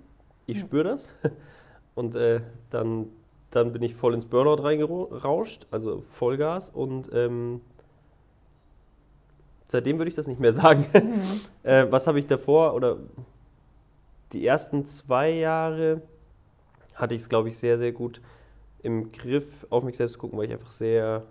Ich 0.47 0.57
mhm. 0.57 0.61
spüre 0.61 0.85
das. 0.85 1.15
Und 1.95 2.15
äh, 2.15 2.41
dann, 2.71 3.09
dann 3.51 3.73
bin 3.73 3.83
ich 3.83 3.95
voll 3.95 4.15
ins 4.15 4.27
Burnout 4.27 4.63
reingerauscht, 4.63 5.67
also 5.71 6.01
Vollgas. 6.01 6.71
Und 6.71 7.11
ähm, 7.13 7.61
seitdem 9.69 9.99
würde 9.99 10.09
ich 10.09 10.17
das 10.17 10.27
nicht 10.27 10.41
mehr 10.41 10.53
sagen. 10.53 10.87
Mhm. 10.93 11.41
äh, 11.63 11.91
was 11.91 12.07
habe 12.07 12.19
ich 12.19 12.27
davor 12.27 12.75
oder 12.75 12.99
die 14.33 14.47
ersten 14.47 14.85
zwei 14.85 15.31
Jahre 15.31 16.03
hatte 16.95 17.15
ich 17.15 17.23
es, 17.23 17.29
glaube 17.29 17.49
ich, 17.49 17.59
sehr, 17.59 17.79
sehr 17.79 17.93
gut 17.93 18.21
im 18.83 19.11
Griff, 19.13 19.67
auf 19.71 19.83
mich 19.85 19.97
selbst 19.97 20.15
zu 20.15 20.19
gucken, 20.19 20.39
weil 20.39 20.47
ich 20.47 20.53
einfach 20.53 20.71
sehr 20.71 21.25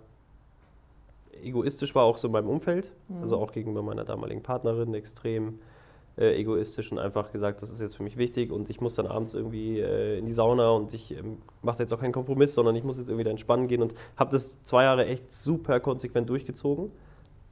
egoistisch 1.42 1.94
war, 1.94 2.04
auch 2.04 2.16
so 2.16 2.28
in 2.28 2.32
meinem 2.32 2.48
Umfeld, 2.48 2.92
mhm. 3.08 3.20
also 3.20 3.38
auch 3.38 3.52
gegenüber 3.52 3.82
meiner 3.82 4.04
damaligen 4.04 4.42
Partnerin 4.42 4.94
extrem 4.94 5.58
äh, 6.18 6.38
egoistisch 6.38 6.92
und 6.92 6.98
einfach 6.98 7.32
gesagt, 7.32 7.62
das 7.62 7.70
ist 7.70 7.80
jetzt 7.80 7.96
für 7.96 8.02
mich 8.02 8.16
wichtig 8.16 8.50
und 8.50 8.68
ich 8.68 8.80
muss 8.80 8.94
dann 8.94 9.06
abends 9.06 9.34
irgendwie 9.34 9.78
äh, 9.80 10.18
in 10.18 10.26
die 10.26 10.32
Sauna 10.32 10.70
und 10.70 10.92
ich 10.92 11.16
ähm, 11.16 11.38
mache 11.62 11.78
jetzt 11.78 11.92
auch 11.92 12.00
keinen 12.00 12.12
Kompromiss, 12.12 12.54
sondern 12.54 12.76
ich 12.76 12.84
muss 12.84 12.98
jetzt 12.98 13.08
irgendwie 13.08 13.24
da 13.24 13.30
entspannen 13.30 13.68
gehen 13.68 13.82
und 13.82 13.94
habe 14.16 14.30
das 14.30 14.62
zwei 14.62 14.84
Jahre 14.84 15.06
echt 15.06 15.32
super 15.32 15.80
konsequent 15.80 16.28
durchgezogen. 16.28 16.90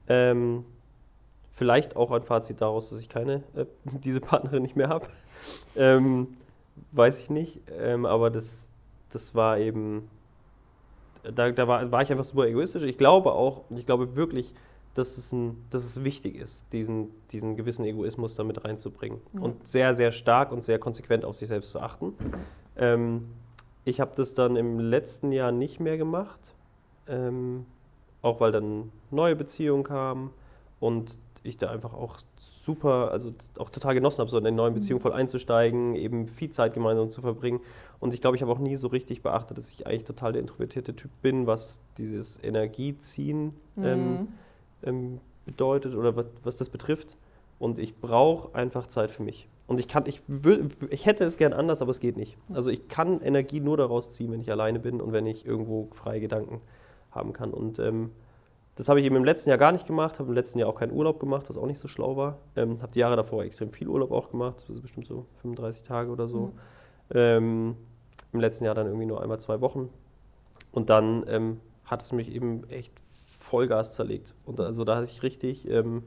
Ähm, 0.08 0.64
vielleicht 1.52 1.96
auch 1.96 2.10
ein 2.10 2.22
Fazit 2.22 2.60
daraus, 2.60 2.90
dass 2.90 3.00
ich 3.00 3.08
keine, 3.08 3.42
äh, 3.54 3.64
diese 3.84 4.20
Partnerin 4.20 4.62
nicht 4.62 4.76
mehr 4.76 4.88
habe. 4.88 5.06
ähm, 5.76 6.36
weiß 6.92 7.22
ich 7.22 7.30
nicht, 7.30 7.60
ähm, 7.78 8.06
aber 8.06 8.30
das, 8.30 8.70
das 9.10 9.34
war 9.34 9.58
eben 9.58 10.10
da, 11.32 11.50
da 11.50 11.68
war, 11.68 11.90
war, 11.90 12.02
ich 12.02 12.10
einfach 12.10 12.24
super 12.24 12.46
egoistisch. 12.46 12.82
Ich 12.84 12.98
glaube 12.98 13.32
auch, 13.32 13.64
ich 13.70 13.86
glaube 13.86 14.16
wirklich, 14.16 14.54
dass 14.94 15.16
es, 15.16 15.32
ein, 15.32 15.64
dass 15.70 15.84
es 15.84 16.02
wichtig 16.04 16.36
ist, 16.36 16.72
diesen, 16.72 17.08
diesen 17.30 17.56
gewissen 17.56 17.84
Egoismus 17.84 18.34
damit 18.34 18.64
reinzubringen. 18.64 19.20
Mhm. 19.32 19.42
Und 19.42 19.66
sehr, 19.66 19.94
sehr 19.94 20.10
stark 20.10 20.52
und 20.52 20.64
sehr 20.64 20.78
konsequent 20.78 21.24
auf 21.24 21.36
sich 21.36 21.48
selbst 21.48 21.70
zu 21.70 21.80
achten. 21.80 22.14
Ähm, 22.76 23.28
ich 23.84 24.00
habe 24.00 24.12
das 24.16 24.34
dann 24.34 24.56
im 24.56 24.78
letzten 24.80 25.32
Jahr 25.32 25.52
nicht 25.52 25.80
mehr 25.80 25.96
gemacht, 25.96 26.54
ähm, 27.06 27.64
auch 28.22 28.40
weil 28.40 28.52
dann 28.52 28.92
neue 29.10 29.36
Beziehungen 29.36 29.84
kamen 29.84 30.30
und 30.80 31.18
ich 31.42 31.56
da 31.56 31.70
einfach 31.70 31.94
auch 31.94 32.18
super, 32.36 33.10
also 33.12 33.32
auch 33.58 33.70
total 33.70 33.94
genossen 33.94 34.20
habe, 34.20 34.30
so 34.30 34.38
in 34.38 34.46
eine 34.46 34.56
neue 34.56 34.72
Beziehung 34.72 34.98
mhm. 34.98 35.02
voll 35.02 35.12
einzusteigen, 35.12 35.94
eben 35.94 36.26
viel 36.26 36.50
Zeit 36.50 36.74
gemeinsam 36.74 37.08
zu 37.08 37.20
verbringen. 37.20 37.60
Und 38.00 38.14
ich 38.14 38.20
glaube, 38.20 38.36
ich 38.36 38.42
habe 38.42 38.52
auch 38.52 38.58
nie 38.58 38.76
so 38.76 38.88
richtig 38.88 39.22
beachtet, 39.22 39.58
dass 39.58 39.70
ich 39.70 39.86
eigentlich 39.86 40.04
total 40.04 40.32
der 40.32 40.42
introvertierte 40.42 40.94
Typ 40.94 41.10
bin, 41.20 41.46
was 41.46 41.80
dieses 41.96 42.42
Energieziehen 42.42 43.54
mhm. 43.74 43.84
ähm, 43.84 44.28
ähm, 44.84 45.20
bedeutet 45.44 45.94
oder 45.94 46.14
was, 46.14 46.28
was 46.44 46.56
das 46.56 46.70
betrifft. 46.70 47.16
Und 47.58 47.78
ich 47.78 47.96
brauche 48.00 48.54
einfach 48.54 48.86
Zeit 48.86 49.10
für 49.10 49.22
mich. 49.22 49.48
Und 49.66 49.80
ich 49.80 49.88
kann, 49.88 50.04
ich 50.06 50.22
will, 50.28 50.68
ich 50.90 51.06
hätte 51.06 51.24
es 51.24 51.36
gern 51.36 51.52
anders, 51.52 51.82
aber 51.82 51.90
es 51.90 52.00
geht 52.00 52.16
nicht. 52.16 52.38
Also 52.54 52.70
ich 52.70 52.88
kann 52.88 53.20
Energie 53.20 53.60
nur 53.60 53.76
daraus 53.76 54.12
ziehen, 54.12 54.30
wenn 54.32 54.40
ich 54.40 54.50
alleine 54.50 54.78
bin 54.78 55.00
und 55.00 55.12
wenn 55.12 55.26
ich 55.26 55.44
irgendwo 55.44 55.88
freie 55.92 56.20
Gedanken 56.20 56.60
haben 57.10 57.32
kann. 57.32 57.52
Und 57.52 57.78
ähm, 57.78 58.12
das 58.76 58.88
habe 58.88 59.00
ich 59.00 59.06
eben 59.06 59.16
im 59.16 59.24
letzten 59.24 59.50
Jahr 59.50 59.58
gar 59.58 59.72
nicht 59.72 59.86
gemacht, 59.86 60.20
habe 60.20 60.28
im 60.28 60.34
letzten 60.34 60.60
Jahr 60.60 60.68
auch 60.68 60.76
keinen 60.76 60.92
Urlaub 60.92 61.18
gemacht, 61.18 61.46
was 61.48 61.56
auch 61.56 61.66
nicht 61.66 61.80
so 61.80 61.88
schlau 61.88 62.16
war. 62.16 62.38
Ähm, 62.54 62.80
habe 62.80 62.92
die 62.92 63.00
Jahre 63.00 63.16
davor 63.16 63.42
extrem 63.42 63.72
viel 63.72 63.88
Urlaub 63.88 64.12
auch 64.12 64.30
gemacht, 64.30 64.64
das 64.68 64.76
ist 64.76 64.82
bestimmt 64.82 65.06
so 65.06 65.26
35 65.42 65.82
Tage 65.82 66.10
oder 66.10 66.28
so. 66.28 66.46
Mhm. 66.46 66.52
Ähm, 67.14 67.76
Im 68.32 68.40
letzten 68.40 68.64
Jahr 68.64 68.74
dann 68.74 68.86
irgendwie 68.86 69.06
nur 69.06 69.22
einmal 69.22 69.40
zwei 69.40 69.60
Wochen. 69.60 69.90
Und 70.72 70.90
dann 70.90 71.24
ähm, 71.28 71.60
hat 71.84 72.02
es 72.02 72.12
mich 72.12 72.32
eben 72.32 72.68
echt 72.68 72.92
Vollgas 73.26 73.92
zerlegt. 73.92 74.34
Und 74.44 74.60
also 74.60 74.84
da 74.84 74.96
hatte 74.96 75.06
ich 75.06 75.22
richtig, 75.22 75.68
ähm, 75.68 76.02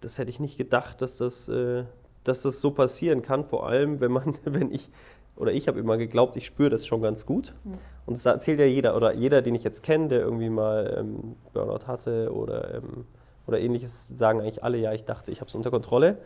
das 0.00 0.18
hätte 0.18 0.30
ich 0.30 0.40
nicht 0.40 0.56
gedacht, 0.56 1.02
dass 1.02 1.16
das, 1.16 1.48
äh, 1.48 1.84
dass 2.24 2.42
das 2.42 2.60
so 2.60 2.70
passieren 2.70 3.22
kann. 3.22 3.44
Vor 3.44 3.66
allem, 3.66 4.00
wenn 4.00 4.12
man, 4.12 4.38
wenn 4.44 4.70
ich 4.72 4.90
oder 5.36 5.52
ich 5.52 5.66
habe 5.66 5.80
immer 5.80 5.96
geglaubt, 5.96 6.36
ich 6.36 6.46
spüre 6.46 6.70
das 6.70 6.86
schon 6.86 7.02
ganz 7.02 7.26
gut. 7.26 7.54
Mhm. 7.64 7.78
Und 8.06 8.16
das 8.16 8.26
erzählt 8.26 8.60
ja 8.60 8.66
jeder, 8.66 8.96
oder 8.96 9.14
jeder, 9.14 9.42
den 9.42 9.54
ich 9.54 9.64
jetzt 9.64 9.82
kenne, 9.82 10.08
der 10.08 10.20
irgendwie 10.20 10.50
mal 10.50 10.94
ähm, 10.98 11.36
Burnout 11.52 11.86
hatte 11.86 12.32
oder, 12.32 12.74
ähm, 12.74 13.06
oder 13.46 13.58
ähnliches, 13.58 14.08
sagen 14.08 14.40
eigentlich 14.40 14.62
alle, 14.62 14.78
ja, 14.78 14.92
ich 14.92 15.04
dachte, 15.04 15.30
ich 15.30 15.40
habe 15.40 15.48
es 15.48 15.54
unter 15.54 15.70
Kontrolle. 15.70 16.18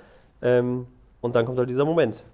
Ähm, 0.42 0.86
und 1.20 1.36
dann 1.36 1.46
kommt 1.46 1.58
halt 1.58 1.70
dieser 1.70 1.84
Moment. 1.84 2.24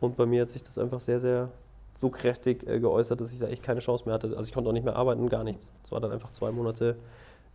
Und 0.00 0.16
bei 0.16 0.26
mir 0.26 0.42
hat 0.42 0.50
sich 0.50 0.62
das 0.62 0.78
einfach 0.78 1.00
sehr, 1.00 1.20
sehr 1.20 1.50
so 1.96 2.10
kräftig 2.10 2.66
äh, 2.66 2.78
geäußert, 2.78 3.20
dass 3.20 3.32
ich 3.32 3.38
da 3.38 3.46
echt 3.46 3.62
keine 3.62 3.80
Chance 3.80 4.04
mehr 4.04 4.14
hatte. 4.14 4.28
Also 4.36 4.48
ich 4.48 4.52
konnte 4.52 4.68
auch 4.68 4.74
nicht 4.74 4.84
mehr 4.84 4.96
arbeiten, 4.96 5.28
gar 5.28 5.44
nichts. 5.44 5.70
Es 5.82 5.90
war 5.90 6.00
dann 6.00 6.12
einfach 6.12 6.30
zwei 6.30 6.50
Monate 6.50 6.96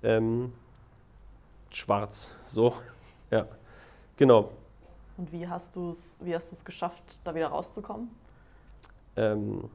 ähm, 0.03 0.51
schwarz. 1.69 2.35
So, 2.41 2.73
ja, 3.31 3.45
genau. 4.17 4.49
Und 5.17 5.31
wie 5.31 5.47
hast 5.47 5.75
du 5.75 5.91
es 5.91 6.65
geschafft, 6.65 7.19
da 7.23 7.35
wieder 7.35 7.47
rauszukommen? 7.47 8.09
Ähm, 9.15 9.69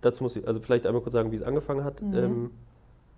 dazu 0.00 0.24
muss 0.24 0.34
ich 0.36 0.46
also 0.46 0.60
vielleicht 0.60 0.86
einmal 0.86 1.02
kurz 1.02 1.12
sagen, 1.12 1.30
wie 1.30 1.36
es 1.36 1.42
angefangen 1.42 1.84
hat. 1.84 2.02
Mhm. 2.02 2.14
Ähm, 2.14 2.50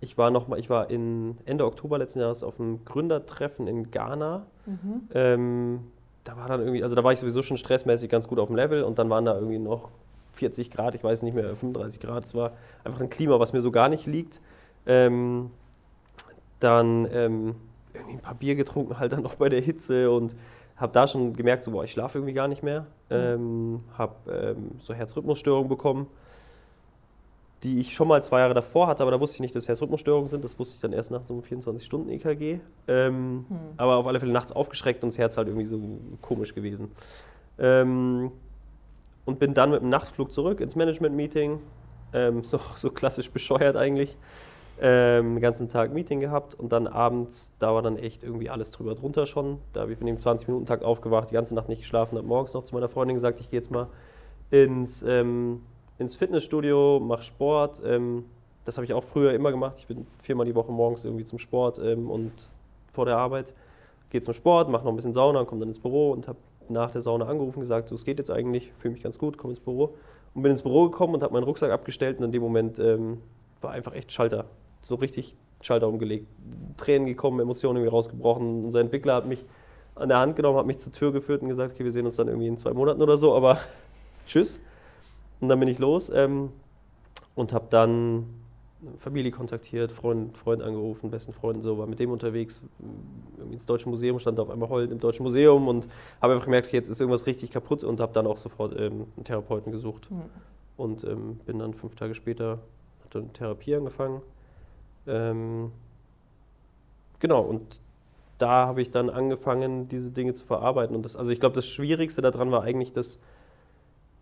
ich 0.01 0.17
war 0.17 0.31
noch 0.31 0.47
mal, 0.47 0.59
ich 0.59 0.69
war 0.69 0.89
in 0.89 1.37
Ende 1.45 1.65
Oktober 1.65 1.97
letzten 1.97 2.19
Jahres 2.19 2.43
auf 2.43 2.59
einem 2.59 2.83
Gründertreffen 2.85 3.67
in 3.67 3.91
Ghana. 3.91 4.45
Mhm. 4.65 5.09
Ähm, 5.13 5.79
da 6.23 6.37
war 6.37 6.47
dann 6.47 6.61
irgendwie, 6.61 6.83
also 6.83 6.95
da 6.95 7.03
war 7.03 7.11
ich 7.11 7.19
sowieso 7.19 7.41
schon 7.41 7.57
stressmäßig 7.57 8.09
ganz 8.09 8.27
gut 8.27 8.39
auf 8.39 8.47
dem 8.47 8.55
Level 8.55 8.83
und 8.83 8.99
dann 8.99 9.09
waren 9.09 9.25
da 9.25 9.35
irgendwie 9.35 9.59
noch 9.59 9.89
40 10.33 10.71
Grad, 10.71 10.95
ich 10.95 11.03
weiß 11.03 11.23
nicht 11.23 11.33
mehr, 11.33 11.55
35 11.55 11.99
Grad. 11.99 12.25
Es 12.25 12.35
war 12.35 12.53
einfach 12.83 13.01
ein 13.01 13.09
Klima, 13.09 13.39
was 13.39 13.53
mir 13.53 13.61
so 13.61 13.71
gar 13.71 13.89
nicht 13.89 14.05
liegt. 14.05 14.39
Ähm, 14.85 15.51
dann 16.59 17.07
ähm, 17.11 17.55
irgendwie 17.93 18.13
ein 18.13 18.21
paar 18.21 18.35
Bier 18.35 18.55
getrunken, 18.55 18.99
halt 18.99 19.11
dann 19.11 19.23
noch 19.23 19.35
bei 19.35 19.49
der 19.49 19.61
Hitze 19.61 20.11
und 20.11 20.35
habe 20.77 20.93
da 20.93 21.07
schon 21.07 21.33
gemerkt, 21.33 21.63
so, 21.63 21.71
boah, 21.71 21.83
ich 21.83 21.91
schlafe 21.91 22.17
irgendwie 22.17 22.33
gar 22.33 22.47
nicht 22.47 22.63
mehr. 22.63 22.81
Mhm. 23.09 23.15
Ähm, 23.15 23.83
habe 23.97 24.55
ähm, 24.57 24.71
so 24.79 24.93
Herzrhythmusstörungen 24.93 25.69
bekommen, 25.69 26.07
die 27.63 27.79
ich 27.79 27.93
schon 27.93 28.07
mal 28.07 28.23
zwei 28.23 28.39
Jahre 28.39 28.53
davor 28.53 28.87
hatte, 28.87 29.03
aber 29.03 29.11
da 29.11 29.19
wusste 29.19 29.35
ich 29.35 29.41
nicht, 29.41 29.55
dass 29.55 29.67
Herzrhythmusstörungen 29.67 30.27
sind. 30.27 30.43
Das 30.43 30.57
wusste 30.57 30.75
ich 30.75 30.81
dann 30.81 30.93
erst 30.93 31.11
nach 31.11 31.25
so 31.25 31.33
einem 31.33 31.43
24-Stunden-EKG. 31.43 32.59
Ähm, 32.87 33.33
mhm. 33.37 33.45
Aber 33.77 33.97
auf 33.97 34.07
alle 34.07 34.19
Fälle 34.19 34.31
nachts 34.31 34.51
aufgeschreckt 34.51 35.03
und 35.03 35.11
das 35.11 35.17
Herz 35.17 35.37
halt 35.37 35.47
irgendwie 35.47 35.65
so 35.65 35.79
komisch 36.21 36.55
gewesen. 36.55 36.91
Ähm, 37.59 38.31
und 39.25 39.37
bin 39.37 39.53
dann 39.53 39.69
mit 39.69 39.81
dem 39.81 39.89
Nachtflug 39.89 40.31
zurück 40.31 40.59
ins 40.59 40.75
Management-Meeting. 40.75 41.59
Ähm, 42.13 42.43
so, 42.43 42.59
so 42.75 42.89
klassisch 42.89 43.29
bescheuert 43.29 43.77
eigentlich 43.77 44.17
ähm, 44.81 45.35
den 45.35 45.41
ganzen 45.41 45.67
Tag 45.67 45.93
Meeting 45.93 46.19
gehabt 46.19 46.55
und 46.55 46.71
dann 46.71 46.87
abends, 46.87 47.53
da 47.59 47.73
war 47.73 47.83
dann 47.83 47.97
echt 47.97 48.23
irgendwie 48.23 48.49
alles 48.49 48.71
drüber 48.71 48.95
drunter 48.95 49.27
schon. 49.27 49.59
Da 49.73 49.85
bin 49.85 49.95
ich 49.95 50.01
im 50.01 50.17
20-Minuten-Takt 50.17 50.83
aufgewacht, 50.83 51.29
die 51.29 51.35
ganze 51.35 51.53
Nacht 51.53 51.69
nicht 51.69 51.81
geschlafen, 51.81 52.17
habe 52.17 52.27
morgens 52.27 52.53
noch 52.53 52.63
zu 52.63 52.73
meiner 52.73 52.89
Freundin 52.89 53.15
gesagt, 53.15 53.39
ich 53.39 53.51
gehe 53.51 53.59
jetzt 53.59 53.69
mal 53.69 53.87
ins, 54.49 55.03
ähm, 55.03 55.61
ins 56.01 56.15
Fitnessstudio, 56.15 56.99
mache 56.99 57.23
Sport. 57.23 57.81
Ähm, 57.85 58.25
das 58.65 58.77
habe 58.77 58.85
ich 58.85 58.93
auch 58.93 59.03
früher 59.03 59.33
immer 59.33 59.51
gemacht. 59.51 59.77
Ich 59.77 59.87
bin 59.87 60.05
viermal 60.19 60.45
die 60.45 60.55
Woche 60.55 60.71
morgens 60.71 61.05
irgendwie 61.05 61.25
zum 61.25 61.39
Sport 61.39 61.79
ähm, 61.79 62.09
und 62.09 62.49
vor 62.91 63.05
der 63.05 63.17
Arbeit 63.17 63.53
gehe 64.09 64.19
zum 64.19 64.33
Sport, 64.33 64.69
mache 64.69 64.83
noch 64.83 64.91
ein 64.91 64.95
bisschen 64.97 65.13
Sauna, 65.13 65.45
komme 65.45 65.61
dann 65.61 65.69
ins 65.69 65.79
Büro 65.79 66.11
und 66.11 66.27
habe 66.27 66.37
nach 66.67 66.91
der 66.91 67.01
Sauna 67.01 67.25
angerufen, 67.25 67.59
gesagt, 67.59 67.87
so, 67.87 67.95
es 67.95 68.03
geht 68.03 68.17
jetzt 68.17 68.29
eigentlich, 68.29 68.71
fühle 68.77 68.93
mich 68.93 69.03
ganz 69.03 69.17
gut, 69.17 69.37
komme 69.37 69.51
ins 69.51 69.59
Büro. 69.59 69.95
Und 70.33 70.41
bin 70.41 70.51
ins 70.51 70.61
Büro 70.63 70.89
gekommen 70.89 71.13
und 71.13 71.23
habe 71.23 71.33
meinen 71.33 71.43
Rucksack 71.43 71.71
abgestellt 71.71 72.17
und 72.19 72.25
in 72.25 72.31
dem 72.31 72.41
Moment 72.41 72.79
ähm, 72.79 73.19
war 73.61 73.71
einfach 73.71 73.93
echt 73.93 74.11
Schalter 74.11 74.45
so 74.81 74.95
richtig 74.95 75.35
Schalter 75.61 75.87
umgelegt. 75.87 76.27
Tränen 76.77 77.05
gekommen, 77.05 77.39
Emotionen 77.39 77.77
irgendwie 77.77 77.91
rausgebrochen. 77.91 78.65
Unser 78.65 78.79
Entwickler 78.79 79.15
hat 79.15 79.27
mich 79.27 79.45
an 79.95 80.09
der 80.09 80.19
Hand 80.19 80.35
genommen, 80.35 80.57
hat 80.57 80.65
mich 80.65 80.79
zur 80.79 80.91
Tür 80.91 81.11
geführt 81.11 81.41
und 81.41 81.49
gesagt, 81.49 81.73
okay, 81.73 81.83
wir 81.83 81.91
sehen 81.91 82.05
uns 82.05 82.15
dann 82.15 82.27
irgendwie 82.27 82.47
in 82.47 82.57
zwei 82.57 82.73
Monaten 82.73 83.01
oder 83.01 83.17
so, 83.17 83.35
aber 83.35 83.59
tschüss. 84.25 84.59
Und 85.41 85.49
dann 85.49 85.59
bin 85.59 85.67
ich 85.67 85.79
los 85.79 86.09
ähm, 86.09 86.49
und 87.35 87.53
habe 87.53 87.65
dann 87.69 88.25
Familie 88.97 89.31
kontaktiert, 89.31 89.91
Freund, 89.91 90.37
Freund 90.37 90.61
angerufen, 90.61 91.11
besten 91.11 91.33
Freund 91.33 91.61
so, 91.63 91.77
war 91.77 91.85
mit 91.85 91.99
dem 91.99 92.11
unterwegs, 92.11 92.61
irgendwie 93.37 93.55
ins 93.55 93.65
Deutsche 93.65 93.89
Museum, 93.89 94.17
stand 94.17 94.39
auf 94.39 94.49
einmal 94.49 94.69
heulend 94.69 94.91
im 94.91 94.99
Deutschen 94.99 95.23
Museum 95.23 95.67
und 95.67 95.87
habe 96.21 96.33
einfach 96.33 96.45
gemerkt, 96.45 96.67
okay, 96.67 96.77
jetzt 96.77 96.89
ist 96.89 96.99
irgendwas 96.99 97.27
richtig 97.27 97.51
kaputt 97.51 97.83
und 97.83 97.99
habe 97.99 98.13
dann 98.13 98.25
auch 98.25 98.37
sofort 98.37 98.79
ähm, 98.79 99.07
einen 99.17 99.25
Therapeuten 99.25 99.71
gesucht. 99.71 100.09
Mhm. 100.09 100.21
Und 100.77 101.03
ähm, 101.03 101.39
bin 101.45 101.59
dann 101.59 101.73
fünf 101.73 101.95
Tage 101.95 102.15
später, 102.15 102.59
hat 103.03 103.13
dann 103.13 103.33
Therapie 103.33 103.75
angefangen 103.75 104.21
ähm, 105.07 105.71
genau, 107.19 107.41
und 107.41 107.79
da 108.37 108.67
habe 108.67 108.81
ich 108.81 108.91
dann 108.91 109.09
angefangen, 109.09 109.87
diese 109.87 110.11
Dinge 110.11 110.33
zu 110.33 110.45
verarbeiten. 110.45 110.95
Und 110.95 111.03
das, 111.03 111.15
also 111.15 111.31
ich 111.31 111.39
glaube, 111.39 111.55
das 111.55 111.67
Schwierigste 111.67 112.21
daran 112.21 112.51
war 112.51 112.63
eigentlich, 112.63 112.93
dass 112.93 113.19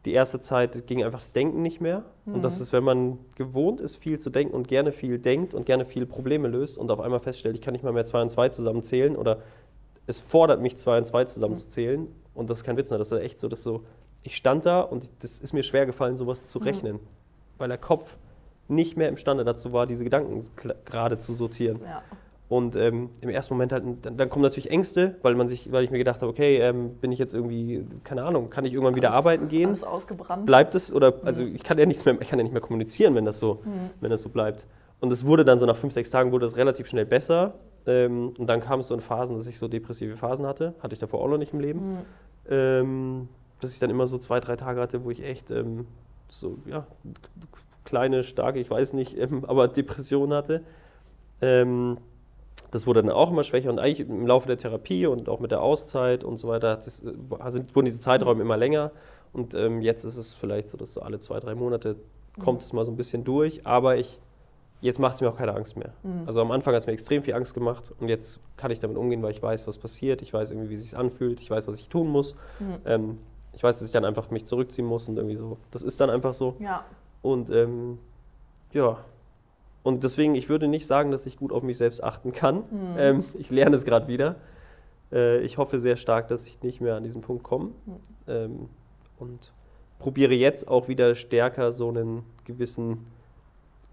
die 0.06 0.14
erste 0.14 0.40
Zeit 0.40 0.88
ging 0.88 1.04
einfach 1.04 1.20
das 1.20 1.34
Denken 1.34 1.62
nicht 1.62 1.82
mehr. 1.82 2.06
Mhm. 2.26 2.36
Und 2.36 2.42
das 2.42 2.62
ist, 2.62 2.72
wenn 2.72 2.84
man 2.84 3.20
gewohnt 3.36 3.82
ist, 3.82 3.98
viel 3.98 4.20
zu 4.20 4.30
denken 4.30 4.54
und 4.54 4.68
gerne 4.68 4.92
viel 4.92 5.20
denkt 5.20 5.54
und 5.54 5.66
gerne 5.66 5.86
viel 5.86 6.06
Probleme 6.06 6.48
löst 6.48 6.78
und 6.78 6.90
auf 6.92 7.00
einmal 7.00 7.20
feststellt, 7.20 7.56
ich 7.56 7.62
kann 7.62 7.74
nicht 7.74 7.84
mal 7.84 7.94
mehr 7.94 8.06
zwei 8.06 8.22
und 8.22 8.30
zwei 8.30 8.50
zusammenzählen 8.50 9.16
oder 9.16 9.42
es 10.08 10.20
fordert 10.20 10.62
mich, 10.62 10.78
zwei 10.78 10.98
und 10.98 11.06
zwei 11.06 11.26
zusammenzuzählen. 11.26 12.02
Mhm. 12.02 12.16
Und 12.34 12.50
das 12.50 12.60
ist 12.60 12.64
kein 12.64 12.78
Witz, 12.78 12.90
das 12.90 13.12
ist 13.12 13.20
echt 13.20 13.40
so, 13.40 13.48
dass 13.48 13.64
so, 13.64 13.84
ich 14.24 14.36
stand 14.36 14.66
da 14.66 14.82
und 14.82 15.12
das 15.20 15.40
ist 15.40 15.54
mir 15.54 15.64
schwer 15.64 15.86
gefallen, 15.86 16.16
sowas 16.16 16.48
zu 16.48 16.60
mhm. 16.60 16.66
rechnen. 16.66 16.94
Mhm. 16.94 17.08
Weil 17.58 17.68
der 17.68 17.78
Kopf 17.78 18.18
nicht 18.70 18.96
mehr 18.96 19.10
imstande 19.10 19.44
dazu 19.44 19.74
war, 19.74 19.86
diese 19.86 20.04
Gedanken 20.04 20.44
gerade 20.86 21.18
zu 21.18 21.34
sortieren. 21.34 21.82
Ja. 21.84 22.04
Und 22.50 22.76
ähm, 22.76 23.12
im 23.22 23.30
ersten 23.30 23.54
Moment 23.54 23.72
halt, 23.72 23.84
dann, 24.02 24.18
dann, 24.18 24.30
kommen 24.30 24.42
natürlich 24.42 24.72
Ängste, 24.72 25.16
weil 25.22 25.36
man 25.36 25.48
sich, 25.48 25.72
weil 25.72 25.84
ich 25.84 25.92
mir 25.92 26.00
gedacht 26.00 26.22
habe, 26.22 26.32
okay, 26.32 26.58
ähm, 26.58 26.96
bin 26.96 27.12
ich 27.12 27.20
jetzt 27.20 27.36
irgendwie, 27.36 27.86
keine 28.04 28.24
Ahnung, 28.24 28.50
kann 28.50 28.66
ich 28.66 28.74
irgendwann 28.74 28.96
wieder 28.96 29.12
arbeiten 29.12 29.50
gehen? 29.50 29.70
Alles 29.70 29.84
ausgebrannt. 29.84 30.48
Bleibt 30.48 30.74
es 30.74 30.92
oder 30.92 31.14
also 31.24 31.44
ich 31.44 31.64
kann 31.64 31.78
ja 31.78 31.86
nichts 31.86 32.06
mehr, 32.06 32.20
ich 32.20 32.28
kann 32.28 32.40
ja 32.40 32.44
nicht 32.44 32.52
mehr 32.52 32.62
kommunizieren, 32.62 33.14
wenn 33.14 33.24
das 33.24 33.38
so, 33.38 33.62
mhm. 33.64 33.92
wenn 34.02 34.10
das 34.10 34.24
so 34.24 34.30
bleibt. 34.30 34.66
Und 35.00 35.12
es 35.12 35.26
wurde 35.26 35.46
dann 35.46 35.60
so 35.60 35.68
nach 35.68 35.78
fünf, 35.78 35.94
sechs 35.94 36.10
Tagen 36.10 36.32
wurde 36.32 36.48
es 36.48 36.58
relativ 36.58 36.88
schnell 36.88 37.06
besser. 37.06 37.54
Ähm, 37.86 38.34
und 38.40 38.48
dann 38.48 38.62
kam 38.62 38.80
es 38.80 38.88
so 38.88 38.96
in 38.96 39.00
Phasen, 39.00 39.38
dass 39.38 39.46
ich 39.46 39.60
so 39.60 39.68
depressive 39.68 40.18
Phasen 40.18 40.48
hatte. 40.48 40.74
Hatte 40.82 40.94
ich 40.94 41.00
davor 41.00 41.22
auch 41.22 41.30
noch 41.30 41.38
nicht 41.38 41.54
im 41.54 41.60
Leben. 41.60 42.00
Mhm. 42.50 43.28
Dass 43.62 43.74
ich 43.74 43.80
dann 43.80 43.92
immer 43.92 44.08
so 44.08 44.18
zwei, 44.18 44.40
drei 44.40 44.56
Tage 44.56 44.82
hatte, 44.82 45.04
wo 45.04 45.12
ich 45.12 45.24
echt 45.24 45.52
ähm, 45.52 45.86
so, 46.30 46.58
ja, 46.66 46.88
kleine, 47.86 48.24
starke, 48.24 48.60
ich 48.60 48.72
weiß 48.72 48.94
nicht, 48.94 49.16
ähm, 49.20 49.46
aber 49.46 49.68
Depression 49.68 50.34
hatte. 50.34 50.64
Das 52.72 52.86
wurde 52.86 53.02
dann 53.02 53.12
auch 53.12 53.32
immer 53.32 53.44
schwächer 53.44 53.70
und 53.70 53.80
eigentlich 53.80 54.08
im 54.08 54.28
Laufe 54.28 54.48
der 54.48 54.58
Therapie 54.58 55.08
und 55.08 55.30
auch 55.30 55.40
mit 55.40 55.52
der 55.52 55.62
Auszeit 55.62 56.24
und 56.24 56.38
so 56.38 56.48
weiter 56.48 56.78
es, 56.78 57.00
äh, 57.04 57.14
sind, 57.48 57.76
wurden 57.76 57.86
diese 57.86 58.00
Zeiträume 58.00 58.42
immer 58.42 58.58
länger 58.58 58.92
und 59.34 59.54
ähm, 59.54 59.82
jetzt 59.82 60.04
ist 60.04 60.18
es 60.18 60.34
vielleicht 60.34 60.70
so, 60.70 60.78
dass 60.78 60.94
so 60.94 61.02
alle 61.02 61.20
zwei, 61.20 61.40
drei 61.40 61.56
Monate 61.56 61.96
kommt 62.40 62.60
mhm. 62.60 62.64
es 62.64 62.74
mal 62.74 62.86
so 62.86 62.92
ein 62.92 62.98
bisschen 62.98 63.24
durch, 63.24 63.66
aber 63.66 63.98
ich, 63.98 64.20
jetzt 64.82 65.00
macht 65.00 65.16
es 65.16 65.22
mir 65.22 65.30
auch 65.30 65.38
keine 65.38 65.54
Angst 65.56 65.78
mehr. 65.78 65.94
Mhm. 66.04 66.24
Also 66.26 66.42
am 66.42 66.52
Anfang 66.52 66.74
hat 66.74 66.82
es 66.82 66.88
mir 66.88 66.94
extrem 66.94 67.24
viel 67.24 67.34
Angst 67.34 67.54
gemacht 67.54 67.92
und 68.00 68.10
jetzt 68.10 68.40
kann 68.58 68.72
ich 68.72 68.80
damit 68.80 68.98
umgehen, 68.98 69.22
weil 69.22 69.32
ich 69.32 69.42
weiß, 69.42 69.68
was 69.68 69.78
passiert, 69.78 70.22
ich 70.22 70.34
weiß 70.34 70.52
irgendwie, 70.52 70.70
wie 70.70 70.76
es 70.76 70.84
sich 70.84 70.98
anfühlt, 70.98 71.42
ich 71.42 71.50
weiß, 71.52 71.68
was 71.68 71.78
ich 71.78 71.90
tun 71.90 72.08
muss. 72.08 72.36
Mhm. 72.60 72.76
Ähm, 72.86 73.18
ich 73.54 73.64
weiß, 73.64 73.80
dass 73.80 73.88
ich 73.88 73.92
dann 73.92 74.06
einfach 74.06 74.30
mich 74.32 74.46
zurückziehen 74.46 74.88
muss 74.88 75.10
und 75.10 75.18
irgendwie 75.18 75.36
so. 75.36 75.58
Das 75.72 75.84
ist 75.84 76.00
dann 76.00 76.10
einfach 76.10 76.34
so. 76.34 76.56
Ja. 76.60 76.86
Und 77.22 77.50
ähm, 77.50 78.00
ja, 78.72 78.98
und 79.84 80.04
deswegen, 80.04 80.36
ich 80.36 80.50
würde 80.50 80.68
nicht 80.68 80.88
sagen, 80.88 81.12
dass 81.12 81.26
ich 81.26 81.38
gut 81.38 81.52
auf 81.52 81.64
mich 81.64 81.78
selbst 81.78 82.04
achten 82.04 82.32
kann. 82.32 82.58
Mhm. 82.58 82.96
Ähm, 82.98 83.24
ich 83.38 83.50
lerne 83.50 83.76
es 83.76 83.86
gerade 83.86 84.08
wieder. 84.08 84.36
Äh, 85.12 85.40
ich 85.42 85.58
hoffe 85.58 85.80
sehr 85.80 85.96
stark, 85.96 86.28
dass 86.28 86.46
ich 86.46 86.62
nicht 86.62 86.82
mehr 86.82 86.96
an 86.96 87.04
diesen 87.04 87.22
Punkt 87.22 87.44
komme. 87.44 87.66
Mhm. 87.86 88.00
Ähm, 88.28 88.70
und 89.20 89.52
probiere 90.00 90.34
jetzt 90.34 90.68
auch 90.68 90.88
wieder 90.88 91.16
stärker 91.16 91.72
so 91.72 91.90
einen 91.90 92.24
gewissen 92.46 93.06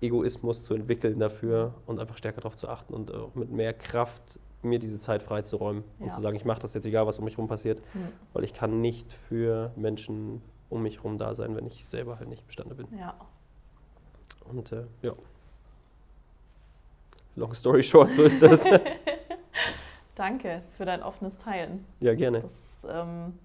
Egoismus 0.00 0.64
zu 0.64 0.74
entwickeln 0.74 1.18
dafür 1.18 1.74
und 1.86 1.98
einfach 1.98 2.16
stärker 2.16 2.42
darauf 2.42 2.56
zu 2.56 2.68
achten 2.68 2.94
und 2.94 3.12
auch 3.12 3.34
mit 3.34 3.50
mehr 3.50 3.72
Kraft 3.72 4.38
mir 4.62 4.78
diese 4.78 4.98
Zeit 4.98 5.22
freizuräumen 5.22 5.84
und 6.00 6.10
zu 6.10 6.20
sagen, 6.20 6.36
ich 6.36 6.44
mache 6.44 6.60
das 6.60 6.74
jetzt 6.74 6.86
egal, 6.86 7.06
was 7.06 7.18
um 7.18 7.24
mich 7.24 7.34
herum 7.34 7.48
passiert, 7.48 7.80
mhm. 7.94 8.08
weil 8.32 8.44
ich 8.44 8.52
kann 8.52 8.80
nicht 8.80 9.12
für 9.12 9.72
Menschen 9.76 10.42
um 10.68 10.82
mich 10.82 10.98
herum 10.98 11.18
da 11.18 11.34
sein, 11.34 11.54
wenn 11.56 11.66
ich 11.66 11.86
selber 11.86 12.18
halt 12.18 12.28
nicht 12.28 12.42
imstande 12.42 12.74
bin. 12.74 12.86
Ja. 12.98 13.14
Und 14.44 14.72
äh, 14.72 14.84
ja. 15.02 15.12
Long 17.36 17.52
story 17.52 17.82
short, 17.82 18.14
so 18.14 18.24
ist 18.24 18.42
das. 18.42 18.64
Danke 20.14 20.62
für 20.76 20.86
dein 20.86 21.02
offenes 21.02 21.36
Teilen. 21.36 21.84
Ja, 22.00 22.14
gerne. 22.14 22.40
Das 22.40 22.52
ist, 22.52 22.86
ähm, 22.90 23.38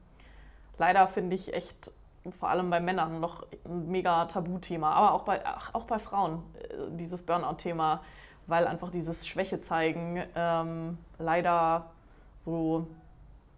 leider 0.78 1.08
finde 1.08 1.36
ich 1.36 1.54
echt 1.54 1.92
vor 2.40 2.50
allem 2.50 2.70
bei 2.70 2.80
Männern 2.80 3.20
noch 3.20 3.46
ein 3.66 3.92
mega 3.92 4.26
Tabuthema, 4.26 4.94
aber 4.94 5.14
auch 5.14 5.24
bei, 5.24 5.42
auch 5.74 5.84
bei 5.84 6.00
Frauen 6.00 6.44
äh, 6.60 6.68
dieses 6.92 7.24
Burnout-Thema, 7.26 8.02
weil 8.48 8.68
einfach 8.68 8.92
dieses 8.92 9.28
Schwäche 9.28 9.60
zeigen 9.60 10.24
ähm, 10.36 10.98
leider 11.18 11.92
so 12.38 12.88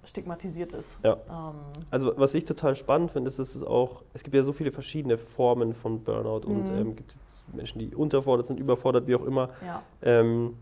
stigmatisiert 0.06 0.74
ist. 0.74 1.00
Ja. 1.04 1.18
Ähm. 1.30 1.56
Also 1.92 2.14
was 2.18 2.34
ich 2.34 2.46
total 2.46 2.76
spannend 2.76 3.12
finde, 3.12 3.28
ist, 3.28 3.40
dass 3.40 3.56
es 3.56 3.64
auch, 3.64 4.04
es 4.14 4.24
gibt 4.24 4.36
ja 4.36 4.44
so 4.44 4.54
viele 4.54 4.72
verschiedene 4.72 5.18
Formen 5.18 5.74
von 5.74 6.04
Burnout 6.04 6.48
mhm. 6.48 6.56
und 6.56 6.70
ähm, 6.70 6.96
gibt 6.96 7.12
es 7.12 7.44
Menschen, 7.54 7.80
die 7.80 7.96
unterfordert 7.96 8.48
sind, 8.48 8.60
überfordert, 8.60 9.08
wie 9.08 9.16
auch 9.16 9.26
immer. 9.26 9.50
Ja. 9.66 9.84
Ähm, 10.02 10.56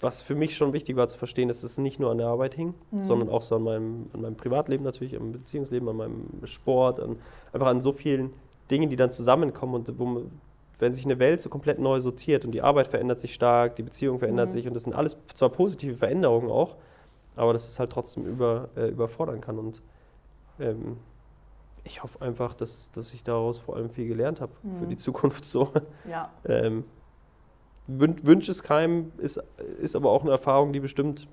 was 0.00 0.20
für 0.20 0.36
mich 0.36 0.56
schon 0.56 0.72
wichtig 0.72 0.96
war 0.96 1.08
zu 1.08 1.18
verstehen, 1.18 1.48
ist, 1.48 1.64
dass 1.64 1.72
es 1.72 1.78
nicht 1.78 1.98
nur 1.98 2.10
an 2.10 2.18
der 2.18 2.28
Arbeit 2.28 2.54
hing, 2.54 2.74
mhm. 2.90 3.02
sondern 3.02 3.28
auch 3.28 3.42
so 3.42 3.56
an 3.56 3.62
meinem, 3.62 4.06
an 4.12 4.20
meinem 4.20 4.36
Privatleben 4.36 4.84
natürlich, 4.84 5.16
am 5.16 5.32
Beziehungsleben, 5.32 5.88
an 5.88 5.96
meinem 5.96 6.26
Sport, 6.44 7.00
an, 7.00 7.16
einfach 7.52 7.66
an 7.66 7.80
so 7.80 7.92
vielen 7.92 8.32
Dingen, 8.70 8.90
die 8.90 8.96
dann 8.96 9.10
zusammenkommen 9.10 9.74
und 9.74 9.98
wo 9.98 10.22
wenn 10.80 10.94
sich 10.94 11.04
eine 11.04 11.18
Welt 11.18 11.40
so 11.40 11.48
komplett 11.48 11.80
neu 11.80 11.98
sortiert 11.98 12.44
und 12.44 12.52
die 12.52 12.62
Arbeit 12.62 12.86
verändert 12.86 13.18
sich 13.18 13.34
stark, 13.34 13.74
die 13.74 13.82
Beziehung 13.82 14.20
verändert 14.20 14.50
mhm. 14.50 14.52
sich 14.52 14.68
und 14.68 14.74
das 14.74 14.84
sind 14.84 14.92
alles 14.92 15.16
zwar 15.34 15.48
positive 15.48 15.96
Veränderungen 15.96 16.50
auch, 16.50 16.76
aber 17.38 17.52
dass 17.52 17.68
es 17.68 17.78
halt 17.78 17.90
trotzdem 17.90 18.26
über, 18.26 18.68
äh, 18.76 18.88
überfordern 18.88 19.40
kann 19.40 19.58
und 19.58 19.80
ähm, 20.58 20.98
ich 21.84 22.02
hoffe 22.02 22.20
einfach, 22.20 22.54
dass, 22.54 22.90
dass 22.92 23.14
ich 23.14 23.22
daraus 23.24 23.58
vor 23.58 23.76
allem 23.76 23.90
viel 23.90 24.06
gelernt 24.06 24.40
habe 24.40 24.52
mhm. 24.62 24.76
für 24.76 24.86
die 24.86 24.96
Zukunft 24.96 25.44
so. 25.44 25.72
Ja. 26.08 26.30
ähm, 26.44 26.84
Wünsch 27.86 28.50
es 28.50 28.62
keinem, 28.62 29.12
ist, 29.16 29.42
ist 29.80 29.96
aber 29.96 30.10
auch 30.10 30.20
eine 30.20 30.30
Erfahrung, 30.30 30.74
die 30.74 30.80
bestimmt 30.80 31.26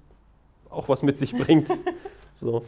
auch 0.70 0.88
was 0.88 1.04
mit 1.04 1.18
sich 1.18 1.38
bringt. 1.38 1.70
so. 2.34 2.64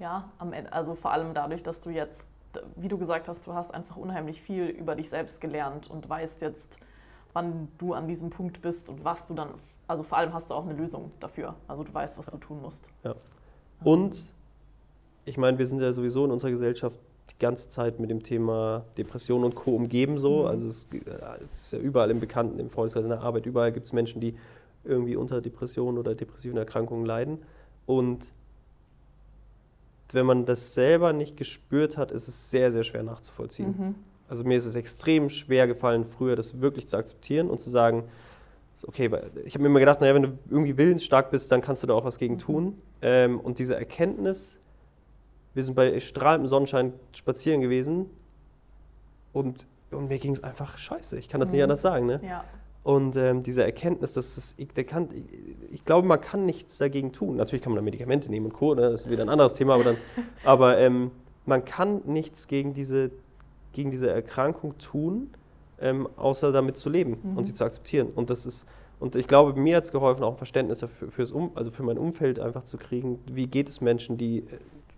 Ja, 0.00 0.28
am 0.38 0.52
Ende, 0.52 0.72
also 0.72 0.96
vor 0.96 1.12
allem 1.12 1.32
dadurch, 1.32 1.62
dass 1.62 1.80
du 1.80 1.90
jetzt, 1.90 2.28
wie 2.74 2.88
du 2.88 2.98
gesagt 2.98 3.28
hast, 3.28 3.46
du 3.46 3.54
hast 3.54 3.72
einfach 3.72 3.96
unheimlich 3.96 4.42
viel 4.42 4.66
über 4.66 4.96
dich 4.96 5.08
selbst 5.08 5.40
gelernt 5.40 5.88
und 5.88 6.08
weißt 6.08 6.42
jetzt, 6.42 6.80
wann 7.36 7.68
du 7.76 7.92
an 7.92 8.08
diesem 8.08 8.30
Punkt 8.30 8.62
bist 8.62 8.88
und 8.88 9.04
was 9.04 9.28
du 9.28 9.34
dann, 9.34 9.50
also 9.86 10.02
vor 10.02 10.16
allem 10.16 10.32
hast 10.32 10.48
du 10.48 10.54
auch 10.54 10.64
eine 10.64 10.72
Lösung 10.72 11.12
dafür. 11.20 11.54
Also 11.68 11.84
du 11.84 11.92
weißt, 11.92 12.18
was 12.18 12.28
ja. 12.28 12.32
du 12.32 12.38
tun 12.38 12.62
musst. 12.62 12.90
Ja. 13.04 13.14
Und 13.84 14.24
ich 15.26 15.36
meine, 15.36 15.58
wir 15.58 15.66
sind 15.66 15.82
ja 15.82 15.92
sowieso 15.92 16.24
in 16.24 16.30
unserer 16.30 16.50
Gesellschaft 16.50 16.98
die 17.30 17.38
ganze 17.38 17.68
Zeit 17.68 18.00
mit 18.00 18.08
dem 18.08 18.22
Thema 18.22 18.86
Depression 18.96 19.44
und 19.44 19.54
Co. 19.54 19.76
umgeben 19.76 20.16
so. 20.16 20.42
Mhm. 20.42 20.46
Also 20.46 20.66
es, 20.66 20.86
es, 21.50 21.62
ist 21.62 21.72
ja 21.74 21.78
überall 21.78 22.10
im 22.10 22.20
Bekannten, 22.20 22.58
im 22.58 22.70
Freundeskreis, 22.70 23.04
in 23.04 23.10
der 23.10 23.20
Arbeit, 23.20 23.44
überall 23.44 23.70
gibt 23.70 23.84
es 23.84 23.92
Menschen, 23.92 24.18
die 24.22 24.34
irgendwie 24.84 25.16
unter 25.16 25.42
Depressionen 25.42 25.98
oder 25.98 26.14
depressiven 26.14 26.56
Erkrankungen 26.56 27.04
leiden. 27.04 27.42
Und 27.84 28.32
wenn 30.12 30.24
man 30.24 30.46
das 30.46 30.72
selber 30.72 31.12
nicht 31.12 31.36
gespürt 31.36 31.98
hat, 31.98 32.12
ist 32.12 32.28
es 32.28 32.50
sehr, 32.50 32.72
sehr 32.72 32.82
schwer 32.82 33.02
nachzuvollziehen. 33.02 33.74
Mhm. 33.76 33.94
Also 34.28 34.44
mir 34.44 34.58
ist 34.58 34.66
es 34.66 34.74
extrem 34.74 35.28
schwer 35.28 35.66
gefallen, 35.66 36.04
früher 36.04 36.36
das 36.36 36.60
wirklich 36.60 36.88
zu 36.88 36.96
akzeptieren 36.96 37.48
und 37.48 37.60
zu 37.60 37.70
sagen, 37.70 38.04
okay, 38.86 39.10
ich 39.44 39.54
habe 39.54 39.62
mir 39.62 39.68
immer 39.68 39.80
gedacht, 39.80 40.00
naja, 40.00 40.14
wenn 40.14 40.22
du 40.22 40.38
irgendwie 40.50 40.76
willensstark 40.76 41.30
bist, 41.30 41.50
dann 41.50 41.62
kannst 41.62 41.82
du 41.82 41.86
da 41.86 41.94
auch 41.94 42.04
was 42.04 42.18
gegen 42.18 42.34
mhm. 42.34 42.38
tun. 42.38 42.82
Ähm, 43.02 43.40
und 43.40 43.58
diese 43.58 43.76
Erkenntnis, 43.76 44.58
wir 45.54 45.64
sind 45.64 45.74
bei 45.74 45.98
strahlendem 46.00 46.48
Sonnenschein 46.48 46.92
spazieren 47.12 47.60
gewesen 47.60 48.10
und, 49.32 49.66
und 49.90 50.08
mir 50.08 50.18
ging 50.18 50.32
es 50.32 50.42
einfach 50.42 50.76
scheiße. 50.76 51.18
Ich 51.18 51.28
kann 51.28 51.40
das 51.40 51.50
mhm. 51.50 51.54
nicht 51.54 51.62
anders 51.62 51.82
sagen. 51.82 52.06
Ne? 52.06 52.20
Ja. 52.24 52.44
Und 52.82 53.16
ähm, 53.16 53.42
diese 53.42 53.64
Erkenntnis, 53.64 54.12
dass 54.12 54.36
das, 54.36 54.54
ich, 54.58 54.68
kann, 54.86 55.08
ich, 55.12 55.24
ich, 55.72 55.84
glaube, 55.84 56.06
man 56.06 56.20
kann 56.20 56.46
nichts 56.46 56.78
dagegen 56.78 57.12
tun. 57.12 57.36
Natürlich 57.36 57.62
kann 57.62 57.72
man 57.72 57.78
da 57.78 57.82
Medikamente 57.82 58.30
nehmen 58.30 58.46
und 58.46 58.52
Co., 58.52 58.74
ne? 58.74 58.82
das 58.82 59.06
ist 59.06 59.10
wieder 59.10 59.22
ein 59.22 59.28
anderes 59.28 59.54
Thema, 59.54 59.74
aber, 59.74 59.84
dann, 59.84 59.96
aber 60.44 60.78
ähm, 60.78 61.10
man 61.46 61.64
kann 61.64 62.02
nichts 62.04 62.46
gegen 62.46 62.74
diese, 62.74 63.10
gegen 63.76 63.90
diese 63.90 64.10
Erkrankung 64.10 64.76
tun, 64.78 65.30
ähm, 65.80 66.08
außer 66.16 66.50
damit 66.50 66.76
zu 66.78 66.88
leben 66.90 67.18
mhm. 67.22 67.36
und 67.36 67.44
sie 67.44 67.54
zu 67.54 67.62
akzeptieren. 67.62 68.08
Und 68.14 68.30
das 68.30 68.46
ist, 68.46 68.66
und 68.98 69.14
ich 69.14 69.28
glaube, 69.28 69.58
mir 69.60 69.76
hat 69.76 69.84
es 69.84 69.92
geholfen, 69.92 70.24
auch 70.24 70.32
ein 70.32 70.38
Verständnis 70.38 70.78
dafür, 70.78 71.10
fürs 71.10 71.30
um, 71.30 71.50
also 71.54 71.70
für 71.70 71.82
mein 71.82 71.98
Umfeld 71.98 72.40
einfach 72.40 72.64
zu 72.64 72.78
kriegen, 72.78 73.20
wie 73.30 73.46
geht 73.46 73.68
es 73.68 73.80
Menschen, 73.80 74.16
die 74.16 74.44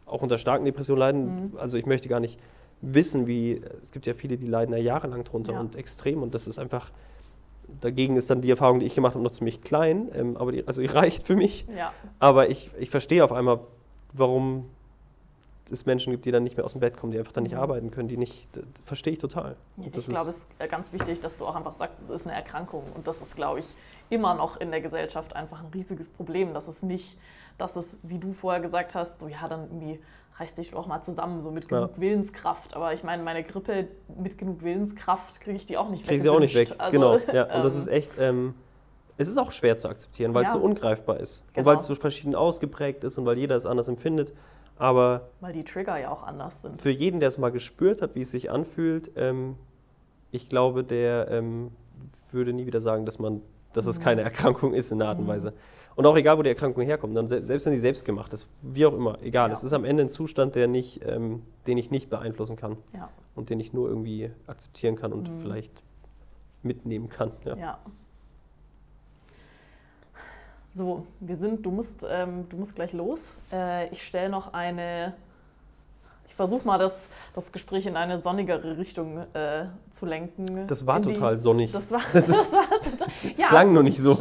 auch 0.07 0.23
unter 0.23 0.39
starken 0.39 0.65
Depressionen 0.65 1.01
leiden. 1.01 1.25
Mhm. 1.25 1.59
Also 1.59 1.77
ich 1.77 1.85
möchte 1.85 2.09
gar 2.09 2.21
nicht 2.21 2.39
wissen, 2.81 3.27
wie, 3.27 3.61
es 3.83 3.91
gibt 3.91 4.07
ja 4.07 4.15
viele, 4.15 4.39
die 4.39 4.47
leiden 4.47 4.73
ja 4.73 4.81
jahrelang 4.81 5.25
drunter 5.25 5.55
ja. 5.55 5.61
und 5.61 5.75
extrem 5.75 6.23
und 6.23 6.35
das 6.35 6.47
ist 6.47 6.61
einfach, 6.61 6.93
dagegen 7.81 8.17
ist 8.17 8.31
dann 8.31 8.41
die 8.41 8.51
Erfahrung, 8.51 8.79
die 8.79 8.87
ich 8.87 8.95
gemacht 8.95 9.15
habe, 9.15 9.25
noch 9.25 9.33
ziemlich 9.33 9.63
klein, 9.63 10.09
ähm, 10.15 10.37
aber 10.37 10.53
die, 10.53 10.67
also 10.67 10.81
die 10.83 10.87
reicht 10.87 11.25
für 11.25 11.35
mich. 11.35 11.67
Ja. 11.77 11.93
Aber 12.21 12.49
ich, 12.49 12.71
ich 12.79 12.91
verstehe 12.91 13.25
auf 13.25 13.33
einmal, 13.33 13.59
warum 14.13 14.67
es 15.71 15.87
Menschen 15.87 16.11
gibt, 16.11 16.25
die 16.25 16.31
dann 16.31 16.45
nicht 16.45 16.57
mehr 16.57 16.65
aus 16.65 16.73
dem 16.73 16.81
Bett 16.81 16.97
kommen, 16.97 17.13
die 17.13 17.19
einfach 17.19 17.33
dann 17.33 17.45
nicht 17.45 17.55
mhm. 17.55 17.61
arbeiten 17.61 17.91
können, 17.91 18.09
die 18.09 18.17
nicht, 18.17 18.49
verstehe 18.83 19.15
ich 19.15 19.19
total. 19.19 19.57
Ja, 19.77 19.87
ich 19.87 19.93
glaube, 19.93 20.31
es 20.31 20.39
ist 20.39 20.71
ganz 20.71 20.93
wichtig, 20.93 21.21
dass 21.21 21.37
du 21.37 21.47
auch 21.47 21.55
einfach 21.55 21.75
sagst, 21.75 22.01
es 22.03 22.11
ist 22.11 22.27
eine 22.27 22.37
Erkrankung 22.37 22.85
und 22.95 23.07
das 23.07 23.21
ist, 23.23 23.37
glaube 23.37 23.61
ich, 23.61 23.67
immer 24.11 24.35
noch 24.35 24.59
in 24.59 24.71
der 24.71 24.81
Gesellschaft 24.81 25.37
einfach 25.37 25.61
ein 25.61 25.71
riesiges 25.73 26.09
Problem, 26.09 26.55
dass 26.55 26.69
es 26.69 26.83
nicht 26.83 27.19
dass 27.59 27.77
es, 27.77 27.99
wie 28.05 28.19
du 28.19 28.33
vorher 28.33 28.61
gesagt 28.61 28.95
hast, 28.95 29.21
so 29.21 29.29
ja, 29.29 29.47
dann 29.49 29.65
irgendwie 29.65 29.99
reiß 30.39 30.55
dich 30.55 30.71
doch 30.71 30.87
mal 30.87 31.03
zusammen, 31.03 31.43
so 31.43 31.51
mit 31.51 31.69
genug 31.69 31.91
ja. 31.97 32.01
Willenskraft. 32.01 32.77
Aber 32.77 32.95
ich 32.95 33.03
meine, 33.03 33.23
meine 33.25 33.43
Grippe 33.43 33.89
mit 34.17 34.39
genug 34.39 34.63
Willenskraft 34.63 35.41
kriege 35.41 35.57
ich 35.57 35.67
die 35.67 35.77
auch 35.77 35.91
nicht 35.91 36.03
weg. 36.03 36.09
Kriege 36.09 36.23
sie 36.23 36.29
auch 36.29 36.39
nicht 36.39 36.55
weg, 36.55 36.75
also, 36.79 36.93
genau. 36.93 37.19
Ja. 37.33 37.43
Und 37.57 37.65
das 37.65 37.77
ist 37.77 37.89
echt, 37.89 38.13
ähm, 38.19 38.55
es 39.17 39.27
ist 39.27 39.37
auch 39.37 39.51
schwer 39.51 39.77
zu 39.77 39.89
akzeptieren, 39.89 40.33
weil 40.33 40.45
ja. 40.45 40.49
es 40.49 40.53
so 40.53 40.61
ungreifbar 40.61 41.19
ist. 41.19 41.45
Genau. 41.49 41.59
Und 41.59 41.67
weil 41.67 41.77
es 41.79 41.87
so 41.87 41.95
verschieden 41.97 42.37
ausgeprägt 42.37 43.03
ist 43.03 43.19
und 43.19 43.27
weil 43.27 43.37
jeder 43.37 43.57
es 43.57 43.67
anders 43.67 43.89
empfindet. 43.89 44.33
Aber 44.79 45.29
weil 45.41 45.53
die 45.53 45.65
Trigger 45.65 45.99
ja 45.99 46.11
auch 46.11 46.23
anders 46.23 46.63
sind. 46.63 46.81
Für 46.81 46.91
jeden, 46.91 47.21
der 47.21 47.29
es 47.29 47.39
mal 47.39 47.51
gespürt 47.51 48.03
hat, 48.03 48.15
wie 48.15 48.23
es 48.23 48.31
sich 48.31 48.51
anfühlt, 48.51 49.11
ähm, 49.17 49.57
ich 50.31 50.49
glaube, 50.49 50.85
der 50.85 51.29
ähm, 51.31 51.71
würde 52.31 52.53
nie 52.53 52.67
wieder 52.67 52.81
sagen, 52.81 53.07
dass 53.07 53.19
man, 53.19 53.43
dass 53.73 53.87
es 53.87 53.99
mhm. 53.99 54.05
keine 54.05 54.23
Erkrankung 54.23 54.75
ist 54.75 54.93
in 54.93 54.99
der 54.99 55.09
Art 55.09 55.19
und 55.19 55.25
mhm. 55.25 55.31
Weise. 55.31 55.53
Und 55.97 56.07
auch 56.07 56.17
egal, 56.17 56.39
wo 56.39 56.43
die 56.43 56.51
Erkrankung 56.51 56.85
herkommt, 56.85 57.17
dann 57.17 57.27
selbst 57.27 57.67
wenn 57.67 57.73
sie 57.73 57.81
selbst 57.81 58.05
gemacht 58.05 58.33
ist, 58.33 58.49
wie 58.63 58.87
auch 58.87 58.95
immer, 58.95 59.19
egal. 59.21 59.49
Ja. 59.49 59.53
Es 59.53 59.65
ist 59.65 59.73
am 59.73 59.85
Ende 59.85 60.05
ein 60.05 60.09
Zustand, 60.09 60.55
der 60.55 60.69
nicht, 60.69 61.01
ähm, 61.05 61.43
den 61.67 61.77
ich 61.77 61.91
nicht 61.91 62.09
beeinflussen 62.09 62.57
kann 62.57 62.77
ja. 62.95 63.09
und 63.35 63.51
den 63.51 63.59
ich 63.59 63.73
nur 63.73 63.89
irgendwie 63.89 64.31
akzeptieren 64.47 64.95
kann 64.95 65.13
und 65.13 65.29
mhm. 65.29 65.39
vielleicht 65.41 65.73
mitnehmen 66.63 67.09
kann. 67.09 67.33
Ja. 67.45 67.57
ja. 67.57 67.79
So, 70.73 71.07
wir 71.21 71.37
sind, 71.37 71.65
du 71.65 71.71
musst, 71.71 72.07
ähm, 72.09 72.49
du 72.49 72.57
musst 72.57 72.75
gleich 72.75 72.93
los. 72.93 73.35
Äh, 73.53 73.89
ich 73.89 74.07
stelle 74.07 74.29
noch 74.29 74.53
eine 74.53 75.15
versuche 76.39 76.65
mal, 76.69 76.79
das, 76.79 77.09
das 77.35 77.51
Gespräch 77.51 77.85
in 77.87 77.97
eine 77.97 78.23
sonnigere 78.23 78.79
Richtung 78.79 79.27
äh, 79.35 79.65
zu 79.91 80.07
lenken. 80.07 80.69
Das 80.69 80.87
war 80.87 81.03
total 81.03 81.37
sonnig. 81.37 81.73
Das 81.73 81.91
war, 81.91 82.01
das, 82.13 82.27
das 82.27 82.53
war 82.53 82.69
total. 82.71 83.09
Das 83.29 83.41
ja. 83.41 83.49
klang 83.49 83.73
nur 83.73 83.83
nicht 83.83 83.99
so. 83.99 84.17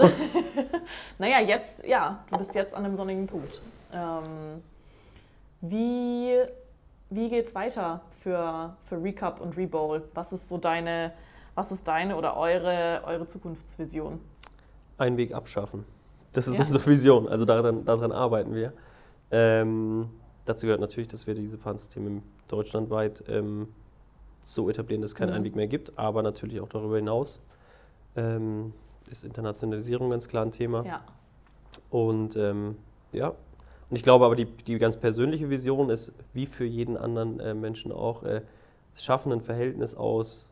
naja, 1.20 1.40
jetzt, 1.42 1.86
ja, 1.86 2.26
du 2.32 2.40
bist 2.40 2.56
jetzt 2.56 2.74
an 2.74 2.86
einem 2.86 2.96
sonnigen 2.96 3.28
Punkt. 3.28 3.62
Ähm, 3.94 4.64
wie 5.62 6.40
wie 7.10 7.30
geht 7.30 7.46
es 7.46 7.56
weiter 7.56 8.02
für, 8.20 8.76
für 8.90 9.02
Recap 9.02 9.40
und 9.40 9.56
Rebowl? 9.56 10.04
Was 10.14 10.34
ist 10.34 10.50
so 10.50 10.58
deine, 10.58 11.14
was 11.56 11.72
ist 11.72 11.88
deine 11.88 12.18
oder 12.18 12.36
eure, 12.36 13.04
eure 13.06 13.28
Zukunftsvision? 13.28 14.20
Einen 14.98 15.18
Weg 15.18 15.34
abschaffen. 15.34 15.86
Das 16.38 16.48
ist 16.48 16.60
ja. 16.60 16.66
unsere 16.66 16.86
Vision. 16.86 17.28
Also 17.28 17.46
daran, 17.46 17.84
daran 17.84 18.12
arbeiten 18.12 18.54
wir. 18.54 18.74
Ähm, 19.32 20.10
Dazu 20.48 20.66
gehört 20.66 20.80
natürlich, 20.80 21.10
dass 21.10 21.28
wir 21.28 21.36
diese 21.36 21.58
Pfandsysteme 21.58 22.22
deutschlandweit 22.48 23.22
ähm, 23.28 23.68
so 24.42 24.70
etablieren, 24.70 25.02
dass 25.02 25.12
es 25.12 25.16
keinen 25.16 25.32
mhm. 25.32 25.36
Einweg 25.36 25.56
mehr 25.58 25.68
gibt, 25.68 26.00
aber 26.00 26.24
natürlich 26.24 26.62
auch 26.62 26.70
darüber 26.70 26.96
hinaus 26.96 27.46
ähm, 28.16 28.72
ist 29.12 29.26
Internationalisierung 29.26 30.10
ganz 30.10 30.30
klar 30.30 30.46
ein 30.46 30.52
Thema. 30.52 30.86
Ja. 30.86 31.02
Und 31.90 32.38
ähm, 32.38 32.78
ja, 33.12 33.34
und 33.90 33.98
ich 33.98 34.04
glaube 34.04 34.26
aber, 34.26 34.38
die, 34.38 34.46
die 34.46 34.78
ganz 34.78 34.96
persönliche 34.96 35.50
Vision 35.50 35.90
ist, 35.90 36.14
wie 36.34 36.46
für 36.46 36.66
jeden 36.66 36.96
anderen 36.96 37.42
äh, 37.42 37.54
Menschen 37.54 37.92
auch, 37.92 38.24
äh, 38.24 38.42
es 38.96 39.04
schaffen, 39.04 39.34
ein 39.34 39.42
Verhältnis 39.42 39.96
aus 39.96 40.50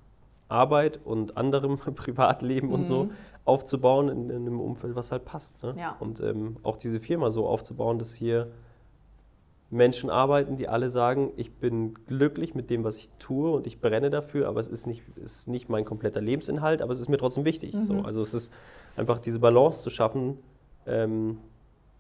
Arbeit 0.47 0.99
und 1.03 1.37
anderem 1.37 1.77
Privatleben 1.95 2.67
mhm. 2.67 2.73
und 2.73 2.85
so 2.85 3.05
mhm. 3.05 3.11
aufzubauen 3.45 4.09
in, 4.09 4.29
in, 4.29 4.35
einem 4.47 4.59
Umfeld, 4.59 4.95
was 4.95 5.11
halt 5.11 5.25
passt. 5.25 5.63
Ne? 5.63 5.75
Ja. 5.77 5.95
Und 5.99 6.21
ähm, 6.21 6.57
auch 6.63 6.77
diese 6.77 6.99
Firma 6.99 7.31
so 7.31 7.47
aufzubauen, 7.47 7.99
dass 7.99 8.13
hier 8.13 8.51
Menschen 9.71 10.09
arbeiten, 10.09 10.57
die 10.57 10.67
alle 10.67 10.89
sagen, 10.89 11.31
ich 11.37 11.51
bin 11.51 11.95
glücklich 12.05 12.53
mit 12.53 12.69
dem, 12.69 12.83
was 12.83 12.97
ich 12.97 13.09
tue 13.17 13.51
und 13.51 13.65
ich 13.65 13.81
brenne 13.81 14.09
dafür, 14.09 14.47
aber 14.47 14.59
es 14.59 14.67
ist 14.67 14.85
nicht, 14.85 15.01
ist 15.17 15.47
nicht 15.47 15.69
mein 15.69 15.85
kompletter 15.85 16.21
Lebensinhalt, 16.21 16.81
aber 16.81 16.91
es 16.91 16.99
ist 16.99 17.09
mir 17.09 17.17
trotzdem 17.17 17.45
wichtig. 17.45 17.73
Mhm. 17.73 17.83
So, 17.83 18.01
also 18.01 18.21
es 18.21 18.33
ist 18.33 18.53
einfach 18.95 19.17
diese 19.17 19.39
Balance 19.39 19.81
zu 19.81 19.89
schaffen, 19.89 20.37
ähm, 20.85 21.39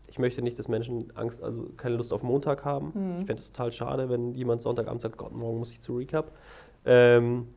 ich 0.07 0.19
möchte 0.19 0.41
nicht, 0.41 0.57
dass 0.57 0.67
Menschen 0.67 1.11
Angst, 1.15 1.43
also 1.43 1.69
keine 1.75 1.95
Lust 1.95 2.13
auf 2.13 2.23
Montag 2.23 2.63
haben. 2.63 2.91
Mhm. 2.93 3.19
Ich 3.21 3.25
fände 3.25 3.41
es 3.41 3.51
total 3.51 3.71
schade, 3.71 4.09
wenn 4.09 4.33
jemand 4.33 4.61
Sonntagabend 4.61 5.01
sagt, 5.01 5.17
Gott, 5.17 5.33
morgen 5.33 5.59
muss 5.59 5.71
ich 5.71 5.81
zu 5.81 5.97
Recap. 5.97 6.31
Ähm, 6.85 7.47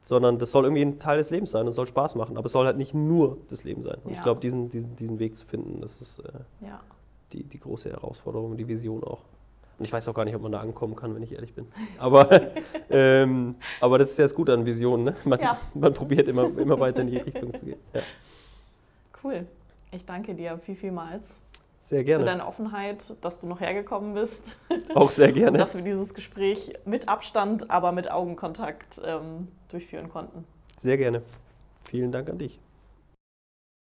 sondern 0.00 0.38
das 0.38 0.50
soll 0.50 0.64
irgendwie 0.64 0.82
ein 0.82 0.98
Teil 0.98 1.18
des 1.18 1.30
Lebens 1.30 1.50
sein 1.50 1.66
und 1.66 1.72
soll 1.72 1.86
Spaß 1.86 2.14
machen. 2.14 2.36
Aber 2.36 2.46
es 2.46 2.52
soll 2.52 2.66
halt 2.66 2.78
nicht 2.78 2.94
nur 2.94 3.38
das 3.48 3.64
Leben 3.64 3.82
sein. 3.82 3.98
Und 4.04 4.12
ja. 4.12 4.16
ich 4.16 4.22
glaube, 4.22 4.40
diesen, 4.40 4.70
diesen, 4.70 4.96
diesen 4.96 5.18
Weg 5.18 5.36
zu 5.36 5.44
finden, 5.44 5.80
das 5.80 5.98
ist 5.98 6.20
äh, 6.20 6.66
ja. 6.66 6.80
die, 7.32 7.44
die 7.44 7.60
große 7.60 7.90
Herausforderung, 7.90 8.56
die 8.56 8.66
Vision 8.66 9.04
auch. 9.04 9.20
Und 9.78 9.84
ich 9.84 9.92
weiß 9.92 10.08
auch 10.08 10.14
gar 10.14 10.24
nicht, 10.24 10.34
ob 10.34 10.42
man 10.42 10.52
da 10.52 10.60
ankommen 10.60 10.94
kann, 10.94 11.14
wenn 11.14 11.22
ich 11.22 11.32
ehrlich 11.32 11.54
bin. 11.54 11.66
Aber, 11.98 12.28
ähm, 12.90 13.54
aber 13.80 13.98
das 13.98 14.10
ist 14.10 14.18
ja 14.18 14.24
das 14.24 14.34
Gute 14.34 14.52
an 14.52 14.66
Visionen. 14.66 15.04
Ne? 15.04 15.16
Man, 15.24 15.40
ja. 15.40 15.58
man 15.74 15.94
probiert 15.94 16.28
immer, 16.28 16.44
immer 16.58 16.78
weiter 16.78 17.00
in 17.02 17.08
die 17.08 17.18
Richtung 17.18 17.54
zu 17.54 17.64
gehen. 17.64 17.78
Cool. 19.22 19.46
Ich 19.92 20.04
danke 20.04 20.34
dir 20.34 20.58
viel, 20.58 20.76
vielmals. 20.76 21.40
Sehr 21.80 22.04
gerne. 22.04 22.24
Für 22.24 22.30
deine 22.30 22.46
Offenheit, 22.46 23.14
dass 23.22 23.38
du 23.38 23.46
noch 23.46 23.60
hergekommen 23.60 24.14
bist. 24.14 24.56
Auch 24.94 25.10
sehr 25.10 25.32
gerne. 25.32 25.58
Dass 25.58 25.74
wir 25.74 25.82
dieses 25.82 26.14
Gespräch 26.14 26.74
mit 26.84 27.08
Abstand, 27.08 27.70
aber 27.70 27.90
mit 27.90 28.10
Augenkontakt 28.10 29.00
ähm, 29.04 29.48
durchführen 29.68 30.08
konnten. 30.08 30.44
Sehr 30.76 30.98
gerne. 30.98 31.22
Vielen 31.82 32.12
Dank 32.12 32.28
an 32.28 32.38
dich. 32.38 32.60